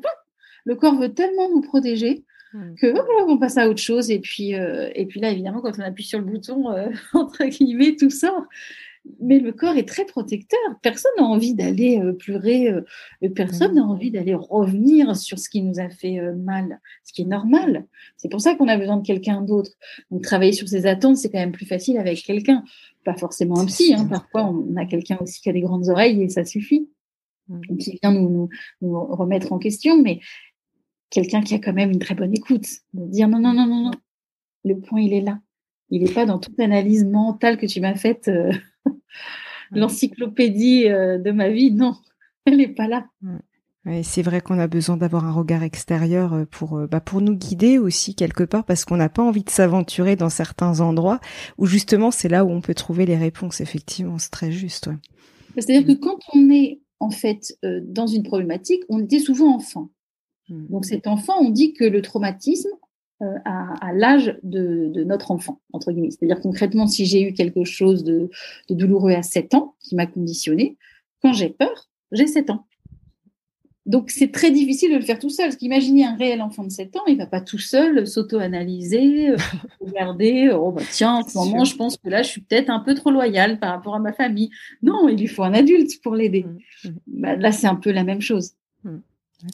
le 0.66 0.76
corps 0.76 0.96
veut 0.96 1.14
tellement 1.14 1.50
nous 1.50 1.62
protéger 1.62 2.26
mmh. 2.54 2.76
que 2.76 2.88
voilà, 2.88 3.26
on 3.28 3.38
passe 3.38 3.58
à 3.58 3.70
autre 3.70 3.82
chose. 3.82 4.12
Et 4.12 4.20
puis, 4.20 4.56
euh, 4.56 4.90
et 4.94 5.06
puis 5.06 5.20
là, 5.20 5.32
évidemment, 5.32 5.62
quand 5.62 5.80
on 5.80 5.84
appuie 5.84 6.04
sur 6.04 6.20
le 6.20 6.26
bouton, 6.26 6.72
euh, 6.72 6.90
entre 7.14 7.46
guillemets, 7.46 7.96
tout 7.96 8.10
sort 8.10 8.46
mais 9.20 9.40
le 9.40 9.52
corps 9.52 9.76
est 9.78 9.88
très 9.88 10.06
protecteur. 10.06 10.60
Personne 10.82 11.12
n'a 11.18 11.24
envie 11.24 11.54
d'aller 11.54 12.00
euh, 12.00 12.14
pleurer, 12.14 12.70
euh, 12.70 13.30
personne 13.36 13.76
n'a 13.76 13.84
envie 13.84 14.12
d'aller 14.12 14.36
revenir 14.36 15.16
sur 15.16 15.40
ce 15.40 15.50
qui 15.50 15.62
nous 15.62 15.80
a 15.80 15.90
fait 15.90 16.20
euh, 16.20 16.36
mal, 16.36 16.80
ce 17.04 17.14
qui 17.14 17.24
est 17.24 17.26
normal. 17.26 17.86
C'est 18.18 18.30
pour 18.30 18.42
ça 18.42 18.56
qu'on 18.56 18.68
a 18.68 18.78
besoin 18.78 18.98
de 18.98 19.06
quelqu'un 19.06 19.42
d'autre. 19.42 19.72
Donc 20.12 20.22
travailler 20.22 20.52
sur 20.52 20.68
ses 20.68 20.86
attentes, 20.86 21.18
c'est 21.18 21.30
quand 21.30 21.40
même 21.40 21.52
plus 21.52 21.66
facile 21.66 21.98
avec 21.98 22.24
quelqu'un, 22.24 22.64
pas 23.06 23.16
forcément 23.16 23.60
un 23.60 23.66
psy. 23.66 23.94
Hein. 23.94 24.06
Parfois, 24.06 24.46
on 24.46 24.76
a 24.76 24.86
quelqu'un 24.86 25.18
aussi 25.22 25.42
qui 25.42 25.50
a 25.50 25.54
des 25.54 25.62
grandes 25.62 25.90
oreilles 25.90 26.22
et 26.22 26.30
ça 26.30 26.46
suffit, 26.46 26.90
mmh. 27.48 27.78
qui 27.78 28.00
vient 28.02 28.12
nous, 28.12 28.50
nous, 28.82 29.06
remettre 29.06 29.52
en 29.54 29.60
question, 29.60 30.02
mais 30.02 30.20
quelqu'un 31.10 31.42
qui 31.42 31.56
a 31.56 31.60
quand 31.60 31.74
même 31.74 31.92
une 31.92 32.00
très 32.00 32.16
bonne 32.16 32.34
écoute, 32.34 32.68
de 32.94 33.06
dire 33.06 33.28
non, 33.28 33.40
non, 33.40 33.54
non, 33.54 33.66
non, 33.66 33.84
non, 33.86 33.92
le 34.66 34.80
point 34.80 35.02
il 35.02 35.14
est 35.14 35.22
là. 35.22 35.40
Il 35.92 36.04
n'est 36.04 36.14
pas 36.14 36.28
dans 36.28 36.38
toute 36.38 36.56
l'analyse 36.60 37.04
mentale 37.04 37.58
que 37.58 37.66
tu 37.66 37.82
m'as 37.82 37.96
faite 37.96 38.30
l'encyclopédie 39.72 40.88
euh, 40.88 41.18
de 41.18 41.32
ma 41.32 41.50
vie, 41.50 41.72
non, 41.72 41.96
elle 42.46 42.58
n'est 42.58 42.68
pas 42.68 42.88
là. 42.88 43.06
c'est 44.04 44.22
vrai 44.22 44.42
qu'on 44.42 44.60
a 44.60 44.68
besoin 44.68 44.98
d'avoir 44.98 45.26
un 45.26 45.32
regard 45.32 45.64
extérieur 45.64 46.34
euh, 46.34 46.46
pour 46.46 46.78
euh, 46.78 46.88
bah, 46.88 47.00
pour 47.00 47.22
nous 47.22 47.36
guider 47.36 47.78
aussi 47.78 48.16
quelque 48.16 48.44
part 48.44 48.66
parce 48.66 48.86
qu'on 48.86 48.98
n'a 48.98 49.10
pas 49.10 49.24
envie 49.24 49.44
de 49.44 49.50
s'aventurer 49.50 50.16
dans 50.16 50.30
certains 50.30 50.80
endroits 50.80 51.20
où 51.58 51.66
justement 51.66 52.12
c'est 52.12 52.30
là 52.30 52.46
où 52.46 52.50
on 52.50 52.62
peut 52.62 52.74
trouver 52.74 53.06
les 53.06 53.18
réponses. 53.18 53.62
Effectivement, 53.62 54.18
c'est 54.18 54.32
très 54.32 54.52
juste. 54.52 54.90
C'est-à-dire 55.58 55.86
que 55.86 56.00
quand 56.00 56.20
on 56.34 56.50
est 56.50 56.82
en 57.00 57.10
fait 57.10 57.58
dans 57.64 58.08
une 58.08 58.24
problématique, 58.24 58.84
on 58.90 59.04
était 59.04 59.20
souvent 59.20 59.56
enfant. 59.56 59.90
Hmm. 60.50 60.68
Donc 60.70 60.86
cet 60.86 61.08
enfant, 61.08 61.34
on 61.40 61.50
dit 61.50 61.74
que 61.74 61.84
le 61.84 62.02
traumatisme, 62.02 62.70
euh, 63.22 63.36
à, 63.44 63.92
l'âge 63.94 64.40
de, 64.44 65.04
notre 65.04 65.32
enfant, 65.32 65.60
entre 65.74 65.92
guillemets. 65.92 66.12
C'est-à-dire 66.12 66.40
concrètement, 66.40 66.88
si 66.88 67.06
j'ai 67.06 67.22
eu 67.22 67.34
quelque 67.34 67.66
chose 67.66 68.06
de, 68.06 68.30
douloureux 68.70 69.12
à 69.12 69.24
7 69.24 69.56
ans, 69.56 69.76
qui 69.82 69.96
m'a 69.96 70.06
conditionné, 70.06 70.78
quand 71.22 71.34
j'ai 71.34 71.50
peur, 71.50 71.90
j'ai 72.14 72.28
7 72.28 72.50
ans. 72.50 72.66
Donc 73.86 74.10
c'est 74.10 74.32
très 74.32 74.52
difficile 74.52 74.92
de 74.92 74.96
le 74.96 75.02
faire 75.02 75.20
tout 75.20 75.30
seul. 75.30 75.48
Parce 75.48 75.58
qu'imaginez 75.58 76.06
un 76.06 76.16
réel 76.16 76.42
enfant 76.42 76.64
de 76.64 76.70
7 76.70 76.96
ans, 76.96 77.06
il 77.08 77.18
va 77.18 77.26
pas 77.26 77.42
tout 77.42 77.58
seul 77.58 78.08
s'auto-analyser, 78.08 79.32
euh, 79.32 79.38
regarder, 79.82 80.50
oh 80.54 80.72
bah 80.72 80.84
tiens, 80.90 81.16
en 81.16 81.28
ce 81.28 81.38
moment, 81.38 81.66
je 81.66 81.76
pense 81.76 81.98
que 81.98 82.08
là, 82.08 82.22
je 82.24 82.30
suis 82.30 82.42
peut-être 82.42 82.70
un 82.70 82.80
peu 82.80 82.94
trop 82.94 83.12
loyale 83.12 83.60
par 83.60 83.72
rapport 83.72 83.96
à 83.96 84.00
ma 84.00 84.14
famille. 84.14 84.50
Non, 84.82 85.10
il 85.10 85.20
lui 85.20 85.28
faut 85.28 85.44
un 85.44 85.54
adulte 85.54 86.02
pour 86.02 86.16
l'aider. 86.16 86.46
Mmh, 86.46 86.88
mmh. 86.88 86.94
Bah, 87.08 87.36
là, 87.36 87.52
c'est 87.52 87.68
un 87.68 87.76
peu 87.76 87.92
la 87.92 88.06
même 88.06 88.22
chose. 88.22 88.52
Mmh. 88.86 89.00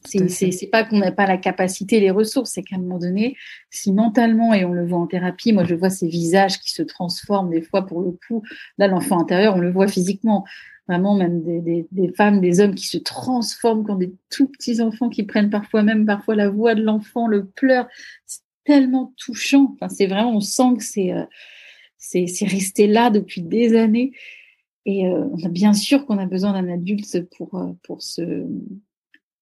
C'est 0.04 0.70
pas 0.72 0.84
qu'on 0.84 0.98
n'a 0.98 1.12
pas 1.12 1.28
la 1.28 1.38
capacité, 1.38 2.00
les 2.00 2.12
ressources, 2.12 2.52
c'est 2.52 2.64
qu'à 2.64 2.76
un 2.76 2.80
moment 2.80 2.98
donné, 2.98 3.36
si 3.70 3.92
mentalement, 3.92 4.54
et 4.54 4.66
on 4.66 4.74
le 4.74 4.86
voit 4.86 4.98
en 4.98 5.08
thérapie, 5.08 5.54
moi 5.54 5.64
je 5.64 5.76
vois 5.76 5.90
ces 5.90 6.08
visages 6.08 6.60
qui 6.60 6.72
se 6.72 6.82
transforment 6.82 7.52
des 7.52 7.62
fois 7.62 7.86
pour 7.86 8.02
le 8.02 8.18
coup, 8.28 8.44
là 8.78 8.88
l'enfant 8.88 9.20
intérieur, 9.20 9.56
on 9.56 9.60
le 9.60 9.72
voit 9.72 9.88
physiquement, 9.88 10.44
vraiment 10.88 11.16
même 11.16 11.44
des, 11.44 11.86
des, 11.92 12.14
femmes, 12.14 12.42
des 12.42 12.60
hommes 12.60 12.76
qui 12.76 12.88
se 12.88 12.98
transforment 12.98 13.84
quand 13.86 13.96
des 13.96 14.14
tout 14.30 14.48
petits 14.48 14.82
enfants 14.82 15.10
qui 15.10 15.24
prennent 15.24 15.50
parfois 15.50 15.84
même 15.84 16.06
parfois 16.06 16.36
la 16.36 16.50
voix 16.50 16.74
de 16.74 16.82
l'enfant, 16.82 17.28
le 17.28 17.46
pleur, 17.46 17.88
c'est 18.26 18.42
tellement 18.64 19.14
touchant. 19.18 19.72
Enfin, 19.74 19.90
c'est 19.90 20.08
vraiment, 20.08 20.36
on 20.36 20.42
sent 20.42 20.78
que 20.78 20.84
c'est 20.84 21.14
euh, 21.14 21.26
c'est 21.98 22.46
resté 22.46 22.88
là 22.88 23.10
depuis 23.10 23.42
des 23.42 23.76
années. 23.76 24.12
Et 24.86 25.08
euh, 25.08 25.26
bien 25.50 25.74
sûr 25.74 26.06
qu'on 26.06 26.20
a 26.20 26.28
besoin 26.28 26.54
d'un 26.54 26.72
adulte 26.72 27.28
pour, 27.36 27.56
euh, 27.56 27.72
pour 27.84 28.04
se 28.04 28.46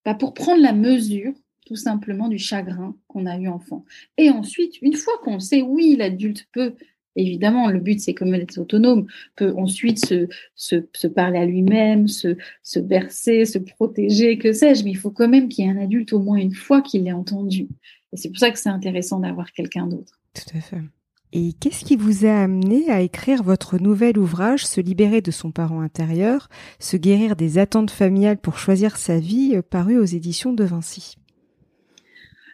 bah, 0.05 0.13
pour 0.13 0.33
prendre 0.33 0.61
la 0.61 0.73
mesure 0.73 1.33
tout 1.65 1.75
simplement 1.75 2.27
du 2.27 2.37
chagrin 2.37 2.95
qu'on 3.07 3.25
a 3.25 3.37
eu 3.37 3.47
enfant. 3.47 3.85
Et 4.17 4.29
ensuite, 4.29 4.81
une 4.81 4.95
fois 4.95 5.13
qu'on 5.23 5.39
sait, 5.39 5.61
oui, 5.61 5.95
l'adulte 5.97 6.47
peut, 6.51 6.75
évidemment, 7.15 7.69
le 7.69 7.79
but 7.79 7.99
c'est 7.99 8.13
comme 8.13 8.31
d'être 8.31 8.57
autonome, 8.57 9.07
peut 9.35 9.53
ensuite 9.55 10.05
se, 10.05 10.27
se, 10.55 11.07
parler 11.07 11.39
à 11.39 11.45
lui-même, 11.45 12.07
se, 12.07 12.35
se 12.63 12.79
bercer, 12.79 13.45
se 13.45 13.59
protéger, 13.59 14.37
que 14.37 14.51
sais-je, 14.51 14.83
mais 14.83 14.91
il 14.91 14.97
faut 14.97 15.11
quand 15.11 15.29
même 15.29 15.47
qu'il 15.47 15.65
y 15.65 15.67
ait 15.67 15.71
un 15.71 15.81
adulte 15.81 16.13
au 16.13 16.19
moins 16.19 16.37
une 16.37 16.53
fois 16.53 16.81
qui 16.81 16.99
l'ait 16.99 17.11
entendu. 17.11 17.69
Et 18.11 18.17
c'est 18.17 18.29
pour 18.29 18.39
ça 18.39 18.51
que 18.51 18.59
c'est 18.59 18.69
intéressant 18.69 19.19
d'avoir 19.19 19.51
quelqu'un 19.53 19.87
d'autre. 19.87 20.19
Tout 20.33 20.57
à 20.57 20.61
fait. 20.61 20.81
Et 21.35 21.53
qu'est-ce 21.59 21.83
qui 21.83 21.95
vous 21.95 22.27
a 22.27 22.43
amené 22.43 22.91
à 22.91 23.01
écrire 23.01 23.41
votre 23.41 23.79
nouvel 23.79 24.19
ouvrage, 24.19 24.67
Se 24.67 24.79
libérer 24.79 25.21
de 25.21 25.31
son 25.31 25.51
parent 25.51 25.81
intérieur, 25.81 26.47
se 26.77 26.95
guérir 26.95 27.35
des 27.35 27.57
attentes 27.57 27.89
familiales 27.89 28.37
pour 28.37 28.59
choisir 28.59 28.97
sa 28.97 29.17
vie, 29.17 29.55
euh, 29.55 29.63
paru 29.63 29.97
aux 29.97 30.05
éditions 30.05 30.53
de 30.53 30.63
Vinci? 30.63 31.15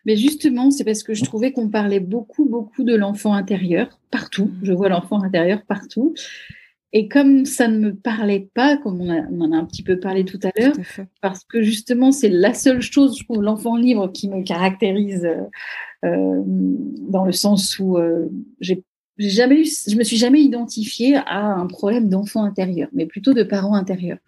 Mais 0.05 0.15
justement, 0.15 0.71
c'est 0.71 0.85
parce 0.85 1.03
que 1.03 1.13
je 1.13 1.25
trouvais 1.25 1.51
qu'on 1.51 1.67
parlait 1.67 1.99
beaucoup, 1.99 2.45
beaucoup 2.45 2.85
de 2.85 2.95
l'enfant 2.95 3.33
intérieur 3.33 3.99
partout. 4.11 4.45
Mmh. 4.45 4.59
Je 4.63 4.71
vois 4.71 4.87
l'enfant 4.87 5.21
intérieur 5.21 5.61
partout. 5.67 6.13
Et 6.93 7.09
comme 7.09 7.45
ça 7.45 7.67
ne 7.67 7.77
me 7.79 7.93
parlait 7.93 8.49
pas, 8.53 8.77
comme 8.77 9.01
on, 9.01 9.41
en 9.41 9.51
a 9.51 9.57
un 9.57 9.65
petit 9.65 9.83
peu 9.83 9.99
parlé 9.99 10.23
tout 10.23 10.39
à 10.41 10.51
l'heure, 10.57 10.73
parce 11.21 11.43
que 11.43 11.61
justement, 11.61 12.11
c'est 12.11 12.29
la 12.29 12.53
seule 12.53 12.81
chose, 12.81 13.19
je 13.19 13.25
trouve, 13.25 13.43
l'enfant 13.43 13.75
libre 13.75 14.11
qui 14.11 14.29
me 14.29 14.41
caractérise 14.41 15.25
euh, 15.25 15.43
dans 16.03 17.25
le 17.25 17.31
sens 17.31 17.79
où 17.79 17.97
euh, 17.97 18.29
j'ai 18.61 18.83
jamais 19.17 19.61
eu, 19.61 19.65
je 19.65 19.97
me 19.97 20.03
suis 20.03 20.15
jamais 20.15 20.39
identifiée 20.39 21.17
à 21.17 21.43
un 21.43 21.67
problème 21.67 22.07
d'enfant 22.07 22.43
intérieur, 22.43 22.87
mais 22.93 23.05
plutôt 23.05 23.33
de 23.33 23.43
parents 23.43 23.73
intérieurs. 23.73 24.19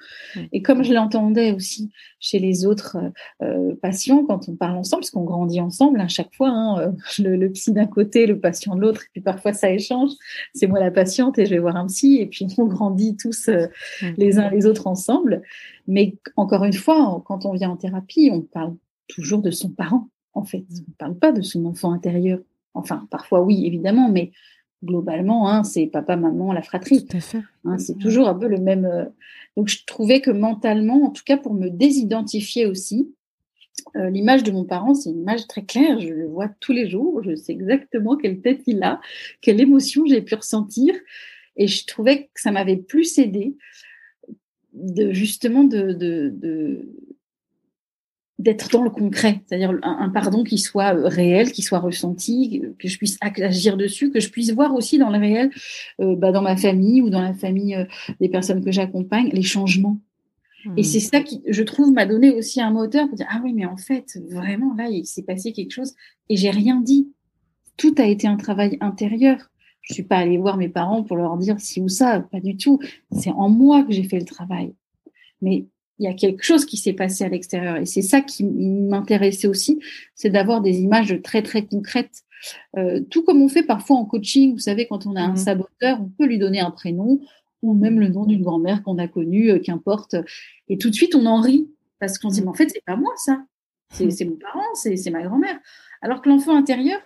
Et 0.51 0.61
comme 0.61 0.83
je 0.83 0.93
l'entendais 0.93 1.53
aussi 1.53 1.91
chez 2.19 2.39
les 2.39 2.65
autres 2.65 2.97
euh, 3.41 3.73
patients 3.81 4.25
quand 4.25 4.49
on 4.49 4.55
parle 4.55 4.75
ensemble, 4.77 5.01
parce 5.01 5.11
qu'on 5.11 5.23
grandit 5.23 5.61
ensemble 5.61 6.01
à 6.01 6.09
chaque 6.09 6.33
fois, 6.35 6.49
hein, 6.49 6.93
le, 7.19 7.37
le, 7.37 7.51
psy 7.51 7.71
d'un 7.71 7.87
côté, 7.87 8.25
le 8.25 8.37
patient 8.37 8.75
de 8.75 8.81
l'autre, 8.81 9.03
et 9.03 9.09
puis 9.13 9.21
parfois 9.21 9.53
ça 9.53 9.71
échange. 9.71 10.09
C'est 10.53 10.67
moi 10.67 10.79
la 10.79 10.91
patiente 10.91 11.39
et 11.39 11.45
je 11.45 11.51
vais 11.51 11.59
voir 11.59 11.77
un 11.77 11.87
psy, 11.87 12.17
et 12.19 12.25
puis 12.25 12.47
on 12.57 12.65
grandit 12.65 13.15
tous 13.15 13.49
les 14.17 14.39
uns 14.39 14.49
les 14.49 14.65
autres 14.65 14.87
ensemble. 14.87 15.41
Mais 15.87 16.15
encore 16.35 16.65
une 16.65 16.73
fois, 16.73 17.23
quand 17.25 17.45
on 17.45 17.53
vient 17.53 17.69
en 17.69 17.77
thérapie, 17.77 18.29
on 18.33 18.41
parle 18.41 18.75
toujours 19.07 19.41
de 19.41 19.51
son 19.51 19.69
parent 19.69 20.09
en 20.33 20.43
fait. 20.43 20.63
On 20.69 20.89
ne 20.89 20.95
parle 20.97 21.15
pas 21.15 21.31
de 21.31 21.41
son 21.41 21.65
enfant 21.65 21.91
intérieur. 21.91 22.39
Enfin, 22.73 23.07
parfois 23.09 23.41
oui, 23.41 23.65
évidemment, 23.65 24.09
mais 24.09 24.31
globalement, 24.83 25.49
hein, 25.49 25.63
c'est 25.63 25.87
papa, 25.87 26.15
maman, 26.15 26.53
la 26.53 26.61
fratrie. 26.61 27.05
Tout 27.05 27.17
à 27.17 27.19
fait. 27.19 27.41
Hein, 27.65 27.77
c'est 27.77 27.97
toujours 27.97 28.27
un 28.27 28.35
peu 28.35 28.47
le 28.47 28.57
même. 28.57 28.85
Euh, 28.85 29.05
donc, 29.57 29.67
je 29.67 29.85
trouvais 29.85 30.21
que 30.21 30.31
mentalement, 30.31 31.03
en 31.03 31.09
tout 31.09 31.23
cas 31.25 31.37
pour 31.37 31.53
me 31.53 31.69
désidentifier 31.69 32.65
aussi, 32.65 33.13
euh, 33.95 34.09
l'image 34.09 34.43
de 34.43 34.51
mon 34.51 34.65
parent, 34.65 34.93
c'est 34.93 35.09
une 35.09 35.21
image 35.21 35.47
très 35.47 35.63
claire. 35.63 35.99
Je 35.99 36.09
le 36.09 36.27
vois 36.27 36.49
tous 36.59 36.71
les 36.71 36.89
jours. 36.89 37.21
Je 37.23 37.35
sais 37.35 37.51
exactement 37.51 38.15
quelle 38.15 38.41
tête 38.41 38.61
il 38.67 38.81
a, 38.83 38.99
quelle 39.41 39.59
émotion 39.59 40.05
j'ai 40.05 40.21
pu 40.21 40.35
ressentir. 40.35 40.93
Et 41.57 41.67
je 41.67 41.85
trouvais 41.85 42.29
que 42.33 42.41
ça 42.41 42.51
m'avait 42.51 42.77
plus 42.77 43.17
aidé 43.19 43.55
de 44.73 45.11
justement 45.11 45.63
de, 45.63 46.87
d'être 48.41 48.69
dans 48.69 48.83
le 48.83 48.89
concret, 48.89 49.41
c'est-à-dire 49.45 49.77
un, 49.83 50.09
pardon 50.09 50.43
qui 50.43 50.57
soit 50.57 50.95
euh, 50.95 51.07
réel, 51.07 51.51
qui 51.51 51.61
soit 51.61 51.79
ressenti, 51.79 52.61
que 52.79 52.87
je 52.87 52.97
puisse 52.97 53.17
agir 53.21 53.77
dessus, 53.77 54.11
que 54.11 54.19
je 54.19 54.29
puisse 54.29 54.51
voir 54.51 54.73
aussi 54.73 54.97
dans 54.97 55.09
le 55.09 55.19
réel, 55.19 55.51
euh, 55.99 56.15
bah, 56.15 56.31
dans 56.31 56.41
ma 56.41 56.57
famille 56.57 57.01
ou 57.01 57.09
dans 57.09 57.21
la 57.21 57.33
famille 57.33 57.77
des 58.19 58.29
personnes 58.29 58.63
que 58.63 58.71
j'accompagne, 58.71 59.29
les 59.31 59.43
changements. 59.43 59.99
Et 60.77 60.83
c'est 60.83 60.99
ça 60.99 61.21
qui, 61.21 61.41
je 61.47 61.63
trouve, 61.63 61.91
m'a 61.91 62.05
donné 62.05 62.31
aussi 62.31 62.61
un 62.61 62.71
moteur 62.71 63.07
pour 63.07 63.17
dire 63.17 63.27
ah 63.31 63.41
oui, 63.43 63.53
mais 63.53 63.65
en 63.65 63.77
fait, 63.77 64.19
vraiment 64.29 64.75
là, 64.75 64.87
il 64.89 65.05
s'est 65.05 65.23
passé 65.23 65.53
quelque 65.53 65.71
chose 65.71 65.93
et 66.29 66.35
j'ai 66.35 66.51
rien 66.51 66.81
dit. 66.81 67.11
Tout 67.77 67.95
a 67.97 68.05
été 68.05 68.27
un 68.27 68.37
travail 68.37 68.77
intérieur. 68.79 69.37
Je 69.81 69.95
suis 69.95 70.03
pas 70.03 70.17
allée 70.17 70.37
voir 70.37 70.57
mes 70.57 70.69
parents 70.69 71.03
pour 71.03 71.17
leur 71.17 71.35
dire 71.37 71.59
si 71.59 71.81
ou 71.81 71.87
ça, 71.87 72.19
pas 72.19 72.39
du 72.39 72.57
tout. 72.57 72.79
C'est 73.11 73.31
en 73.31 73.49
moi 73.49 73.83
que 73.83 73.91
j'ai 73.91 74.03
fait 74.03 74.19
le 74.19 74.25
travail. 74.25 74.75
Mais 75.41 75.65
il 76.01 76.05
y 76.05 76.07
a 76.07 76.13
quelque 76.15 76.43
chose 76.43 76.65
qui 76.65 76.77
s'est 76.77 76.93
passé 76.93 77.23
à 77.23 77.29
l'extérieur 77.29 77.77
et 77.77 77.85
c'est 77.85 78.01
ça 78.01 78.21
qui 78.21 78.43
m'intéressait 78.43 79.47
aussi, 79.47 79.79
c'est 80.15 80.31
d'avoir 80.31 80.61
des 80.61 80.79
images 80.79 81.21
très 81.21 81.43
très 81.43 81.63
concrètes. 81.63 82.23
Euh, 82.75 83.01
tout 83.11 83.23
comme 83.23 83.39
on 83.39 83.47
fait 83.47 83.61
parfois 83.61 83.97
en 83.97 84.05
coaching, 84.05 84.53
vous 84.53 84.59
savez, 84.59 84.87
quand 84.87 85.05
on 85.05 85.15
a 85.15 85.21
un 85.21 85.33
mmh 85.33 85.37
saboteur, 85.37 86.01
on 86.01 86.09
peut 86.09 86.25
lui 86.25 86.39
donner 86.39 86.59
un 86.59 86.71
prénom, 86.71 87.19
ou 87.61 87.75
même 87.75 87.99
le 87.99 88.07
nom 88.07 88.25
d'une 88.25 88.41
grand-mère 88.41 88.81
qu'on 88.81 88.97
a 88.97 89.07
connue, 89.07 89.51
euh, 89.51 89.59
qu'importe. 89.59 90.15
Et 90.69 90.79
tout 90.79 90.89
de 90.89 90.95
suite, 90.95 91.13
on 91.13 91.27
en 91.27 91.39
rit 91.39 91.69
parce 91.99 92.17
qu'on 92.17 92.31
se 92.31 92.35
dit, 92.35 92.41
mais 92.41 92.47
en 92.47 92.55
fait, 92.55 92.71
c'est 92.73 92.83
pas 92.83 92.95
moi 92.95 93.13
ça. 93.17 93.43
C'est 93.91 94.05
mmh. 94.05 94.27
mon 94.27 94.37
parent, 94.37 94.73
c'est 94.73 95.11
ma 95.11 95.21
grand-mère. 95.21 95.59
Alors 96.01 96.23
que 96.23 96.29
l'enfant 96.29 96.57
intérieur, 96.57 96.99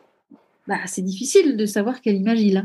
bah, 0.68 0.80
c'est 0.86 1.02
difficile 1.02 1.58
de 1.58 1.66
savoir 1.66 2.00
quelle 2.00 2.16
image 2.16 2.41
il 2.41 2.56
a. 2.56 2.64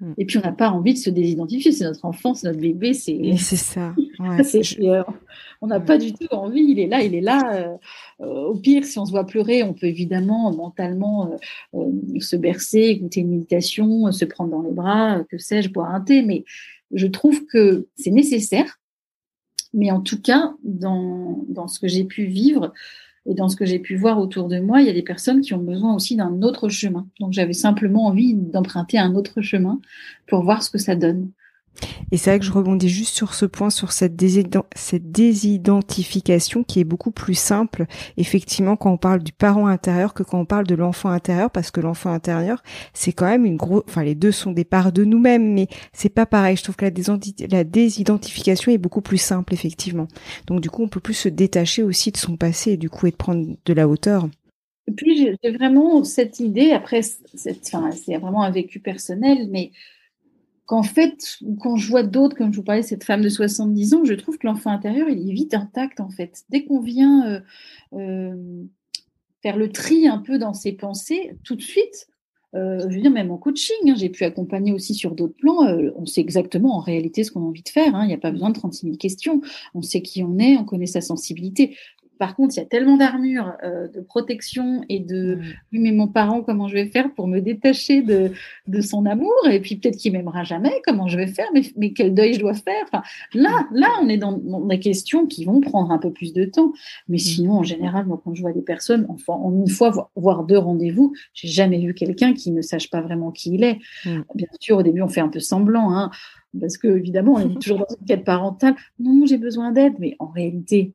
Mmh. 0.00 0.12
Et 0.18 0.24
puis, 0.24 0.38
on 0.38 0.40
n'a 0.40 0.52
pas 0.52 0.70
envie 0.70 0.94
de 0.94 0.98
se 0.98 1.10
désidentifier. 1.10 1.72
C'est 1.72 1.84
notre 1.84 2.04
enfant, 2.04 2.34
c'est 2.34 2.46
notre 2.46 2.60
bébé. 2.60 2.94
C'est 2.94 3.36
ça. 3.56 3.94
Euh, 4.20 5.02
on 5.62 5.66
n'a 5.66 5.80
pas 5.80 5.96
du 5.96 6.12
tout 6.12 6.26
envie. 6.32 6.60
Il 6.60 6.78
est 6.78 6.86
là, 6.86 7.02
il 7.02 7.14
est 7.14 7.22
là. 7.22 7.78
Euh, 8.20 8.26
au 8.26 8.54
pire, 8.54 8.84
si 8.84 8.98
on 8.98 9.06
se 9.06 9.12
voit 9.12 9.24
pleurer, 9.24 9.62
on 9.62 9.72
peut 9.72 9.86
évidemment 9.86 10.52
mentalement 10.52 11.38
se 12.18 12.36
bercer, 12.36 12.80
écouter 12.80 13.20
une 13.20 13.30
méditation, 13.30 14.12
se 14.12 14.26
prendre 14.26 14.50
dans 14.50 14.60
les 14.60 14.72
bras, 14.72 15.24
que 15.30 15.38
sais-je, 15.38 15.70
boire 15.70 15.94
un 15.94 16.02
thé. 16.02 16.20
Mais 16.20 16.44
je 16.92 17.06
trouve 17.06 17.46
que 17.46 17.86
c'est 17.96 18.10
nécessaire. 18.10 18.78
Mais 19.72 19.90
en 19.90 20.00
tout 20.00 20.20
cas, 20.20 20.54
dans, 20.64 21.44
dans 21.48 21.66
ce 21.66 21.80
que 21.80 21.88
j'ai 21.88 22.04
pu 22.04 22.24
vivre 22.24 22.74
et 23.30 23.34
dans 23.34 23.48
ce 23.48 23.54
que 23.54 23.64
j'ai 23.64 23.78
pu 23.78 23.94
voir 23.94 24.18
autour 24.18 24.48
de 24.48 24.58
moi, 24.58 24.80
il 24.80 24.88
y 24.88 24.90
a 24.90 24.92
des 24.92 25.02
personnes 25.02 25.40
qui 25.40 25.54
ont 25.54 25.62
besoin 25.62 25.94
aussi 25.94 26.16
d'un 26.16 26.42
autre 26.42 26.68
chemin. 26.68 27.06
Donc 27.20 27.32
j'avais 27.32 27.52
simplement 27.52 28.06
envie 28.06 28.34
d'emprunter 28.34 28.98
un 28.98 29.14
autre 29.14 29.40
chemin 29.40 29.80
pour 30.26 30.42
voir 30.42 30.64
ce 30.64 30.70
que 30.70 30.78
ça 30.78 30.96
donne. 30.96 31.30
Et 32.12 32.16
c'est 32.16 32.30
vrai 32.30 32.40
que 32.40 32.44
je 32.44 32.52
rebondis 32.52 32.88
juste 32.88 33.14
sur 33.14 33.34
ce 33.34 33.46
point, 33.46 33.70
sur 33.70 33.92
cette, 33.92 34.16
désidentification 34.16 36.64
qui 36.64 36.80
est 36.80 36.84
beaucoup 36.84 37.12
plus 37.12 37.34
simple, 37.34 37.86
effectivement, 38.16 38.76
quand 38.76 38.92
on 38.92 38.96
parle 38.96 39.22
du 39.22 39.32
parent 39.32 39.66
intérieur 39.66 40.12
que 40.12 40.22
quand 40.22 40.40
on 40.40 40.44
parle 40.44 40.66
de 40.66 40.74
l'enfant 40.74 41.08
intérieur, 41.10 41.50
parce 41.50 41.70
que 41.70 41.80
l'enfant 41.80 42.12
intérieur, 42.12 42.62
c'est 42.92 43.12
quand 43.12 43.26
même 43.26 43.44
une 43.44 43.56
grosse, 43.56 43.84
enfin, 43.88 44.02
les 44.02 44.14
deux 44.14 44.32
sont 44.32 44.52
des 44.52 44.64
parts 44.64 44.92
de 44.92 45.04
nous-mêmes, 45.04 45.54
mais 45.54 45.68
c'est 45.92 46.08
pas 46.08 46.26
pareil. 46.26 46.56
Je 46.56 46.64
trouve 46.64 46.76
que 46.76 46.84
la, 46.84 47.64
désidentification 47.64 48.72
est 48.72 48.78
beaucoup 48.78 49.02
plus 49.02 49.18
simple, 49.18 49.54
effectivement. 49.54 50.08
Donc, 50.46 50.60
du 50.60 50.70
coup, 50.70 50.82
on 50.82 50.88
peut 50.88 51.00
plus 51.00 51.14
se 51.14 51.28
détacher 51.28 51.82
aussi 51.82 52.10
de 52.10 52.16
son 52.16 52.36
passé 52.36 52.72
et 52.72 52.76
du 52.76 52.90
coup, 52.90 53.06
et 53.06 53.12
de 53.12 53.16
prendre 53.16 53.46
de 53.64 53.72
la 53.72 53.88
hauteur. 53.88 54.28
Et 54.88 54.92
puis, 54.92 55.16
j'ai 55.16 55.36
vraiment 55.52 56.02
cette 56.02 56.40
idée, 56.40 56.72
après, 56.72 57.02
c'est 57.02 58.16
vraiment 58.16 58.42
un 58.42 58.50
vécu 58.50 58.80
personnel, 58.80 59.48
mais 59.50 59.70
qu'en 60.70 60.84
fait, 60.84 61.38
quand 61.60 61.74
je 61.74 61.88
vois 61.88 62.04
d'autres, 62.04 62.36
comme 62.36 62.52
je 62.52 62.58
vous 62.58 62.62
parlais, 62.62 62.84
cette 62.84 63.02
femme 63.02 63.22
de 63.22 63.28
70 63.28 63.94
ans, 63.94 64.04
je 64.04 64.14
trouve 64.14 64.38
que 64.38 64.46
l'enfant 64.46 64.70
intérieur, 64.70 65.08
il 65.08 65.28
est 65.28 65.32
vite 65.32 65.52
intact, 65.52 65.98
en 65.98 66.10
fait. 66.10 66.44
Dès 66.48 66.64
qu'on 66.64 66.78
vient 66.78 67.26
euh, 67.26 67.40
euh, 67.94 68.62
faire 69.42 69.56
le 69.56 69.72
tri 69.72 70.06
un 70.06 70.18
peu 70.18 70.38
dans 70.38 70.54
ses 70.54 70.70
pensées, 70.70 71.36
tout 71.42 71.56
de 71.56 71.60
suite, 71.60 72.06
euh, 72.54 72.78
je 72.88 72.94
veux 72.94 73.00
dire, 73.00 73.10
même 73.10 73.32
en 73.32 73.36
coaching, 73.36 73.74
hein, 73.88 73.94
j'ai 73.96 74.10
pu 74.10 74.22
accompagner 74.22 74.70
aussi 74.70 74.94
sur 74.94 75.16
d'autres 75.16 75.34
plans. 75.34 75.58
on 75.96 76.06
sait 76.06 76.20
exactement 76.20 76.76
en 76.76 76.80
réalité 76.80 77.24
ce 77.24 77.32
qu'on 77.32 77.40
a 77.40 77.46
envie 77.46 77.64
de 77.64 77.68
faire. 77.68 77.96
Hein. 77.96 78.04
Il 78.04 78.08
n'y 78.08 78.14
a 78.14 78.18
pas 78.18 78.30
besoin 78.30 78.50
de 78.50 78.54
36 78.54 78.86
000 78.86 78.96
questions. 78.96 79.40
On 79.74 79.82
sait 79.82 80.02
qui 80.02 80.22
on 80.22 80.38
est, 80.38 80.56
on 80.56 80.64
connaît 80.64 80.86
sa 80.86 81.00
sensibilité. 81.00 81.76
Par 82.20 82.36
contre, 82.36 82.54
il 82.56 82.60
y 82.60 82.62
a 82.62 82.66
tellement 82.66 82.96
d'armure, 82.96 83.54
euh, 83.64 83.88
de 83.88 84.00
protection 84.00 84.84
et 84.88 85.00
de 85.00 85.38
oui, 85.72 85.80
mais 85.80 85.90
mon 85.90 86.06
parent, 86.06 86.42
comment 86.42 86.68
je 86.68 86.74
vais 86.74 86.86
faire 86.86 87.12
pour 87.14 87.26
me 87.26 87.40
détacher 87.40 88.02
de, 88.02 88.30
de 88.68 88.80
son 88.80 89.06
amour? 89.06 89.34
Et 89.50 89.58
puis 89.58 89.74
peut-être 89.76 89.96
qu'il 89.96 90.12
m'aimera 90.12 90.44
jamais, 90.44 90.80
comment 90.86 91.08
je 91.08 91.16
vais 91.16 91.26
faire 91.26 91.48
mais, 91.52 91.62
mais 91.76 91.92
quel 91.92 92.14
deuil 92.14 92.34
je 92.34 92.40
dois 92.40 92.54
faire? 92.54 92.84
Enfin, 92.84 93.02
Là, 93.34 93.66
là, 93.72 93.88
on 94.02 94.08
est 94.08 94.16
dans, 94.16 94.32
des 94.32 94.78
questions 94.78 95.26
qui 95.26 95.44
vont 95.44 95.60
prendre 95.60 95.90
un 95.90 95.98
peu 95.98 96.12
plus 96.12 96.32
de 96.32 96.44
temps. 96.44 96.72
Mais 97.08 97.18
sinon, 97.18 97.54
en 97.58 97.62
général, 97.62 98.06
moi, 98.06 98.20
quand 98.22 98.34
je 98.34 98.42
vois 98.42 98.52
des 98.52 98.62
personnes, 98.62 99.06
enfin, 99.08 99.34
en 99.34 99.52
une 99.52 99.68
fois, 99.68 100.10
voire 100.16 100.44
deux 100.44 100.58
rendez-vous, 100.58 101.14
j'ai 101.32 101.48
jamais 101.48 101.78
vu 101.78 101.94
quelqu'un 101.94 102.34
qui 102.34 102.50
ne 102.50 102.62
sache 102.62 102.90
pas 102.90 103.00
vraiment 103.00 103.30
qui 103.30 103.54
il 103.54 103.64
est. 103.64 103.78
Bien 104.34 104.48
sûr, 104.60 104.78
au 104.78 104.82
début, 104.82 105.02
on 105.02 105.08
fait 105.08 105.20
un 105.20 105.28
peu 105.28 105.40
semblant, 105.40 105.92
hein, 105.92 106.10
parce 106.60 106.76
que 106.76 106.88
évidemment, 106.88 107.34
on 107.34 107.40
est 107.40 107.54
toujours 107.60 107.78
dans 107.78 107.96
une 107.98 108.06
quête 108.06 108.24
parentale. 108.24 108.74
Non, 108.98 109.24
j'ai 109.26 109.38
besoin 109.38 109.72
d'aide, 109.72 109.94
mais 109.98 110.16
en 110.18 110.26
réalité, 110.26 110.94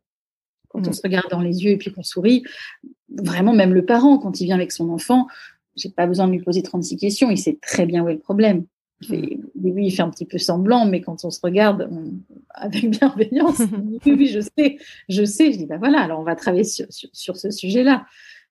quand 0.76 0.88
on 0.88 0.92
mm. 0.92 0.94
se 0.94 1.02
regarde 1.04 1.30
dans 1.32 1.42
les 1.42 1.64
yeux 1.64 1.72
et 1.72 1.78
puis 1.78 1.92
qu'on 1.92 2.04
sourit, 2.04 2.44
vraiment 3.10 3.54
même 3.54 3.74
le 3.74 3.86
parent, 3.86 4.18
quand 4.18 4.40
il 4.42 4.46
vient 4.46 4.56
avec 4.56 4.72
son 4.72 4.90
enfant, 4.90 5.28
j'ai 5.76 5.90
pas 5.90 6.08
besoin 6.08 6.28
de 6.28 6.34
lui 6.34 6.42
poser 6.42 6.64
36 6.64 6.98
questions, 6.98 7.30
il 7.30 7.38
sait 7.38 7.58
très 7.62 7.86
bien 7.86 8.04
où 8.04 8.10
est 8.10 8.14
le 8.14 8.20
problème. 8.20 8.66
Il 9.02 9.08
fait, 9.08 9.40
mm. 9.56 9.80
il 9.80 9.92
fait 9.92 10.02
un 10.02 10.10
petit 10.10 10.26
peu 10.26 10.38
semblant, 10.38 10.86
mais 10.86 11.02
quand 11.02 11.26
on 11.26 11.32
se 11.32 11.40
regarde 11.42 11.90
avec 12.50 12.90
bienveillance, 12.90 13.62
oui, 14.06 14.14
oui, 14.14 14.28
je 14.28 14.40
sais, 14.40 14.78
je 15.10 15.26
sais, 15.26 15.52
je 15.52 15.58
dis, 15.58 15.66
bah 15.66 15.78
voilà, 15.78 16.02
alors 16.02 16.20
on 16.20 16.24
va 16.24 16.36
travailler 16.36 16.64
sur, 16.64 16.86
sur, 16.90 17.38
ce 17.38 17.52
sujet-là, 17.52 18.06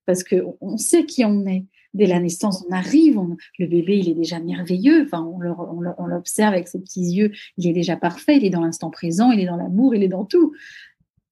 parce 0.06 0.24
qu'on 0.24 0.56
on 0.60 0.76
sait 0.76 1.04
qui 1.04 1.24
on 1.24 1.46
est. 1.46 1.64
Dès 1.94 2.06
la 2.06 2.18
naissance, 2.18 2.64
on 2.68 2.72
arrive, 2.72 3.20
le 3.56 3.68
bébé, 3.68 3.96
il 3.96 4.08
est 4.08 4.14
déjà 4.14 4.40
merveilleux, 4.40 5.04
enfin, 5.04 5.22
on 5.22 6.06
l'observe 6.06 6.52
avec 6.52 6.66
ses 6.66 6.80
petits 6.80 7.04
yeux, 7.04 7.30
il 7.56 7.68
est 7.68 7.72
déjà 7.72 7.96
parfait, 7.96 8.36
il 8.36 8.44
est 8.44 8.50
dans 8.50 8.62
l'instant 8.62 8.90
présent, 8.90 9.30
il 9.30 9.38
est 9.38 9.46
dans 9.46 9.56
l'amour, 9.56 9.94
il 9.94 10.02
est 10.02 10.08
dans 10.08 10.24
tout. 10.24 10.52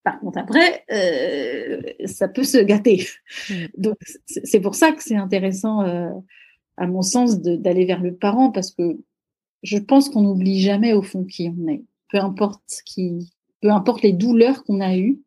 Par 0.04 0.18
contre, 0.18 0.38
après, 0.38 0.84
euh, 0.90 1.80
ça 2.06 2.28
peut 2.28 2.44
se 2.44 2.58
gâter. 2.58 3.06
Mm. 3.48 3.54
Donc, 3.78 3.96
c'est 4.26 4.60
pour 4.60 4.74
ça 4.74 4.92
que 4.92 5.02
c'est 5.02 5.16
intéressant, 5.16 5.82
euh, 5.82 6.10
à 6.76 6.86
mon 6.86 7.02
sens, 7.02 7.40
d'aller 7.40 7.84
vers 7.84 8.02
le 8.02 8.14
parent, 8.14 8.50
parce 8.50 8.72
que 8.72 8.98
je 9.62 9.78
pense 9.78 10.08
qu'on 10.08 10.22
n'oublie 10.22 10.60
jamais 10.60 10.92
au 10.92 11.02
fond 11.02 11.24
qui 11.24 11.48
on 11.48 11.68
est. 11.68 11.84
Peu 12.10 12.18
importe 12.18 12.62
qui, 12.84 13.30
peu 13.60 13.70
importe 13.70 14.02
les 14.02 14.12
douleurs 14.12 14.64
qu'on 14.64 14.80
a 14.80 14.96
eues, 14.96 15.20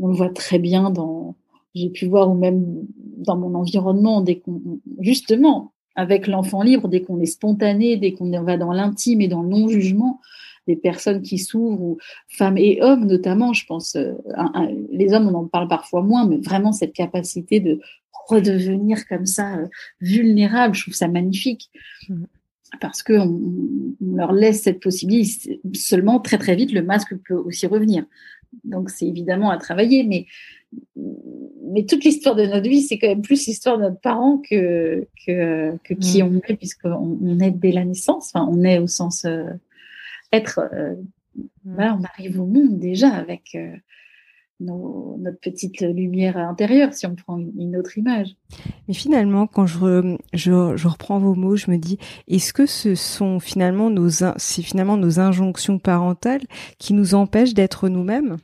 on 0.00 0.08
le 0.08 0.14
voit 0.14 0.30
très 0.30 0.58
bien 0.58 0.90
dans, 0.90 1.36
j'ai 1.74 1.90
pu 1.90 2.06
voir 2.06 2.30
ou 2.30 2.34
même 2.34 2.64
dans 2.96 3.36
mon 3.36 3.54
environnement, 3.54 4.22
dès 4.22 4.38
qu'on, 4.40 4.80
justement, 4.98 5.72
avec 5.94 6.26
l'enfant 6.26 6.62
libre, 6.62 6.88
dès 6.88 7.02
qu'on 7.02 7.20
est 7.20 7.26
spontané, 7.26 7.96
dès 7.96 8.12
qu'on 8.12 8.30
va 8.42 8.56
dans 8.56 8.72
l'intime 8.72 9.20
et 9.20 9.28
dans 9.28 9.42
le 9.42 9.48
non-jugement, 9.48 10.20
des 10.66 10.76
personnes 10.76 11.22
qui 11.22 11.38
s'ouvrent, 11.38 11.82
ou 11.82 11.98
femmes 12.28 12.58
et 12.58 12.80
hommes 12.82 13.06
notamment, 13.06 13.52
je 13.52 13.66
pense, 13.66 13.96
euh, 13.96 14.12
les 14.90 15.12
hommes, 15.12 15.28
on 15.28 15.34
en 15.34 15.46
parle 15.46 15.68
parfois 15.68 16.02
moins, 16.02 16.26
mais 16.26 16.38
vraiment 16.38 16.72
cette 16.72 16.92
capacité 16.92 17.60
de 17.60 17.80
redevenir 18.28 19.06
comme 19.08 19.26
ça 19.26 19.56
euh, 19.56 19.66
vulnérable, 20.00 20.74
je 20.74 20.82
trouve 20.82 20.94
ça 20.94 21.08
magnifique. 21.08 21.70
Mmh. 22.08 22.24
Parce 22.80 23.02
qu'on 23.02 23.40
on 24.00 24.14
leur 24.14 24.32
laisse 24.32 24.62
cette 24.62 24.78
possibilité. 24.78 25.60
Seulement, 25.74 26.20
très 26.20 26.38
très 26.38 26.54
vite, 26.54 26.70
le 26.72 26.82
masque 26.82 27.16
peut 27.26 27.34
aussi 27.34 27.66
revenir. 27.66 28.04
Donc, 28.62 28.90
c'est 28.90 29.06
évidemment 29.06 29.50
à 29.50 29.58
travailler, 29.58 30.04
mais, 30.04 30.26
mais 30.94 31.84
toute 31.84 32.04
l'histoire 32.04 32.36
de 32.36 32.46
notre 32.46 32.68
vie, 32.68 32.82
c'est 32.82 32.96
quand 32.98 33.08
même 33.08 33.22
plus 33.22 33.44
l'histoire 33.46 33.76
de 33.76 33.82
notre 33.82 34.00
parent 34.00 34.38
que, 34.38 35.08
que, 35.26 35.76
que 35.82 35.94
qui 35.94 36.22
mmh. 36.22 36.26
on 36.26 36.40
est, 36.48 36.56
puisqu'on 36.56 37.18
on 37.20 37.40
est 37.40 37.50
dès 37.50 37.72
la 37.72 37.84
naissance. 37.84 38.30
Enfin, 38.32 38.48
on 38.48 38.62
est 38.62 38.78
au 38.78 38.86
sens 38.86 39.24
euh, 39.24 39.42
être, 40.32 40.60
euh, 40.72 40.94
mm. 41.64 41.98
on 41.98 42.04
arrive 42.04 42.40
au 42.40 42.46
monde 42.46 42.78
déjà 42.78 43.08
avec 43.08 43.54
euh, 43.54 43.76
notre 44.60 45.40
petite 45.40 45.80
lumière 45.80 46.36
intérieure, 46.36 46.92
si 46.92 47.06
on 47.06 47.14
prend 47.14 47.38
une, 47.38 47.76
autre 47.76 47.96
image. 47.96 48.36
Mais 48.86 48.94
finalement, 48.94 49.46
quand 49.46 49.66
je, 49.66 50.16
je, 50.34 50.86
reprends 50.86 51.18
vos 51.18 51.34
mots, 51.34 51.56
je 51.56 51.70
me 51.70 51.78
dis, 51.78 51.98
est-ce 52.28 52.52
que 52.52 52.66
ce 52.66 52.94
sont 52.94 53.40
finalement 53.40 53.90
nos, 53.90 54.10
c'est 54.36 54.62
finalement 54.62 54.96
nos 54.96 55.18
injonctions 55.18 55.78
parentales 55.78 56.42
qui 56.78 56.92
nous 56.92 57.14
empêchent 57.14 57.54
d'être 57.54 57.88
nous-mêmes, 57.88 58.36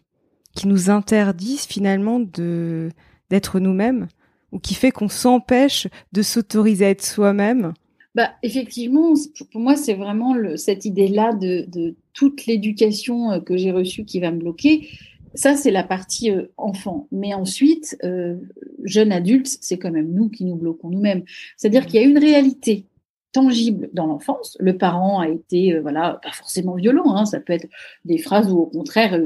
qui 0.55 0.69
nous 0.69 0.91
interdisent 0.91 1.67
finalement 1.67 2.21
de 2.21 2.91
d'être 3.29 3.59
nous-mêmes, 3.59 4.07
ou 4.53 4.61
qui 4.61 4.75
fait 4.75 4.93
qu'on 4.93 5.09
s'empêche 5.09 5.89
de 6.13 6.23
s'autoriser 6.23 6.87
à 6.87 6.91
être 6.91 7.05
soi-même? 7.05 7.75
Bah, 8.17 8.33
effectivement, 8.43 9.13
pour 9.53 9.61
moi, 9.61 9.77
c'est 9.77 9.93
vraiment 9.93 10.33
le, 10.33 10.57
cette 10.57 10.87
idée-là 10.87 11.35
de, 11.35 11.67
de, 11.69 11.97
toute 12.15 12.47
l'éducation 12.47 13.31
euh, 13.31 13.41
que 13.41 13.59
j'ai 13.59 13.71
reçue 13.71 14.07
qui 14.07 14.21
va 14.21 14.31
me 14.31 14.39
bloquer. 14.39 14.89
ça, 15.35 15.55
c'est 15.55 15.71
la 15.71 15.83
partie 15.83 16.31
euh, 16.31 16.47
enfant. 16.57 17.09
Mais 17.13 17.35
ensuite, 17.35 17.99
euh, 18.05 18.37
jeune 18.85 19.13
adulte, 19.13 19.59
c'est 19.61 19.77
quand 19.79 19.91
même 19.91 20.15
nous 20.15 20.31
qui 20.31 20.47
nous 20.47 20.57
bloquons 20.57 20.89
nous-mêmes. 20.89 21.25
C'est-à-dire 21.59 21.85
qu'il 21.85 22.01
y 22.01 22.03
a 22.03 22.07
une 22.07 22.17
réalité 22.17 22.87
tangible 23.33 23.91
dans 23.93 24.07
l'enfance. 24.07 24.57
Le 24.61 24.79
parent 24.79 25.21
a 25.21 25.29
été, 25.29 25.75
euh, 25.75 25.83
voilà, 25.83 26.19
pas 26.23 26.33
forcément 26.33 26.77
violent. 26.77 27.15
Hein, 27.15 27.27
ça 27.27 27.39
peut 27.39 27.53
être 27.53 27.69
des 28.07 28.17
phrases 28.17 28.51
ou 28.51 28.61
au 28.61 28.67
contraire 28.67 29.21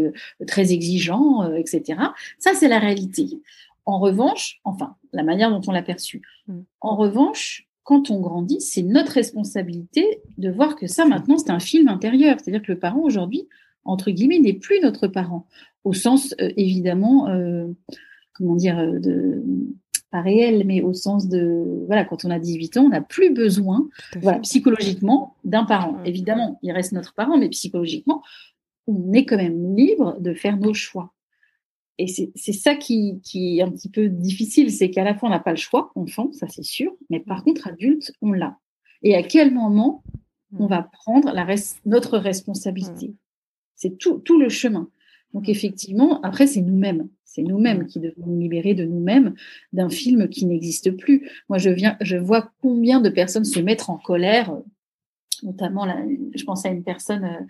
très 0.49 0.73
exigeant, 0.73 1.55
etc. 1.55 2.01
Ça, 2.41 2.55
c'est 2.55 2.67
la 2.67 2.81
réalité. 2.81 3.29
En 3.87 4.01
revanche, 4.01 4.61
enfin, 4.65 4.97
la 5.13 5.23
manière 5.23 5.51
dont 5.51 5.63
on 5.69 5.71
l'a 5.71 5.83
perçu. 5.83 6.23
Mm. 6.49 6.61
En 6.81 6.97
revanche, 6.97 7.70
quand 7.85 8.11
on 8.11 8.21
grandit, 8.21 8.61
c'est 8.61 8.83
notre 8.83 9.13
responsabilité 9.13 10.21
de 10.39 10.51
voir 10.51 10.77
que 10.77 10.87
ça, 10.87 11.05
maintenant, 11.07 11.39
c'est 11.39 11.51
un 11.51 11.61
film 11.61 11.89
intérieur. 11.89 12.37
C'est-à-dire 12.39 12.63
que 12.63 12.73
le 12.73 12.79
parent, 12.79 13.01
aujourd'hui, 13.01 13.49
entre 13.85 14.11
guillemets, 14.11 14.39
n'est 14.39 14.55
plus 14.55 14.81
notre 14.81 15.09
parent, 15.09 15.47
au 15.85 15.93
sens 15.93 16.35
euh, 16.41 16.51
évidemment, 16.57 17.29
euh, 17.29 17.67
comment 18.35 18.55
dire, 18.55 18.79
euh, 18.79 18.99
de 18.99 19.43
pas 20.11 20.23
réel, 20.23 20.65
mais 20.67 20.83
au 20.83 20.93
sens 20.93 21.29
de, 21.29 21.85
voilà, 21.87 22.05
quand 22.05 22.25
on 22.25 22.31
a 22.31 22.41
18 22.41 22.79
ans, 22.79 22.85
on 22.87 22.89
n'a 22.89 23.01
plus 23.01 23.33
besoin, 23.33 23.89
voilà, 24.21 24.41
psychologiquement, 24.41 25.37
d'un 25.45 25.65
parent. 25.65 26.03
Évidemment, 26.05 26.59
il 26.63 26.73
reste 26.73 26.91
notre 26.93 27.15
parent, 27.15 27.39
mais 27.39 27.49
psychologiquement, 27.49 28.21
on 28.89 29.13
est 29.13 29.25
quand 29.25 29.37
même 29.37 29.77
libre 29.77 30.17
de 30.19 30.35
faire 30.35 30.57
nos 30.57 30.75
choix. 30.75 31.13
Et 32.01 32.07
c'est 32.07 32.53
ça 32.53 32.75
qui, 32.77 33.21
qui, 33.23 33.59
est 33.59 33.63
un 33.63 33.71
petit 33.71 33.91
peu 33.91 34.09
difficile, 34.09 34.71
c'est 34.71 34.89
qu'à 34.89 35.05
la 35.05 35.15
fois 35.15 35.29
on 35.29 35.33
n'a 35.33 35.39
pas 35.39 35.51
le 35.51 35.59
choix, 35.59 35.93
enfant, 35.95 36.33
ça 36.33 36.49
c'est 36.49 36.63
sûr, 36.63 36.97
mais 37.11 37.21
par 37.21 37.45
contre 37.45 37.69
adulte, 37.69 38.13
on 38.23 38.33
l'a. 38.33 38.59
Et 39.03 39.15
à 39.15 39.23
quel 39.23 39.53
moment 39.53 40.03
on 40.59 40.67
va 40.67 40.83
prendre 40.83 41.31
la 41.31 41.47
notre 41.85 42.17
responsabilité? 42.17 43.13
C'est 43.75 43.99
tout, 43.99 44.19
tout 44.21 44.39
le 44.39 44.49
chemin. 44.49 44.89
Donc 45.35 45.51
effectivement, 45.51 46.23
après, 46.23 46.47
c'est 46.47 46.63
nous-mêmes. 46.63 47.11
C'est 47.25 47.43
nous-mêmes 47.43 47.87
qui 47.87 48.01
devons 48.01 48.27
nous 48.27 48.41
libérer 48.41 48.73
de 48.73 48.87
nous-mêmes 48.87 49.35
d'un 49.75 49.91
film 49.91 50.31
qui 50.31 50.47
n'existe 50.47 50.93
plus. 50.93 51.29
Moi, 51.51 51.59
je 51.59 51.69
viens, 51.69 51.99
je 52.01 52.17
vois 52.17 52.51
combien 52.63 53.03
de 53.03 53.11
personnes 53.11 53.45
se 53.45 53.61
mettre 53.61 53.91
en 53.91 53.99
colère, 53.99 54.59
notamment 55.43 55.87
je 56.35 56.45
pense 56.45 56.65
à 56.67 56.71
une 56.71 56.85
personne 56.85 57.47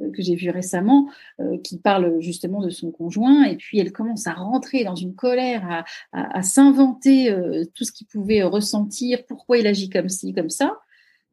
euh, 0.00 0.10
que 0.10 0.22
j'ai 0.22 0.34
vue 0.34 0.50
récemment 0.50 1.08
euh, 1.40 1.58
qui 1.58 1.78
parle 1.78 2.20
justement 2.20 2.60
de 2.60 2.70
son 2.70 2.90
conjoint 2.90 3.44
et 3.44 3.56
puis 3.56 3.78
elle 3.78 3.92
commence 3.92 4.26
à 4.26 4.32
rentrer 4.32 4.84
dans 4.84 4.94
une 4.94 5.14
colère, 5.14 5.84
à, 6.12 6.42
s'inventer 6.42 7.30
euh, 7.30 7.64
tout 7.74 7.84
ce 7.84 7.92
qu'il 7.92 8.06
pouvait 8.06 8.42
ressentir, 8.42 9.24
pourquoi 9.26 9.58
il 9.58 9.66
agit 9.66 9.88
comme 9.88 10.08
ci, 10.08 10.32
comme 10.32 10.50
ça. 10.50 10.78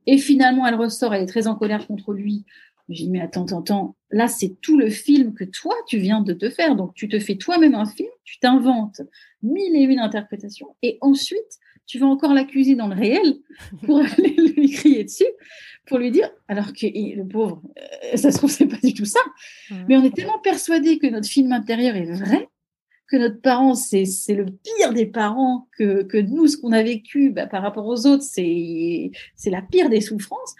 Et 0.07 0.17
finalement, 0.17 0.65
elle 0.65 0.75
ressort, 0.75 1.13
elle 1.13 1.23
est 1.23 1.27
très 1.27 1.47
en 1.47 1.55
colère 1.55 1.85
contre 1.85 2.13
lui 2.13 2.45
j'ai 2.89 3.05
dit, 3.05 3.09
mais 3.09 3.21
attends, 3.21 3.43
attends, 3.43 3.59
attends, 3.59 3.95
là, 4.11 4.27
c'est 4.27 4.55
tout 4.61 4.77
le 4.77 4.89
film 4.89 5.33
que 5.33 5.43
toi, 5.43 5.73
tu 5.87 5.97
viens 5.97 6.21
de 6.21 6.33
te 6.33 6.49
faire. 6.49 6.75
Donc, 6.75 6.93
tu 6.93 7.07
te 7.07 7.19
fais 7.19 7.35
toi-même 7.35 7.75
un 7.75 7.85
film, 7.85 8.09
tu 8.23 8.39
t'inventes 8.39 9.01
mille 9.43 9.75
et 9.75 9.83
une 9.83 9.99
interprétations, 9.99 10.75
et 10.81 10.97
ensuite, 11.01 11.59
tu 11.91 11.99
vas 11.99 12.07
encore 12.07 12.33
l'accuser 12.33 12.75
dans 12.75 12.87
le 12.87 12.95
réel 12.95 13.35
pour 13.83 13.99
aller 14.17 14.33
lui 14.55 14.69
crier 14.69 15.03
dessus, 15.03 15.25
pour 15.85 15.97
lui 15.97 16.09
dire, 16.09 16.31
alors 16.47 16.71
que 16.71 16.85
le 16.85 17.27
pauvre, 17.27 17.61
euh, 17.77 18.15
ça 18.15 18.31
se 18.31 18.37
trouve, 18.37 18.49
c'est 18.49 18.65
pas 18.65 18.79
du 18.81 18.93
tout 18.93 19.03
ça. 19.03 19.19
Mais 19.89 19.97
on 19.97 20.03
est 20.05 20.15
tellement 20.15 20.39
persuadé 20.39 20.99
que 20.99 21.07
notre 21.07 21.27
film 21.27 21.51
intérieur 21.51 21.97
est 21.97 22.09
vrai, 22.13 22.47
que 23.07 23.17
notre 23.17 23.41
parent, 23.41 23.75
c'est 23.75 24.05
le 24.29 24.45
pire 24.45 24.93
des 24.93 25.05
parents, 25.05 25.67
que, 25.77 26.03
que 26.03 26.17
nous, 26.17 26.47
ce 26.47 26.55
qu'on 26.55 26.71
a 26.71 26.81
vécu 26.81 27.29
bah, 27.29 27.45
par 27.45 27.61
rapport 27.61 27.85
aux 27.85 28.07
autres, 28.07 28.23
c'est 28.23 29.11
la 29.47 29.61
pire 29.61 29.89
des 29.89 29.99
souffrances, 29.99 30.55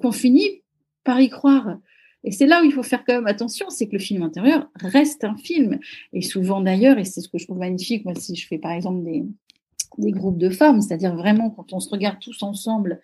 qu'on 0.00 0.12
finit 0.12 0.62
par 1.02 1.20
y 1.20 1.30
croire. 1.30 1.78
Et 2.22 2.30
c'est 2.30 2.46
là 2.46 2.62
où 2.62 2.64
il 2.64 2.72
faut 2.72 2.84
faire 2.84 3.04
quand 3.04 3.14
même 3.14 3.26
attention, 3.26 3.70
c'est 3.70 3.88
que 3.88 3.94
le 3.94 3.98
film 3.98 4.22
intérieur 4.22 4.70
reste 4.76 5.24
un 5.24 5.36
film. 5.36 5.80
Et 6.12 6.22
souvent 6.22 6.60
d'ailleurs, 6.60 6.96
et 6.98 7.04
c'est 7.04 7.22
ce 7.22 7.28
que 7.28 7.38
je 7.38 7.46
trouve 7.46 7.58
magnifique, 7.58 8.04
moi 8.04 8.14
si 8.14 8.36
je 8.36 8.46
fais 8.46 8.58
par 8.58 8.70
exemple 8.70 9.02
des, 9.02 9.24
des 9.98 10.12
groupes 10.12 10.38
de 10.38 10.50
femmes, 10.50 10.80
c'est-à-dire 10.80 11.14
vraiment 11.14 11.50
quand 11.50 11.72
on 11.72 11.80
se 11.80 11.88
regarde 11.88 12.18
tous 12.20 12.42
ensemble 12.42 13.00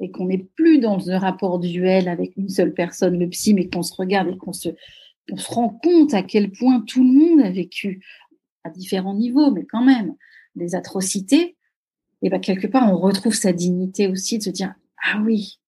et 0.00 0.10
qu'on 0.10 0.26
n'est 0.26 0.46
plus 0.56 0.78
dans 0.78 1.10
un 1.10 1.18
rapport 1.18 1.58
duel 1.58 2.08
avec 2.08 2.36
une 2.36 2.48
seule 2.48 2.74
personne, 2.74 3.18
le 3.18 3.28
psy, 3.28 3.54
mais 3.54 3.68
qu'on 3.68 3.82
se 3.82 3.94
regarde 3.94 4.28
et 4.28 4.36
qu'on 4.36 4.52
se, 4.52 4.68
on 5.32 5.36
se 5.36 5.52
rend 5.52 5.70
compte 5.70 6.14
à 6.14 6.22
quel 6.22 6.50
point 6.50 6.80
tout 6.80 7.02
le 7.02 7.10
monde 7.10 7.44
a 7.44 7.50
vécu 7.50 8.04
à 8.64 8.70
différents 8.70 9.14
niveaux, 9.14 9.50
mais 9.50 9.64
quand 9.64 9.84
même, 9.84 10.14
des 10.54 10.74
atrocités, 10.74 11.56
et 12.22 12.30
bien 12.30 12.38
quelque 12.38 12.66
part 12.66 12.90
on 12.90 12.98
retrouve 12.98 13.34
sa 13.34 13.52
dignité 13.52 14.08
aussi 14.08 14.38
de 14.38 14.42
se 14.42 14.50
dire 14.50 14.74
ah 15.04 15.22
oui, 15.24 15.60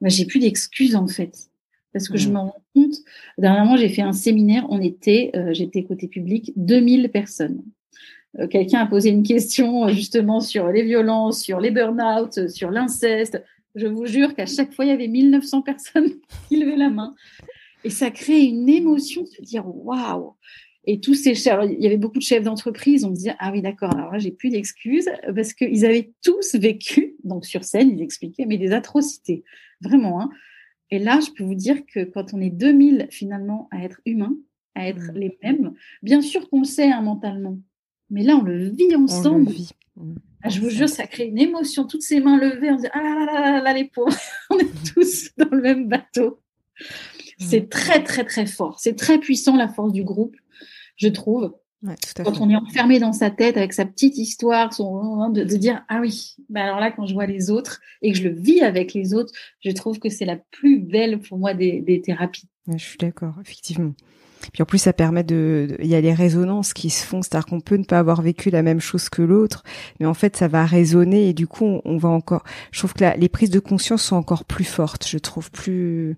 bah, 0.00 0.08
j'ai 0.08 0.26
plus 0.26 0.40
d'excuses 0.40 0.96
en 0.96 1.06
fait. 1.06 1.50
Parce 1.92 2.08
que 2.08 2.18
je 2.18 2.28
mmh. 2.28 2.32
me 2.32 2.38
rends 2.38 2.62
compte, 2.74 2.94
dernièrement, 3.38 3.76
j'ai 3.78 3.88
fait 3.88 4.02
un 4.02 4.12
séminaire, 4.12 4.66
on 4.68 4.82
était, 4.82 5.30
euh, 5.34 5.54
j'étais 5.54 5.82
côté 5.84 6.08
public, 6.08 6.52
2000 6.56 7.10
personnes. 7.10 7.62
Euh, 8.38 8.46
quelqu'un 8.46 8.80
a 8.80 8.86
posé 8.86 9.10
une 9.10 9.22
question 9.22 9.86
euh, 9.86 9.92
justement 9.92 10.40
sur 10.40 10.68
les 10.68 10.82
violences, 10.82 11.42
sur 11.42 11.60
les 11.60 11.70
burn-out, 11.70 12.48
sur 12.48 12.70
l'inceste. 12.70 13.42
Je 13.74 13.86
vous 13.86 14.06
jure 14.06 14.34
qu'à 14.34 14.46
chaque 14.46 14.72
fois, 14.72 14.84
il 14.84 14.88
y 14.88 14.92
avait 14.94 15.08
1900 15.08 15.62
personnes 15.62 16.10
qui 16.48 16.56
levaient 16.58 16.76
la 16.76 16.90
main. 16.90 17.14
Et 17.84 17.90
ça 17.90 18.10
crée 18.10 18.42
une 18.42 18.68
émotion 18.68 19.22
de 19.22 19.28
se 19.28 19.42
dire 19.42 19.64
waouh, 19.66 20.34
et 20.88 21.00
tous 21.00 21.14
ces 21.14 21.34
chefs, 21.34 21.58
il 21.64 21.82
y 21.82 21.86
avait 21.86 21.96
beaucoup 21.96 22.18
de 22.18 22.22
chefs 22.22 22.44
d'entreprise, 22.44 23.04
on 23.04 23.10
me 23.10 23.16
disait, 23.16 23.34
ah 23.40 23.50
oui, 23.50 23.60
d'accord, 23.60 23.92
alors 23.92 24.12
là, 24.12 24.18
j'ai 24.18 24.30
plus 24.30 24.50
d'excuses, 24.50 25.10
parce 25.34 25.52
qu'ils 25.52 25.84
avaient 25.84 26.12
tous 26.22 26.54
vécu, 26.54 27.16
donc 27.24 27.44
sur 27.44 27.64
scène, 27.64 27.90
ils 27.90 28.02
expliquaient, 28.02 28.46
mais 28.46 28.56
des 28.56 28.70
atrocités, 28.70 29.42
vraiment. 29.80 30.20
Hein. 30.20 30.30
Et 30.90 31.00
là, 31.00 31.18
je 31.20 31.32
peux 31.32 31.42
vous 31.42 31.56
dire 31.56 31.84
que 31.86 32.04
quand 32.04 32.34
on 32.34 32.40
est 32.40 32.50
2000 32.50 33.08
finalement 33.10 33.68
à 33.72 33.82
être 33.82 34.00
humains, 34.06 34.36
à 34.76 34.88
être 34.88 35.12
mmh. 35.12 35.18
les 35.18 35.38
mêmes, 35.42 35.72
bien 36.02 36.22
sûr 36.22 36.48
qu'on 36.48 36.60
le 36.60 36.66
sait 36.66 36.92
hein, 36.92 37.02
mentalement, 37.02 37.58
mais 38.10 38.22
là, 38.22 38.36
on 38.36 38.42
le 38.42 38.68
vit 38.68 38.94
ensemble. 38.94 39.52
Mmh. 39.96 40.14
Ah, 40.42 40.48
je 40.48 40.60
vous 40.60 40.70
jure, 40.70 40.88
ça 40.88 41.06
crée 41.06 41.26
une 41.26 41.38
émotion, 41.38 41.86
toutes 41.86 42.02
ces 42.02 42.20
mains 42.20 42.38
levées, 42.38 42.70
on 42.70 42.76
se 42.76 42.82
dit, 42.82 42.88
ah 42.92 43.02
là 43.02 43.24
là 43.24 43.40
là 43.40 43.62
là, 43.62 43.72
les 43.72 43.84
pauvres, 43.84 44.16
on 44.50 44.58
est 44.58 44.92
tous 44.94 45.30
dans 45.36 45.48
le 45.50 45.62
même 45.62 45.88
bateau. 45.88 46.40
C'est 47.38 47.62
mmh. 47.62 47.68
très, 47.68 48.02
très, 48.02 48.24
très 48.24 48.46
fort. 48.46 48.78
C'est 48.78 48.96
très 48.96 49.18
puissant, 49.18 49.56
la 49.56 49.68
force 49.68 49.92
du 49.92 50.04
groupe 50.04 50.36
je 50.96 51.08
trouve. 51.08 51.54
quand 52.24 52.40
on 52.40 52.50
est 52.50 52.56
enfermé 52.56 52.98
dans 52.98 53.12
sa 53.12 53.30
tête 53.30 53.56
avec 53.56 53.72
sa 53.72 53.84
petite 53.84 54.16
histoire, 54.18 54.72
son, 54.72 55.30
de, 55.30 55.44
de 55.44 55.56
dire 55.56 55.84
ah 55.88 56.00
oui, 56.00 56.36
bah 56.48 56.64
alors 56.64 56.80
là 56.80 56.90
quand 56.90 57.06
je 57.06 57.14
vois 57.14 57.26
les 57.26 57.50
autres 57.50 57.80
et 58.02 58.12
que 58.12 58.18
je 58.18 58.24
le 58.24 58.34
vis 58.34 58.60
avec 58.60 58.94
les 58.94 59.14
autres, 59.14 59.32
je 59.64 59.70
trouve 59.70 59.98
que 59.98 60.08
c'est 60.08 60.24
la 60.24 60.36
plus 60.36 60.80
belle 60.80 61.20
pour 61.20 61.38
moi 61.38 61.54
des, 61.54 61.80
des 61.80 62.00
thérapies. 62.00 62.48
je 62.66 62.78
suis 62.78 62.98
d'accord, 62.98 63.34
effectivement. 63.40 63.94
Puis 64.52 64.62
en 64.62 64.66
plus, 64.66 64.78
ça 64.78 64.92
permet 64.92 65.24
de, 65.24 65.76
il 65.80 65.86
y 65.86 65.94
a 65.94 66.00
les 66.00 66.14
résonances 66.14 66.72
qui 66.72 66.90
se 66.90 67.04
font, 67.04 67.22
c'est-à-dire 67.22 67.46
qu'on 67.46 67.60
peut 67.60 67.76
ne 67.76 67.84
pas 67.84 67.98
avoir 67.98 68.22
vécu 68.22 68.50
la 68.50 68.62
même 68.62 68.80
chose 68.80 69.08
que 69.08 69.22
l'autre, 69.22 69.62
mais 70.00 70.06
en 70.06 70.14
fait, 70.14 70.36
ça 70.36 70.48
va 70.48 70.64
résonner 70.64 71.28
et 71.28 71.32
du 71.32 71.46
coup, 71.46 71.80
on, 71.84 71.96
va 71.96 72.08
encore. 72.08 72.44
Je 72.70 72.78
trouve 72.78 72.94
que 72.94 73.04
les 73.18 73.28
prises 73.28 73.50
de 73.50 73.60
conscience 73.60 74.02
sont 74.02 74.16
encore 74.16 74.44
plus 74.44 74.64
fortes. 74.64 75.06
Je 75.06 75.18
trouve 75.18 75.50
plus 75.50 76.16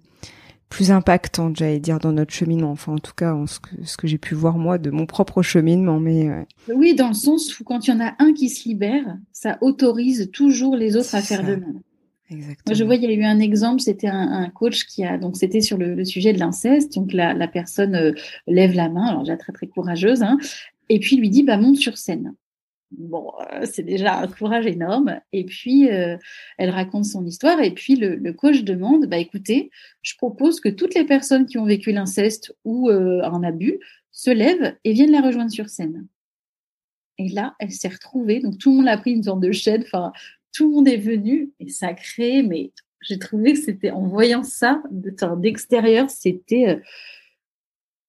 plus 0.69 0.91
impactante, 0.91 1.57
j'allais 1.57 1.81
dire, 1.81 1.99
dans 1.99 2.12
notre 2.12 2.33
cheminement. 2.33 2.71
Enfin, 2.71 2.93
en 2.93 2.99
tout 2.99 3.14
cas, 3.16 3.35
ce 3.47 3.59
que, 3.59 3.71
ce 3.85 3.97
que 3.97 4.07
j'ai 4.07 4.19
pu 4.19 4.35
voir 4.35 4.59
moi 4.59 4.77
de 4.77 4.91
mon 4.91 5.07
propre 5.07 5.41
cheminement. 5.41 5.99
Mais 5.99 6.29
oui, 6.69 6.95
dans 6.95 7.09
le 7.09 7.14
sens 7.14 7.59
où 7.59 7.64
quand 7.64 7.87
il 7.87 7.91
y 7.91 7.95
en 7.95 8.01
a 8.01 8.14
un 8.19 8.35
qui 8.35 8.51
se 8.51 8.69
libère, 8.69 9.16
ça 9.33 9.57
autorise 9.62 10.31
toujours 10.31 10.77
les 10.77 10.97
autres 10.97 11.14
à 11.14 11.23
faire 11.23 11.43
de 11.43 11.55
même. 11.57 11.81
Je 12.31 12.85
vois, 12.85 12.97
il 12.97 13.03
y 13.03 13.07
a 13.07 13.12
eu 13.12 13.24
un 13.24 13.41
exemple, 13.41 13.81
c'était 13.81 14.09
un, 14.09 14.51
coach 14.51 14.85
qui 14.85 15.05
a, 15.05 15.16
donc 15.16 15.37
c'était 15.37 15.61
sur 15.61 15.79
le, 15.79 16.05
sujet 16.05 16.33
de 16.33 16.39
l'inceste, 16.39 16.95
donc 16.95 17.12
la, 17.12 17.33
la 17.33 17.49
personne 17.49 17.95
euh, 17.95 18.12
lève 18.47 18.74
la 18.74 18.89
main, 18.89 19.07
alors 19.07 19.22
déjà 19.22 19.37
très 19.37 19.53
très 19.53 19.66
courageuse, 19.66 20.22
hein, 20.22 20.39
et 20.89 21.01
puis 21.01 21.16
lui 21.16 21.31
dit, 21.31 21.43
bah 21.43 21.57
monte 21.57 21.76
sur 21.76 21.97
scène. 21.97 22.35
Bon, 22.91 23.33
euh, 23.53 23.66
c'est 23.70 23.83
déjà 23.83 24.18
un 24.20 24.29
courage 24.29 24.66
énorme. 24.66 25.20
Et 25.33 25.45
puis, 25.45 25.91
euh, 25.91 26.16
elle 26.57 26.70
raconte 26.70 27.05
son 27.05 27.26
histoire. 27.26 27.61
Et 27.61 27.72
puis, 27.72 27.97
le, 27.97 28.33
coach 28.33 28.62
demande, 28.62 29.07
bah, 29.07 29.18
écoutez, 29.18 29.70
je 30.01 30.14
propose 30.16 30.59
que 30.61 30.70
toutes 30.70 30.95
les 30.95 31.05
personnes 31.05 31.45
qui 31.45 31.59
ont 31.59 31.66
vécu 31.66 31.93
l'inceste 31.93 32.57
ou 32.64 32.89
un 32.89 33.43
abus 33.43 33.79
se 34.11 34.31
lèvent 34.31 34.74
et 34.85 34.95
viennent 34.95 35.12
la 35.12 35.20
rejoindre 35.20 35.51
sur 35.51 35.68
scène. 35.68 36.07
Et 37.18 37.29
là, 37.29 37.55
elle 37.59 37.72
s'est 37.72 37.89
retrouvée. 37.89 38.41
Donc, 38.41 38.57
tout 38.57 38.70
le 38.70 38.79
monde 38.79 38.89
a 38.89 38.97
pris 38.97 39.12
une 39.12 39.24
sorte 39.24 39.41
de 39.41 39.53
chaîne. 39.53 39.85
Tout 40.59 40.68
le 40.68 40.74
monde 40.74 40.88
est 40.88 40.96
venu 40.96 41.52
et 41.61 41.68
ça 41.68 41.88
a 41.88 41.94
créé. 41.94 42.42
Mais 42.42 42.72
j'ai 43.00 43.18
trouvé 43.18 43.52
que 43.52 43.61
c'était, 43.61 43.90
en 43.90 44.09
voyant 44.09 44.42
ça 44.42 44.82
d'extérieur, 44.90 46.11
c'était, 46.11 46.80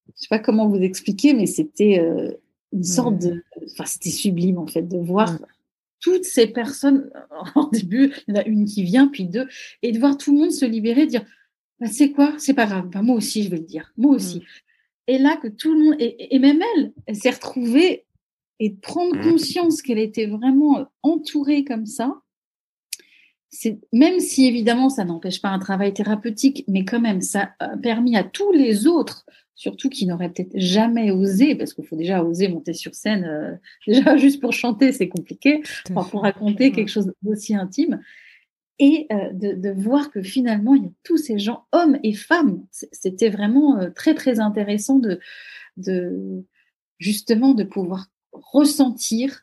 je 0.07 0.11
sais 0.15 0.27
pas 0.29 0.39
comment 0.39 0.67
vous 0.67 0.81
expliquer, 0.81 1.33
mais 1.33 1.45
c'était 1.45 2.03
une 2.73 2.83
sorte 2.83 3.19
de. 3.19 3.43
Enfin, 3.71 3.85
c'était 3.85 4.09
sublime, 4.09 4.57
en 4.57 4.65
fait, 4.65 4.81
de 4.81 4.97
voir 4.97 5.37
toutes 5.99 6.25
ces 6.25 6.47
personnes. 6.47 7.11
En 7.55 7.69
début, 7.69 8.11
il 8.27 8.35
y 8.35 8.37
en 8.37 8.41
a 8.41 8.45
une 8.45 8.65
qui 8.65 8.83
vient, 8.83 9.07
puis 9.07 9.25
deux, 9.25 9.47
et 9.81 9.91
de 9.91 9.99
voir 9.99 10.17
tout 10.17 10.33
le 10.33 10.39
monde 10.39 10.51
se 10.51 10.65
libérer, 10.65 11.05
dire 11.05 11.25
bah, 11.79 11.87
c'est 11.87 12.11
quoi? 12.11 12.33
C'est 12.37 12.55
pas 12.55 12.65
grave, 12.65 12.89
bah, 12.89 13.03
moi 13.03 13.15
aussi, 13.15 13.43
je 13.43 13.49
vais 13.49 13.57
le 13.57 13.63
dire, 13.63 13.93
moi 13.95 14.15
aussi. 14.15 14.43
Et 15.07 15.19
là, 15.19 15.37
que 15.37 15.47
tout 15.47 15.73
le 15.73 15.79
monde. 15.79 15.95
Et, 15.99 16.39
même 16.39 16.61
elle, 16.75 16.93
elle 17.05 17.15
s'est 17.15 17.29
retrouvée 17.29 18.05
et 18.59 18.69
de 18.69 18.79
prendre 18.79 19.15
mmh. 19.15 19.21
conscience 19.21 19.81
qu'elle 19.81 19.99
était 19.99 20.25
vraiment 20.25 20.87
entourée 21.03 21.63
comme 21.63 21.85
ça. 21.85 22.19
C'est, 23.51 23.79
même 23.91 24.19
si 24.19 24.45
évidemment 24.45 24.89
ça 24.89 25.05
n'empêche 25.05 25.41
pas 25.41 25.49
un 25.49 25.59
travail 25.59 25.93
thérapeutique, 25.93 26.63
mais 26.67 26.85
quand 26.85 26.99
même 26.99 27.21
ça 27.21 27.53
a 27.59 27.77
permis 27.77 28.15
à 28.15 28.23
tous 28.23 28.51
les 28.51 28.85
autres 28.85 29.25
surtout 29.59 29.89
qui 29.89 30.07
n'auraient 30.07 30.29
peut-être 30.29 30.57
jamais 30.57 31.11
osé, 31.11 31.53
parce 31.53 31.73
qu'il 31.73 31.85
faut 31.85 31.97
déjà 31.97 32.23
oser 32.23 32.47
monter 32.47 32.73
sur 32.73 32.95
scène, 32.95 33.25
euh, 33.25 33.55
déjà 33.87 34.15
juste 34.15 34.39
pour 34.39 34.53
chanter, 34.53 34.93
c'est 34.93 35.09
compliqué, 35.09 35.61
pour 35.93 36.21
raconter 36.21 36.71
quelque 36.71 36.87
chose 36.87 37.11
d'aussi 37.21 37.53
intime. 37.53 38.01
Et 38.81 39.07
euh, 39.11 39.33
de, 39.33 39.71
voir 39.71 40.11
que 40.11 40.21
finalement, 40.21 40.73
il 40.75 40.83
y 40.83 40.87
a 40.87 40.91
tous 41.03 41.17
ces 41.17 41.37
gens, 41.37 41.65
hommes 41.73 41.99
et 42.03 42.13
femmes. 42.13 42.63
C'était 42.71 43.29
vraiment 43.29 43.77
euh, 43.77 43.89
très, 43.89 44.15
très 44.15 44.39
intéressant 44.39 44.97
de, 44.97 45.19
de 45.75 46.45
justement 46.97 47.53
de 47.53 47.65
pouvoir 47.65 48.05
ressentir 48.31 49.41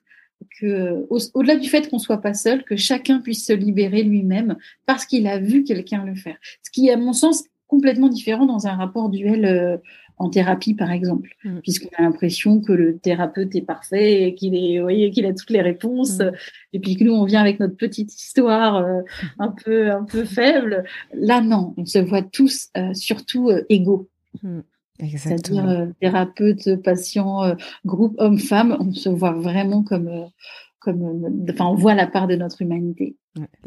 que, 0.60 1.06
au-delà 1.10 1.56
du 1.56 1.68
fait 1.68 1.88
qu'on 1.88 1.98
soit 1.98 2.20
pas 2.20 2.34
seul, 2.34 2.64
que 2.64 2.76
chacun 2.76 3.20
puisse 3.20 3.46
se 3.46 3.52
libérer 3.52 4.02
lui-même 4.02 4.56
parce 4.86 5.04
qu'il 5.04 5.26
a 5.26 5.38
vu 5.38 5.64
quelqu'un 5.64 6.04
le 6.04 6.14
faire. 6.14 6.36
Ce 6.62 6.70
qui, 6.70 6.90
à 6.90 6.96
mon 6.96 7.12
sens, 7.12 7.44
complètement 7.66 8.08
différent 8.08 8.46
dans 8.46 8.66
un 8.66 8.76
rapport 8.76 9.10
duel 9.10 9.44
euh, 9.44 9.76
en 10.18 10.30
thérapie, 10.30 10.74
par 10.74 10.90
exemple, 10.90 11.34
mm. 11.44 11.60
puisqu'on 11.60 11.90
a 11.98 12.02
l'impression 12.02 12.60
que 12.60 12.72
le 12.72 12.98
thérapeute 12.98 13.54
est 13.54 13.62
parfait 13.62 14.22
et 14.22 14.34
qu'il 14.34 14.54
est, 14.54 14.80
voyez, 14.80 15.10
qu'il 15.10 15.26
a 15.26 15.34
toutes 15.34 15.50
les 15.50 15.60
réponses, 15.60 16.18
mm. 16.18 16.32
et 16.74 16.80
puis 16.80 16.96
que 16.96 17.04
nous 17.04 17.12
on 17.12 17.24
vient 17.24 17.40
avec 17.40 17.60
notre 17.60 17.76
petite 17.76 18.14
histoire 18.14 18.76
euh, 18.76 19.02
un 19.38 19.48
peu, 19.48 19.90
un 19.90 20.04
peu 20.04 20.24
faible. 20.24 20.84
Là, 21.12 21.40
non, 21.40 21.74
on 21.76 21.84
se 21.84 21.98
voit 21.98 22.22
tous 22.22 22.68
euh, 22.76 22.94
surtout 22.94 23.50
égaux. 23.68 24.08
Mm. 24.42 24.60
C'est-à-dire 25.00 25.88
thérapeute, 26.00 26.82
patient, 26.82 27.54
groupe 27.84 28.14
homme-femme, 28.18 28.76
on 28.80 28.92
se 28.92 29.08
voit 29.08 29.32
vraiment 29.32 29.82
comme, 29.82 30.30
comme, 30.78 31.44
enfin, 31.50 31.66
on 31.66 31.74
voit 31.74 31.94
la 31.94 32.06
part 32.06 32.26
de 32.26 32.36
notre 32.36 32.62
humanité. 32.62 33.16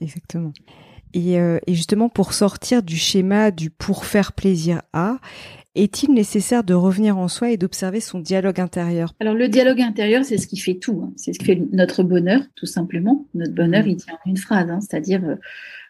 exactement. 0.02 0.52
Euh, 1.16 1.60
et, 1.66 1.74
justement, 1.74 2.10
pour 2.10 2.34
sortir 2.34 2.84
du 2.84 2.96
schéma 2.96 3.52
du 3.52 3.70
pour 3.70 4.06
faire 4.06 4.34
plaisir 4.34 4.82
à, 4.94 5.18
est-il 5.76 6.14
nécessaire 6.14 6.64
de 6.64 6.74
revenir 6.74 7.18
en 7.18 7.28
soi 7.28 7.52
et 7.52 7.58
d'observer 7.58 8.00
son 8.00 8.20
dialogue 8.20 8.60
intérieur? 8.60 9.14
Alors 9.20 9.36
le 9.36 9.48
dialogue 9.48 9.82
intérieur, 9.82 10.26
c'est 10.26 10.38
ce 10.38 10.48
qui 10.48 10.58
fait 10.58 10.76
tout. 10.76 11.02
Hein. 11.04 11.14
C'est 11.16 11.34
ce 11.34 11.40
qui 11.40 11.46
fait 11.46 11.62
notre 11.72 12.04
bonheur, 12.04 12.42
tout 12.56 12.66
simplement. 12.66 13.28
Notre 13.34 13.54
bonheur, 13.54 13.86
mmh. 13.86 13.90
il 13.90 13.98
tient 13.98 14.14
en 14.14 14.30
une 14.30 14.38
phrase, 14.38 14.70
hein. 14.70 14.80
c'est-à-dire 14.82 15.24
euh, 15.24 15.36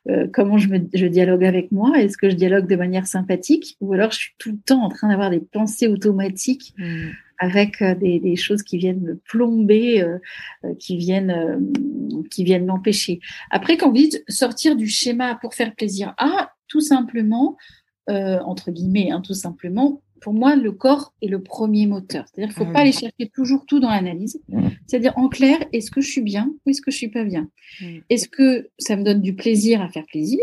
euh, 0.09 0.27
comment 0.31 0.57
je, 0.57 0.69
me, 0.69 0.79
je 0.93 1.05
dialogue 1.05 1.43
avec 1.43 1.71
moi? 1.71 1.97
Est-ce 1.99 2.17
que 2.17 2.29
je 2.29 2.35
dialogue 2.35 2.67
de 2.67 2.75
manière 2.75 3.07
sympathique? 3.07 3.77
Ou 3.81 3.93
alors 3.93 4.11
je 4.11 4.17
suis 4.17 4.33
tout 4.37 4.51
le 4.51 4.57
temps 4.57 4.83
en 4.83 4.89
train 4.89 5.09
d'avoir 5.09 5.29
des 5.29 5.41
pensées 5.41 5.87
automatiques 5.87 6.73
mmh 6.77 7.09
avec 7.39 7.81
euh, 7.81 7.95
des, 7.95 8.19
des, 8.19 8.35
choses 8.35 8.63
qui 8.63 8.77
viennent 8.77 8.99
me 8.99 9.15
plomber, 9.15 10.01
euh, 10.01 10.19
qui 10.77 10.97
viennent, 10.97 11.71
qui 12.29 12.43
viennent 12.43 12.65
m'empêcher. 12.65 13.21
Après, 13.49 13.77
quand 13.77 13.87
vous 13.87 13.95
dites 13.95 14.23
sortir 14.27 14.75
du 14.75 14.87
schéma 14.87 15.35
pour 15.35 15.53
faire 15.53 15.73
plaisir 15.73 16.13
à, 16.17 16.51
tout 16.67 16.81
simplement, 16.81 17.57
entre 18.09 18.71
guillemets, 18.71 19.11
hein, 19.11 19.21
tout 19.21 19.33
simplement, 19.33 20.01
pour 20.21 20.33
moi, 20.33 20.55
le 20.55 20.71
corps 20.71 21.13
est 21.21 21.27
le 21.27 21.41
premier 21.41 21.87
moteur. 21.87 22.25
C'est-à-dire 22.27 22.53
qu'il 22.53 22.63
ne 22.63 22.67
faut 22.67 22.73
pas 22.73 22.81
aller 22.81 22.91
chercher 22.91 23.29
toujours 23.33 23.65
tout 23.65 23.79
dans 23.79 23.89
l'analyse. 23.89 24.41
C'est-à-dire, 24.85 25.13
en 25.17 25.29
clair, 25.29 25.57
est-ce 25.71 25.91
que 25.91 26.01
je 26.01 26.09
suis 26.09 26.21
bien 26.21 26.53
ou 26.65 26.69
est-ce 26.69 26.81
que 26.81 26.91
je 26.91 26.97
suis 26.97 27.09
pas 27.09 27.23
bien? 27.23 27.49
Est-ce 28.09 28.27
que 28.27 28.69
ça 28.77 28.97
me 28.97 29.03
donne 29.03 29.21
du 29.21 29.33
plaisir 29.33 29.81
à 29.81 29.89
faire 29.89 30.05
plaisir 30.05 30.39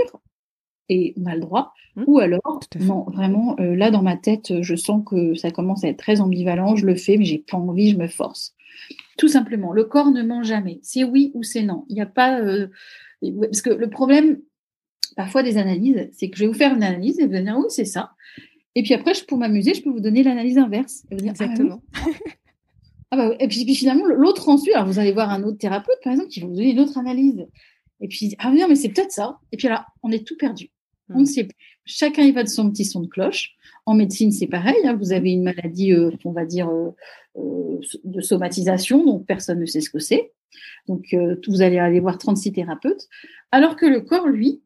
et 0.89 1.15
on 1.17 1.27
a 1.27 1.35
le 1.35 1.41
droit. 1.41 1.73
Mmh. 1.97 2.05
Ou 2.07 2.19
alors, 2.19 2.61
non, 2.81 3.05
vraiment, 3.09 3.57
euh, 3.59 3.75
là 3.75 3.91
dans 3.91 4.03
ma 4.03 4.17
tête, 4.17 4.61
je 4.61 4.77
sens 4.77 5.03
que 5.05 5.35
ça 5.35 5.51
commence 5.51 5.85
à 5.85 5.89
être 5.89 5.99
très 5.99 6.21
ambivalent, 6.21 6.77
je 6.77 6.87
le 6.87 6.95
fais, 6.95 7.17
mais 7.17 7.25
j'ai 7.25 7.39
pas 7.39 7.57
envie, 7.57 7.91
je 7.91 7.97
me 7.97 8.07
force. 8.07 8.55
Tout 9.19 9.29
simplement, 9.29 9.73
le 9.73 9.85
corps 9.85 10.11
ne 10.11 10.23
ment 10.23 10.43
jamais. 10.43 10.79
C'est 10.83 11.05
oui 11.05 11.31
ou 11.35 11.43
c'est 11.43 11.63
non. 11.63 11.85
Il 11.89 11.95
n'y 11.95 12.03
a 12.03 12.07
pas. 12.07 12.41
Euh, 12.41 12.69
parce 13.41 13.63
que 13.63 13.71
le 13.71 13.89
problème, 13.89 14.39
parfois 15.17 15.43
des 15.43 15.57
analyses, 15.59 16.09
c'est 16.13 16.31
que 16.31 16.37
je 16.37 16.45
vais 16.45 16.49
vous 16.49 16.55
faire 16.55 16.75
une 16.75 16.83
analyse 16.83 17.19
et 17.19 17.27
vous 17.27 17.35
allez 17.35 17.45
dire 17.45 17.59
oui, 17.59 17.67
c'est 17.69 17.85
ça. 17.85 18.13
Et 18.77 18.83
puis 18.83 18.95
après, 18.95 19.13
pour 19.27 19.39
m'amuser, 19.39 19.75
je 19.75 19.83
peux 19.83 19.91
vous 19.91 20.01
donner 20.01 20.23
l'analyse 20.23 20.59
inverse. 20.59 21.05
Ah 21.11 21.17
Exactement. 21.17 21.83
Ah, 23.13 23.17
bah, 23.17 23.37
et 23.39 23.47
puis, 23.47 23.73
finalement, 23.75 24.05
l'autre 24.07 24.49
ensuite, 24.49 24.75
alors 24.75 24.89
vous 24.89 24.99
allez 24.99 25.13
voir 25.13 25.31
un 25.31 25.45
autre 25.45 25.59
thérapeute, 25.59 25.99
par 26.03 26.13
exemple, 26.13 26.29
qui 26.29 26.41
va 26.41 26.49
vous 26.49 26.55
donner 26.55 26.73
une 26.73 26.81
autre 26.81 26.99
analyse. 26.99 27.47
Et 28.01 28.09
puis, 28.09 28.35
ah 28.39 28.51
non, 28.51 28.67
mais 28.69 28.75
c'est 28.75 28.89
peut-être 28.89 29.13
ça. 29.13 29.39
Et 29.53 29.57
puis 29.57 29.69
là, 29.69 29.87
on 30.03 30.11
est 30.11 30.27
tout 30.27 30.37
perdu. 30.37 30.71
On 31.11 31.19
ne 31.19 31.23
hmm. 31.23 31.27
sait 31.27 31.45
plus. 31.45 31.57
Chacun 31.85 32.23
y 32.23 32.33
va 32.33 32.43
de 32.43 32.49
son 32.49 32.69
petit 32.69 32.85
son 32.85 33.01
de 33.01 33.07
cloche. 33.07 33.55
En 33.87 33.95
médecine, 33.95 34.33
c'est 34.33 34.49
pareil. 34.49 34.77
Hein. 34.85 34.97
Vous 35.01 35.13
avez 35.13 35.31
une 35.31 35.45
maladie, 35.45 35.93
euh, 35.93 36.11
on 36.25 36.33
va 36.33 36.45
dire, 36.45 36.69
euh, 36.69 36.91
euh, 37.37 37.79
de 38.03 38.21
somatisation, 38.21 39.05
donc 39.05 39.25
personne 39.25 39.61
ne 39.61 39.67
sait 39.67 39.81
ce 39.81 39.91
que 39.91 40.01
c'est. 40.01 40.33
Donc, 40.89 41.15
vous 41.49 41.63
allez 41.63 41.79
aller 41.79 42.01
voir 42.01 42.17
36 42.17 42.53
thérapeutes. 42.53 43.09
Alors 43.53 43.77
que 43.77 43.87
le 43.87 44.01
corps, 44.01 44.27
lui, 44.27 44.63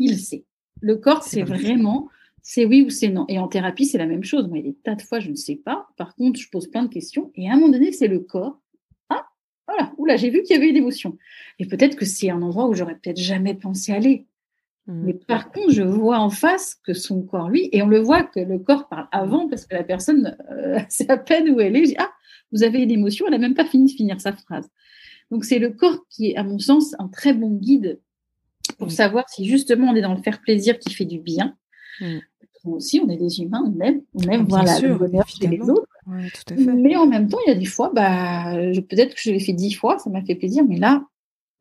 il 0.00 0.18
sait. 0.18 0.44
Le 0.80 0.96
corps, 0.96 1.22
c'est 1.22 1.42
vraiment, 1.42 2.08
c'est 2.42 2.64
oui 2.64 2.82
ou 2.82 2.90
c'est 2.90 3.08
non. 3.08 3.26
Et 3.28 3.38
en 3.38 3.48
thérapie, 3.48 3.84
c'est 3.84 3.98
la 3.98 4.06
même 4.06 4.24
chose. 4.24 4.48
Moi, 4.48 4.58
il 4.58 4.66
y 4.66 4.68
a 4.68 4.72
des 4.72 4.76
tas 4.78 4.94
de 4.94 5.02
fois, 5.02 5.20
je 5.20 5.30
ne 5.30 5.36
sais 5.36 5.56
pas. 5.56 5.88
Par 5.96 6.14
contre, 6.16 6.40
je 6.40 6.48
pose 6.48 6.68
plein 6.68 6.82
de 6.82 6.88
questions. 6.88 7.30
Et 7.34 7.48
à 7.48 7.52
un 7.52 7.56
moment 7.56 7.68
donné, 7.68 7.92
c'est 7.92 8.08
le 8.08 8.20
corps. 8.20 8.60
Ah, 9.10 9.26
voilà. 9.68 9.92
Oula, 9.98 10.16
j'ai 10.16 10.30
vu 10.30 10.42
qu'il 10.42 10.56
y 10.56 10.58
avait 10.58 10.70
une 10.70 10.76
émotion. 10.76 11.18
Et 11.58 11.66
peut-être 11.66 11.96
que 11.96 12.06
c'est 12.06 12.30
un 12.30 12.42
endroit 12.42 12.66
où 12.66 12.74
j'aurais 12.74 12.96
peut-être 12.96 13.20
jamais 13.20 13.54
pensé 13.54 13.92
aller. 13.92 14.26
Mmh. 14.86 15.02
Mais 15.04 15.14
par 15.14 15.52
contre, 15.52 15.70
je 15.70 15.82
vois 15.82 16.18
en 16.18 16.30
face 16.30 16.80
que 16.82 16.94
son 16.94 17.22
corps, 17.22 17.50
lui, 17.50 17.68
et 17.72 17.82
on 17.82 17.88
le 17.88 18.00
voit 18.00 18.22
que 18.22 18.40
le 18.40 18.58
corps 18.58 18.88
parle 18.88 19.08
avant 19.12 19.48
parce 19.48 19.66
que 19.66 19.74
la 19.74 19.84
personne, 19.84 20.36
euh, 20.50 20.78
c'est 20.88 21.10
à 21.10 21.18
peine 21.18 21.50
où 21.50 21.60
elle 21.60 21.76
est. 21.76 21.84
Je 21.84 21.90
dis, 21.90 21.96
ah, 21.98 22.10
vous 22.52 22.62
avez 22.62 22.82
une 22.82 22.90
émotion, 22.90 23.26
elle 23.26 23.32
n'a 23.32 23.38
même 23.38 23.54
pas 23.54 23.66
fini 23.66 23.92
de 23.92 23.96
finir 23.96 24.20
sa 24.20 24.32
phrase. 24.32 24.68
Donc 25.30 25.44
c'est 25.44 25.58
le 25.58 25.70
corps 25.70 26.06
qui 26.08 26.30
est, 26.30 26.36
à 26.36 26.42
mon 26.42 26.58
sens, 26.58 26.96
un 26.98 27.08
très 27.08 27.34
bon 27.34 27.50
guide 27.50 28.00
pour 28.78 28.88
mmh. 28.88 28.90
savoir 28.90 29.28
si 29.28 29.46
justement 29.46 29.90
on 29.90 29.94
est 29.94 30.02
dans 30.02 30.14
le 30.14 30.22
faire 30.22 30.40
plaisir 30.40 30.78
qui 30.78 30.92
fait 30.92 31.04
du 31.04 31.18
bien. 31.18 31.56
Mmh. 32.00 32.18
Nous 32.64 32.72
aussi, 32.72 33.00
on 33.02 33.08
est 33.08 33.16
des 33.16 33.40
humains, 33.40 33.62
on 33.64 33.80
aime, 33.80 34.02
on 34.14 34.22
aime 34.28 34.44
voir 34.44 34.64
la, 34.64 34.78
le 34.80 34.94
bonheur 34.94 35.26
chez 35.26 35.46
les 35.46 35.60
autres. 35.60 35.88
Mais 36.58 36.94
en 36.94 37.06
même 37.06 37.28
temps, 37.28 37.38
il 37.46 37.50
y 37.50 37.52
a 37.52 37.58
des 37.58 37.64
fois, 37.64 37.90
bah, 37.94 38.52
peut-être 38.54 39.14
que 39.14 39.20
je 39.22 39.30
l'ai 39.30 39.40
fait 39.40 39.54
dix 39.54 39.72
fois, 39.72 39.98
ça 39.98 40.10
m'a 40.10 40.22
fait 40.22 40.34
plaisir, 40.34 40.64
mais 40.68 40.76
là, 40.76 41.02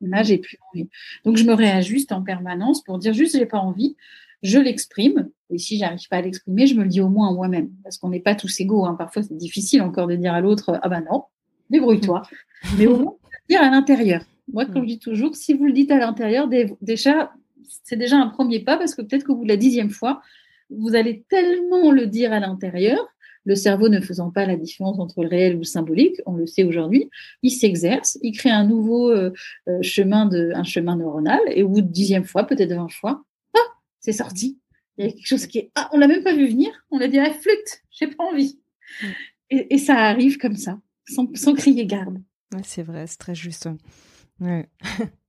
Là, 0.02 0.24
j'ai 0.24 0.38
plus 0.38 0.58
envie. 0.72 0.90
Donc, 1.26 1.38
je 1.38 1.44
me 1.44 1.54
réajuste 1.54 2.12
en 2.12 2.24
permanence 2.24 2.84
pour 2.84 3.00
dire 3.00 3.14
juste, 3.14 3.38
j'ai 3.38 3.46
pas 3.46 3.60
envie. 3.60 3.96
Je 4.42 4.58
l'exprime. 4.58 5.30
Et 5.50 5.58
si 5.58 5.78
j'arrive 5.78 6.08
pas 6.10 6.18
à 6.18 6.22
l'exprimer, 6.22 6.68
je 6.68 6.76
me 6.76 6.84
le 6.84 6.90
dis 6.90 7.02
au 7.02 7.10
moins 7.10 7.30
à 7.30 7.34
moi-même. 7.34 7.70
Parce 7.84 7.98
qu'on 7.98 8.10
n'est 8.10 8.22
pas 8.22 8.36
tous 8.36 8.60
égaux. 8.62 8.86
Hein. 8.86 8.96
Parfois, 8.96 9.24
c'est 9.24 9.36
difficile 9.36 9.82
encore 9.82 10.08
de 10.08 10.16
dire 10.16 10.34
à 10.34 10.42
l'autre, 10.42 10.80
ah 10.82 10.90
ben 10.90 11.04
non, 11.12 11.26
débrouille-toi. 11.70 12.22
Mais 12.78 12.88
au 12.88 12.98
moins, 12.98 13.16
dire 13.50 13.62
à 13.62 13.70
l'intérieur. 13.70 14.24
Moi, 14.54 14.66
comme 14.66 14.84
je 14.84 14.88
dis 14.88 15.00
toujours, 15.00 15.36
si 15.36 15.54
vous 15.54 15.66
le 15.66 15.74
dites 15.74 15.92
à 15.92 15.98
l'intérieur, 15.98 16.50
déjà, 16.82 17.34
c'est 17.84 17.98
déjà 17.98 18.18
un 18.18 18.28
premier 18.28 18.60
pas 18.60 18.78
parce 18.78 18.96
que 18.96 19.02
peut-être 19.02 19.24
que 19.24 19.32
vous, 19.32 19.44
la 19.44 19.58
dixième 19.58 19.90
fois, 19.90 20.22
vous 20.70 20.96
allez 20.96 21.24
tellement 21.30 21.92
le 21.92 22.08
dire 22.08 22.34
à 22.34 22.40
l'intérieur 22.40 23.08
le 23.46 23.56
cerveau 23.56 23.90
ne 23.90 24.00
faisant 24.00 24.32
pas 24.32 24.46
la 24.46 24.56
différence 24.56 25.00
entre 25.00 25.24
le 25.24 25.30
réel 25.30 25.56
ou 25.56 25.60
le 25.60 25.64
symbolique, 25.64 26.18
on 26.26 26.34
le 26.34 26.46
sait 26.46 26.64
aujourd'hui, 26.64 27.10
il 27.42 27.52
s'exerce, 27.52 28.18
il 28.22 28.38
crée 28.38 28.52
un 28.52 28.66
nouveau 28.66 29.10
euh, 29.10 29.32
euh, 29.68 29.82
chemin 29.82 30.26
de, 30.26 30.52
un 30.54 30.64
chemin 30.64 30.98
neuronal, 30.98 31.40
et 31.48 31.64
au 31.64 31.70
bout 31.70 31.82
de 31.82 31.88
dixième 31.88 32.26
fois, 32.26 32.44
peut-être 32.46 32.74
vingt 32.74 32.92
fois, 32.92 33.24
ah, 33.56 33.74
c'est 34.00 34.12
sorti. 34.12 34.60
Il 34.98 35.06
y 35.06 35.08
a 35.08 35.12
quelque 35.12 35.26
chose 35.28 35.48
qui 35.48 35.60
est, 35.60 35.72
ah, 35.76 35.90
on 35.94 35.98
l'a 35.98 36.08
même 36.08 36.24
pas 36.24 36.36
vu 36.36 36.48
venir, 36.48 36.70
on 36.92 37.00
l'a 37.00 37.08
dit, 37.08 37.18
ah, 37.18 37.32
flûte, 37.32 37.82
j'ai 37.92 38.08
pas 38.08 38.24
envie. 38.24 38.60
Mm. 39.02 39.08
Et, 39.52 39.78
ça 39.80 39.96
arrive 39.96 40.38
comme 40.38 40.56
ça, 40.56 40.80
sans, 41.08 41.26
crier 41.56 41.88
garde. 41.88 42.20
c'est 42.64 42.84
vrai, 42.84 43.08
c'est 43.08 43.18
très 43.18 43.34
juste. 43.34 43.68
Ouais. 44.42 44.70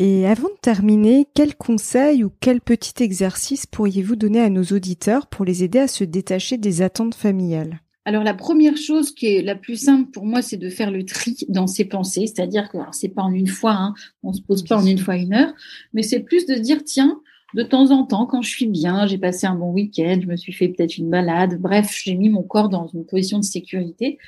Et 0.00 0.26
avant 0.26 0.48
de 0.48 0.58
terminer, 0.60 1.26
quel 1.34 1.54
conseil 1.54 2.24
ou 2.24 2.32
quel 2.40 2.60
petit 2.60 3.00
exercice 3.02 3.64
pourriez-vous 3.64 4.16
donner 4.16 4.40
à 4.40 4.50
nos 4.50 4.64
auditeurs 4.64 5.28
pour 5.28 5.44
les 5.44 5.62
aider 5.62 5.78
à 5.78 5.86
se 5.86 6.02
détacher 6.02 6.58
des 6.58 6.82
attentes 6.82 7.14
familiales? 7.14 7.80
Alors 8.04 8.24
la 8.24 8.34
première 8.34 8.76
chose 8.76 9.14
qui 9.14 9.26
est 9.26 9.42
la 9.42 9.54
plus 9.54 9.76
simple 9.76 10.10
pour 10.10 10.26
moi, 10.26 10.42
c'est 10.42 10.56
de 10.56 10.68
faire 10.68 10.90
le 10.90 11.04
tri 11.04 11.36
dans 11.48 11.66
ses 11.66 11.84
pensées, 11.84 12.26
c'est-à-dire 12.26 12.68
que 12.70 12.78
c'est 12.92 13.08
pas 13.08 13.22
en 13.22 13.32
une 13.32 13.46
fois, 13.46 13.72
hein, 13.72 13.94
on 14.22 14.32
se 14.32 14.42
pose 14.42 14.64
pas 14.64 14.76
en 14.76 14.84
une 14.84 14.98
fois 14.98 15.16
une 15.16 15.32
heure, 15.32 15.54
mais 15.94 16.02
c'est 16.02 16.20
plus 16.20 16.44
de 16.44 16.56
dire 16.56 16.82
tiens, 16.84 17.20
de 17.54 17.62
temps 17.62 17.92
en 17.92 18.04
temps, 18.04 18.26
quand 18.26 18.42
je 18.42 18.50
suis 18.50 18.66
bien, 18.66 19.06
j'ai 19.06 19.16
passé 19.16 19.46
un 19.46 19.54
bon 19.54 19.70
week-end, 19.72 20.18
je 20.20 20.26
me 20.26 20.36
suis 20.36 20.52
fait 20.52 20.68
peut-être 20.68 20.98
une 20.98 21.08
balade, 21.08 21.60
bref, 21.60 21.96
j'ai 22.02 22.16
mis 22.16 22.28
mon 22.28 22.42
corps 22.42 22.68
dans 22.68 22.88
une 22.88 23.06
position 23.06 23.38
de 23.38 23.44
sécurité. 23.44 24.18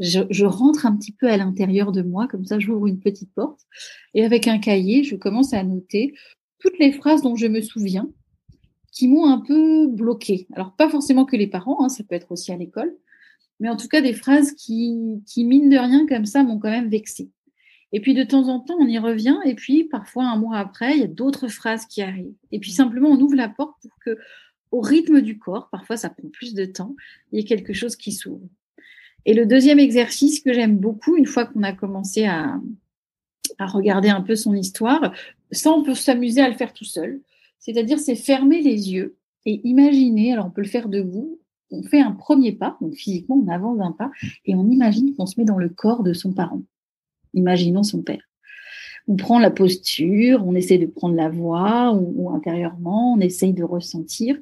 Je, 0.00 0.44
rentre 0.44 0.84
un 0.84 0.96
petit 0.96 1.12
peu 1.12 1.30
à 1.30 1.36
l'intérieur 1.36 1.92
de 1.92 2.02
moi, 2.02 2.26
comme 2.26 2.44
ça 2.44 2.58
j'ouvre 2.58 2.88
une 2.88 2.98
petite 2.98 3.32
porte, 3.34 3.60
et 4.14 4.24
avec 4.24 4.48
un 4.48 4.58
cahier, 4.58 5.04
je 5.04 5.14
commence 5.14 5.54
à 5.54 5.62
noter 5.62 6.12
toutes 6.58 6.78
les 6.80 6.92
phrases 6.92 7.22
dont 7.22 7.36
je 7.36 7.46
me 7.46 7.60
souviens, 7.60 8.10
qui 8.90 9.06
m'ont 9.06 9.26
un 9.26 9.38
peu 9.38 9.86
bloqué. 9.86 10.48
Alors 10.52 10.74
pas 10.74 10.88
forcément 10.88 11.24
que 11.24 11.36
les 11.36 11.46
parents, 11.46 11.84
hein, 11.84 11.88
ça 11.88 12.02
peut 12.02 12.16
être 12.16 12.32
aussi 12.32 12.50
à 12.50 12.56
l'école, 12.56 12.92
mais 13.60 13.68
en 13.68 13.76
tout 13.76 13.86
cas 13.86 14.00
des 14.00 14.12
phrases 14.12 14.52
qui, 14.52 15.22
qui 15.26 15.44
mine 15.44 15.68
de 15.68 15.78
rien 15.78 16.04
comme 16.08 16.26
ça, 16.26 16.42
m'ont 16.42 16.58
quand 16.58 16.70
même 16.70 16.88
vexé. 16.88 17.30
Et 17.92 18.00
puis 18.00 18.14
de 18.14 18.22
temps 18.22 18.48
en 18.48 18.60
temps, 18.60 18.76
on 18.78 18.86
y 18.86 18.98
revient, 18.98 19.38
et 19.44 19.54
puis 19.54 19.84
parfois 19.84 20.24
un 20.24 20.36
mois 20.36 20.58
après, 20.58 20.94
il 20.94 21.00
y 21.00 21.04
a 21.04 21.08
d'autres 21.08 21.48
phrases 21.48 21.86
qui 21.86 22.02
arrivent. 22.02 22.34
Et 22.50 22.58
puis 22.58 22.70
simplement, 22.70 23.10
on 23.10 23.20
ouvre 23.20 23.34
la 23.34 23.48
porte 23.48 23.76
pour 23.82 23.98
que, 24.04 24.18
au 24.70 24.80
rythme 24.80 25.20
du 25.20 25.38
corps, 25.38 25.68
parfois 25.70 25.98
ça 25.98 26.08
prend 26.08 26.28
plus 26.28 26.54
de 26.54 26.64
temps, 26.64 26.96
il 27.30 27.38
y 27.38 27.42
ait 27.42 27.44
quelque 27.44 27.74
chose 27.74 27.96
qui 27.96 28.12
s'ouvre. 28.12 28.48
Et 29.26 29.34
le 29.34 29.46
deuxième 29.46 29.78
exercice 29.78 30.40
que 30.40 30.52
j'aime 30.52 30.78
beaucoup, 30.78 31.16
une 31.16 31.26
fois 31.26 31.44
qu'on 31.44 31.62
a 31.62 31.72
commencé 31.72 32.24
à, 32.24 32.58
à 33.58 33.66
regarder 33.66 34.08
un 34.08 34.22
peu 34.22 34.36
son 34.36 34.54
histoire, 34.54 35.12
ça 35.50 35.70
on 35.70 35.82
peut 35.82 35.94
s'amuser 35.94 36.40
à 36.40 36.48
le 36.48 36.56
faire 36.56 36.72
tout 36.72 36.84
seul. 36.84 37.20
C'est-à-dire, 37.58 37.98
c'est 37.98 38.16
fermer 38.16 38.60
les 38.60 38.92
yeux 38.92 39.16
et 39.44 39.60
imaginer, 39.64 40.32
alors 40.32 40.46
on 40.46 40.50
peut 40.50 40.62
le 40.62 40.68
faire 40.68 40.88
debout, 40.88 41.38
on 41.70 41.82
fait 41.82 42.00
un 42.00 42.12
premier 42.12 42.52
pas, 42.52 42.76
donc 42.80 42.94
physiquement, 42.94 43.36
on 43.36 43.48
avance 43.48 43.80
un 43.80 43.92
pas, 43.92 44.10
et 44.44 44.54
on 44.54 44.68
imagine 44.68 45.14
qu'on 45.14 45.26
se 45.26 45.38
met 45.38 45.46
dans 45.46 45.58
le 45.58 45.68
corps 45.68 46.02
de 46.02 46.12
son 46.12 46.32
parent. 46.32 46.62
Imaginons 47.34 47.82
son 47.82 48.02
père. 48.02 48.22
On 49.08 49.16
prend 49.16 49.38
la 49.38 49.50
posture, 49.50 50.46
on 50.46 50.54
essaie 50.54 50.78
de 50.78 50.86
prendre 50.86 51.16
la 51.16 51.28
voix 51.28 51.92
ou, 51.92 52.30
intérieurement, 52.30 53.14
on 53.14 53.20
essaye 53.20 53.52
de 53.52 53.64
ressentir, 53.64 54.38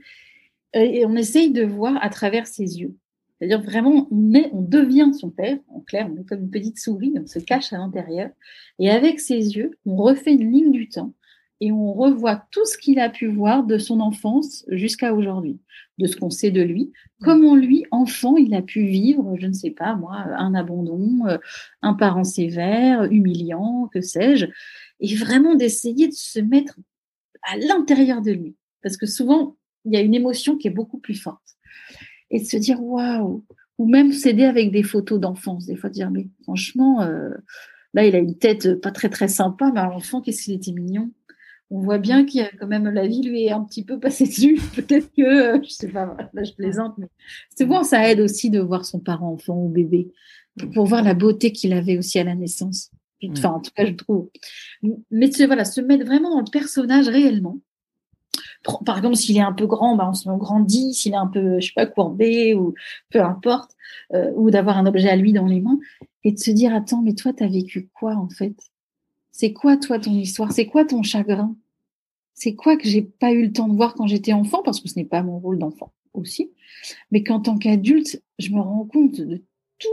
et 0.75 1.05
on 1.07 1.17
essaye 1.17 1.51
de 1.51 1.65
voir 1.65 1.99
à 2.03 2.11
travers 2.11 2.47
ses 2.47 2.79
yeux. 2.79 2.95
C'est-à-dire 3.39 3.63
vraiment, 3.63 4.07
on, 4.11 4.35
est, 4.35 4.51
on 4.53 4.61
devient 4.61 5.13
son 5.19 5.31
père, 5.31 5.57
en 5.69 5.81
clair, 5.81 6.11
on 6.13 6.21
est 6.21 6.25
comme 6.25 6.41
une 6.41 6.51
petite 6.51 6.79
souris, 6.79 7.15
on 7.17 7.27
se 7.27 7.39
cache 7.39 7.73
à 7.73 7.79
l'intérieur, 7.79 8.29
et 8.79 8.91
avec 8.91 9.19
ses 9.19 9.57
yeux, 9.57 9.79
on 9.87 9.97
refait 9.97 10.35
une 10.35 10.53
ligne 10.53 10.71
du 10.71 10.89
temps 10.89 11.15
et 11.61 11.73
on 11.73 11.93
revoit 11.93 12.43
tout 12.51 12.65
ce 12.65 12.79
qu'il 12.79 12.99
a 12.99 13.11
pu 13.11 13.27
voir 13.27 13.65
de 13.65 13.77
son 13.77 14.01
enfance 14.01 14.65
jusqu'à 14.69 15.15
aujourd'hui, 15.15 15.61
de 15.99 16.07
ce 16.07 16.17
qu'on 16.17 16.31
sait 16.31 16.51
de 16.51 16.63
lui, 16.63 16.85
mmh. 16.85 17.25
comment 17.25 17.55
lui, 17.55 17.85
enfant, 17.91 18.37
il 18.37 18.55
a 18.55 18.63
pu 18.63 18.87
vivre, 18.87 19.37
je 19.39 19.47
ne 19.47 19.53
sais 19.53 19.71
pas 19.71 19.95
moi, 19.95 20.15
un 20.15 20.55
abandon, 20.55 21.27
euh, 21.27 21.39
un 21.83 21.95
parent 21.95 22.25
sévère, 22.25 23.05
humiliant, 23.05 23.89
que 23.93 24.01
sais-je, 24.01 24.47
et 25.01 25.15
vraiment 25.15 25.55
d'essayer 25.55 26.09
de 26.09 26.15
se 26.15 26.41
mettre 26.41 26.79
à 27.43 27.57
l'intérieur 27.59 28.23
de 28.23 28.33
lui, 28.33 28.57
parce 28.83 28.97
que 28.97 29.07
souvent, 29.07 29.57
il 29.85 29.93
y 29.93 29.97
a 29.97 30.01
une 30.01 30.15
émotion 30.15 30.57
qui 30.57 30.69
est 30.69 30.73
beaucoup 30.73 30.99
plus 30.99 31.15
forte, 31.15 31.57
et 32.31 32.41
de 32.41 32.45
se 32.45 32.57
dire 32.57 32.83
waouh, 32.83 33.45
ou 33.77 33.87
même 33.87 34.13
s'aider 34.13 34.45
avec 34.45 34.71
des 34.71 34.83
photos 34.83 35.21
d'enfance, 35.21 35.67
des 35.67 35.77
fois 35.77 35.91
dire 35.91 36.11
mais 36.11 36.29
franchement, 36.43 37.03
euh, 37.03 37.31
là 37.93 38.07
il 38.07 38.15
a 38.15 38.19
une 38.19 38.37
tête 38.37 38.81
pas 38.81 38.93
très 38.93 39.09
très 39.09 39.29
sympa, 39.29 39.71
mais 39.75 39.81
enfant 39.81 40.21
qu'est-ce 40.21 40.45
qu'il 40.45 40.55
était 40.55 40.73
mignon 40.73 41.11
on 41.71 41.81
voit 41.81 41.99
bien 41.99 42.25
qu'il 42.25 42.41
y 42.41 42.45
a 42.45 42.51
quand 42.59 42.67
même 42.67 42.89
la 42.89 43.07
vie 43.07 43.23
lui 43.23 43.45
est 43.45 43.53
un 43.53 43.63
petit 43.63 43.85
peu 43.85 43.99
passée 43.99 44.27
dessus. 44.27 44.61
Peut-être 44.75 45.11
que, 45.17 45.23
euh, 45.23 45.61
je 45.63 45.71
sais 45.71 45.89
pas, 45.89 46.17
là 46.33 46.45
je 46.45 46.53
plaisante, 46.53 46.95
mais 46.99 47.09
souvent 47.57 47.85
ça 47.85 48.09
aide 48.09 48.21
aussi 48.21 48.51
de 48.51 48.61
voir 48.61 48.85
son 48.85 48.99
parent 48.99 49.33
enfant 49.33 49.57
ou 49.57 49.69
bébé 49.69 50.11
pour, 50.75 50.87
voir 50.87 51.03
la 51.03 51.15
beauté 51.15 51.53
qu'il 51.53 51.73
avait 51.73 51.99
aussi 51.99 52.19
à 52.19 52.25
la 52.25 52.35
naissance. 52.35 52.91
Enfin, 53.29 53.51
en 53.51 53.61
tout 53.61 53.71
cas, 53.75 53.85
je 53.85 53.93
trouve. 53.93 54.31
Mais 55.11 55.29
voilà, 55.47 55.65
se 55.65 55.81
mettre 55.81 56.07
vraiment 56.07 56.31
dans 56.31 56.41
le 56.41 56.51
personnage 56.51 57.09
réellement. 57.09 57.59
Par 58.85 58.99
exemple, 58.99 59.17
s'il 59.17 59.37
est 59.37 59.43
un 59.43 59.53
peu 59.53 59.67
grand, 59.67 59.97
bah, 59.97 60.07
on 60.09 60.15
se 60.15 60.29
grandit. 60.29 60.95
S'il 60.95 61.13
est 61.13 61.17
un 61.17 61.27
peu, 61.27 61.61
je 61.61 61.67
sais 61.67 61.73
pas, 61.75 61.87
courbé 61.87 62.55
ou 62.55 62.75
peu 63.11 63.21
importe, 63.21 63.73
euh, 64.15 64.31
ou 64.35 64.51
d'avoir 64.51 64.79
un 64.79 64.87
objet 64.87 65.09
à 65.09 65.17
lui 65.17 65.33
dans 65.33 65.47
les 65.47 65.61
mains 65.61 65.79
et 66.25 66.33
de 66.33 66.39
se 66.39 66.51
dire, 66.51 66.75
attends, 66.75 67.03
mais 67.03 67.15
toi, 67.15 67.33
tu 67.33 67.45
as 67.45 67.49
vécu 67.49 67.89
quoi 67.93 68.15
en 68.15 68.29
fait? 68.29 68.55
C'est 69.33 69.53
quoi 69.53 69.77
toi 69.77 69.99
ton 69.99 70.13
histoire? 70.13 70.53
C'est 70.53 70.67
quoi 70.67 70.85
ton 70.85 71.03
chagrin? 71.03 71.57
C'est 72.41 72.55
quoi 72.55 72.79
que 72.79 72.89
j'ai 72.89 73.03
pas 73.03 73.33
eu 73.33 73.43
le 73.43 73.53
temps 73.53 73.69
de 73.69 73.77
voir 73.77 73.93
quand 73.93 74.07
j'étais 74.07 74.33
enfant 74.33 74.63
parce 74.65 74.81
que 74.81 74.89
ce 74.89 74.99
n'est 74.99 75.05
pas 75.05 75.23
mon 75.23 75.39
rôle 75.39 75.59
d'enfant 75.59 75.93
aussi, 76.15 76.51
mais 77.11 77.23
qu'en 77.23 77.41
tant 77.41 77.59
qu'adulte, 77.59 78.23
je 78.39 78.51
me 78.51 78.61
rends 78.61 78.87
compte 78.87 79.21
de 79.21 79.45
tout 79.79 79.89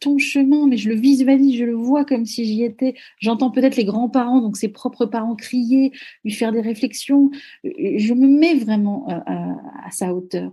ton 0.00 0.16
chemin, 0.16 0.66
mais 0.66 0.78
je 0.78 0.88
le 0.88 0.94
visualise, 0.94 1.58
je 1.58 1.64
le 1.66 1.74
vois 1.74 2.06
comme 2.06 2.24
si 2.24 2.46
j'y 2.46 2.62
étais. 2.62 2.94
J'entends 3.18 3.50
peut-être 3.50 3.76
les 3.76 3.84
grands-parents, 3.84 4.40
donc 4.40 4.56
ses 4.56 4.68
propres 4.68 5.04
parents 5.04 5.36
crier, 5.36 5.92
lui 6.24 6.32
faire 6.32 6.52
des 6.52 6.62
réflexions. 6.62 7.30
Je 7.64 8.14
me 8.14 8.26
mets 8.26 8.54
vraiment 8.54 9.06
euh, 9.10 9.20
à, 9.26 9.86
à 9.86 9.90
sa 9.90 10.14
hauteur 10.14 10.52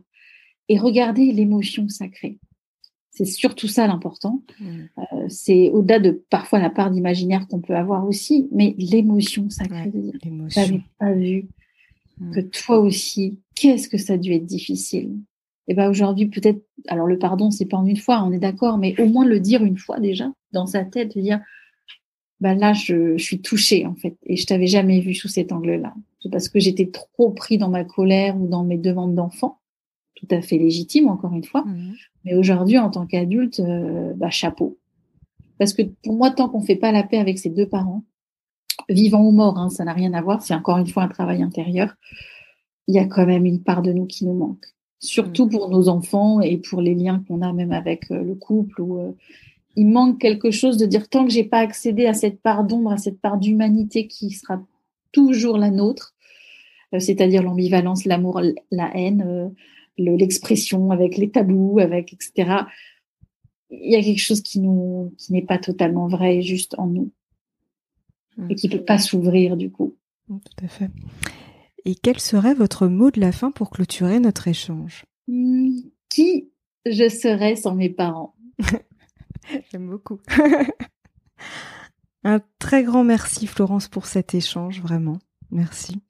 et 0.67 0.77
regarder 0.77 1.31
l'émotion 1.31 1.87
sacrée. 1.87 2.39
C'est 3.18 3.26
surtout 3.26 3.68
ça 3.68 3.88
l'important. 3.88 4.43
Mmh. 4.59 4.65
Euh, 4.99 5.26
c'est 5.28 5.72
au-delà 5.72 5.97
de 5.97 6.24
parfois 6.30 6.59
la 6.59 6.70
part 6.70 6.91
d'imaginaire 6.91 7.47
qu'on 7.47 7.61
peut 7.61 7.76
avoir 7.76 8.07
aussi, 8.07 8.47
mais 8.51 8.76
l'émotion 8.78 9.49
sacrée 9.49 9.89
de 9.89 9.99
dire 9.99 10.13
n'avais 10.55 10.84
pas 10.99 11.13
vu 11.13 11.47
mmh. 12.20 12.32
que 12.36 12.39
toi 12.41 12.78
aussi, 12.78 13.39
qu'est-ce 13.55 13.89
que 13.89 13.97
ça 13.97 14.13
a 14.13 14.18
dû 14.18 14.34
être 14.34 14.45
difficile? 14.45 15.15
Et 15.68 15.74
ben 15.74 15.89
aujourd'hui 15.89 16.28
peut-être, 16.28 16.61
alors 16.88 17.07
le 17.07 17.18
pardon 17.18 17.49
c'est 17.49 17.65
pas 17.65 17.78
en 17.78 17.88
une 17.88 17.97
fois, 17.97 18.24
on 18.24 18.32
est 18.32 18.38
d'accord, 18.38 18.78
mais 18.78 18.93
au 19.01 19.07
moins 19.07 19.26
le 19.26 19.39
dire 19.39 19.63
une 19.63 19.78
fois 19.78 19.99
déjà 19.99 20.32
dans 20.51 20.68
sa 20.68 20.86
tête, 20.86 21.15
de 21.15 21.22
dire 21.22 21.41
ben 22.39 22.53
là 22.53 22.74
je, 22.74 23.18
je 23.18 23.24
suis 23.24 23.41
touchée 23.41 23.88
en 23.88 23.95
fait 23.95 24.15
et 24.28 24.36
je 24.36 24.45
t'avais 24.45 24.68
jamais 24.68 24.99
vu 24.99 25.15
sous 25.15 25.28
cet 25.28 25.51
angle-là. 25.51 25.95
C'est 26.22 26.32
parce 26.32 26.49
que 26.49 26.59
j'étais 26.59 26.91
trop 26.91 27.32
pris 27.32 27.57
dans 27.57 27.70
ma 27.70 27.84
colère 27.84 28.39
ou 28.39 28.47
dans 28.47 28.63
mes 28.63 28.78
demandes 28.78 29.15
d'enfant 29.15 29.56
tout 30.18 30.36
à 30.36 30.41
fait 30.41 30.57
légitime, 30.57 31.07
encore 31.07 31.34
une 31.34 31.43
fois. 31.43 31.61
Mmh. 31.61 31.93
Mais 32.26 32.36
aujourd'hui, 32.36 32.78
en 32.78 32.89
tant 32.89 33.05
qu'adulte, 33.05 33.59
euh, 33.59 34.13
bah, 34.15 34.30
chapeau. 34.30 34.78
Parce 35.59 35.74
que 35.74 35.84
pour 36.03 36.15
moi, 36.15 36.32
tant 36.32 36.49
qu'on 36.49 36.61
fait 36.61 36.76
pas 36.76 36.91
la 36.91 37.03
paix 37.03 37.18
avec 37.18 37.38
ses 37.38 37.49
deux 37.49 37.68
parents, 37.68 38.03
vivants 38.89 39.24
ou 39.24 39.32
morts, 39.32 39.57
hein, 39.57 39.70
ça 39.70 39.84
n'a 39.84 39.93
rien 39.93 40.13
à 40.13 40.22
voir, 40.22 40.41
c'est 40.41 40.53
encore 40.53 40.78
une 40.78 40.88
fois 40.88 41.03
un 41.03 41.07
travail 41.07 41.41
intérieur, 41.43 41.95
il 42.88 42.95
y 42.95 42.99
a 42.99 43.05
quand 43.05 43.26
même 43.26 43.45
une 43.45 43.61
part 43.61 43.82
de 43.82 43.91
nous 43.91 44.05
qui 44.05 44.26
nous 44.26 44.34
manque. 44.34 44.65
Surtout 44.99 45.45
mmh. 45.45 45.49
pour 45.49 45.70
nos 45.70 45.88
enfants 45.89 46.41
et 46.41 46.57
pour 46.57 46.82
les 46.82 46.95
liens 46.95 47.24
qu'on 47.28 47.41
a 47.41 47.53
même 47.53 47.72
avec 47.72 48.09
euh, 48.11 48.24
le 48.24 48.34
couple. 48.34 48.82
Où, 48.82 48.99
euh, 48.99 49.11
il 49.76 49.88
manque 49.88 50.20
quelque 50.20 50.49
chose 50.49 50.78
de 50.78 50.88
dire 50.88 51.07
tant 51.07 51.26
que 51.26 51.32
j'ai 51.32 51.43
pas 51.43 51.59
accédé 51.59 52.07
à 52.07 52.13
cette 52.15 52.41
part 52.41 52.63
d'ombre, 52.63 52.91
à 52.91 52.97
cette 52.97 53.22
part 53.22 53.38
d'humanité 53.38 54.07
qui 54.07 54.32
sera 54.32 54.59
toujours 55.11 55.59
la 55.59 55.70
nôtre, 55.70 56.15
c'est-à-dire 56.97 57.43
l'ambivalence, 57.43 58.05
l'amour, 58.05 58.41
la 58.72 58.97
haine, 58.97 59.53
l'expression, 59.97 60.91
avec 60.91 61.17
les 61.17 61.29
tabous, 61.29 61.79
avec 61.79 62.13
etc. 62.13 62.61
Il 63.69 63.91
y 63.91 63.95
a 63.95 64.01
quelque 64.01 64.21
chose 64.21 64.41
qui 64.41 64.59
nous 64.59 65.13
qui 65.17 65.33
n'est 65.33 65.45
pas 65.45 65.57
totalement 65.57 66.07
vrai 66.07 66.37
et 66.37 66.41
juste 66.41 66.75
en 66.77 66.87
nous 66.87 67.11
et 68.49 68.55
qui 68.55 68.69
peut 68.69 68.83
pas 68.83 68.97
s'ouvrir 68.97 69.57
du 69.57 69.71
coup. 69.71 69.95
Tout 70.27 70.63
à 70.63 70.67
fait. 70.67 70.89
Et 71.85 71.95
quel 71.95 72.19
serait 72.19 72.53
votre 72.53 72.87
mot 72.87 73.11
de 73.11 73.19
la 73.19 73.31
fin 73.31 73.51
pour 73.51 73.69
clôturer 73.69 74.19
notre 74.19 74.47
échange? 74.47 75.05
Hmm, 75.27 75.79
Qui 76.09 76.49
je 76.85 77.09
serais 77.09 77.55
sans 77.55 77.75
mes 77.75 77.89
parents? 77.89 78.35
J'aime 79.71 79.89
beaucoup. 79.89 80.19
Un 82.23 82.41
très 82.59 82.83
grand 82.83 83.03
merci 83.03 83.47
Florence 83.47 83.87
pour 83.87 84.05
cet 84.05 84.35
échange, 84.35 84.81
vraiment. 84.81 85.19
Merci. 85.49 86.01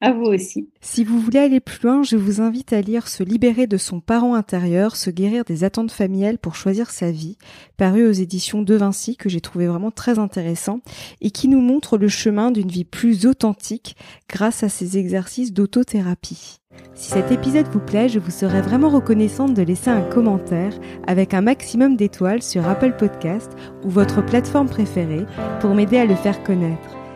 À 0.00 0.12
vous 0.12 0.24
aussi. 0.24 0.68
Si 0.82 1.04
vous 1.04 1.18
voulez 1.18 1.38
aller 1.38 1.60
plus 1.60 1.82
loin, 1.82 2.02
je 2.02 2.16
vous 2.16 2.42
invite 2.42 2.74
à 2.74 2.82
lire 2.82 3.08
Se 3.08 3.22
libérer 3.22 3.66
de 3.66 3.78
son 3.78 4.00
parent 4.00 4.34
intérieur, 4.34 4.94
se 4.94 5.08
guérir 5.08 5.44
des 5.44 5.64
attentes 5.64 5.90
familiales 5.90 6.38
pour 6.38 6.54
choisir 6.54 6.90
sa 6.90 7.10
vie, 7.10 7.38
paru 7.78 8.06
aux 8.06 8.12
éditions 8.12 8.60
de 8.60 8.74
Vinci 8.74 9.16
que 9.16 9.30
j'ai 9.30 9.40
trouvé 9.40 9.66
vraiment 9.66 9.90
très 9.90 10.18
intéressant 10.18 10.80
et 11.22 11.30
qui 11.30 11.48
nous 11.48 11.62
montre 11.62 11.96
le 11.96 12.08
chemin 12.08 12.50
d'une 12.50 12.68
vie 12.68 12.84
plus 12.84 13.24
authentique 13.24 13.96
grâce 14.28 14.62
à 14.62 14.68
ces 14.68 14.98
exercices 14.98 15.54
d'autothérapie. 15.54 16.58
Si 16.94 17.10
cet 17.10 17.32
épisode 17.32 17.68
vous 17.68 17.80
plaît, 17.80 18.10
je 18.10 18.18
vous 18.18 18.30
serais 18.30 18.60
vraiment 18.60 18.90
reconnaissante 18.90 19.54
de 19.54 19.62
laisser 19.62 19.88
un 19.88 20.02
commentaire 20.02 20.72
avec 21.06 21.32
un 21.32 21.40
maximum 21.40 21.96
d'étoiles 21.96 22.42
sur 22.42 22.68
Apple 22.68 22.96
Podcast 22.98 23.52
ou 23.82 23.88
votre 23.88 24.22
plateforme 24.22 24.68
préférée 24.68 25.24
pour 25.60 25.74
m'aider 25.74 25.96
à 25.96 26.04
le 26.04 26.16
faire 26.16 26.42
connaître. 26.42 27.05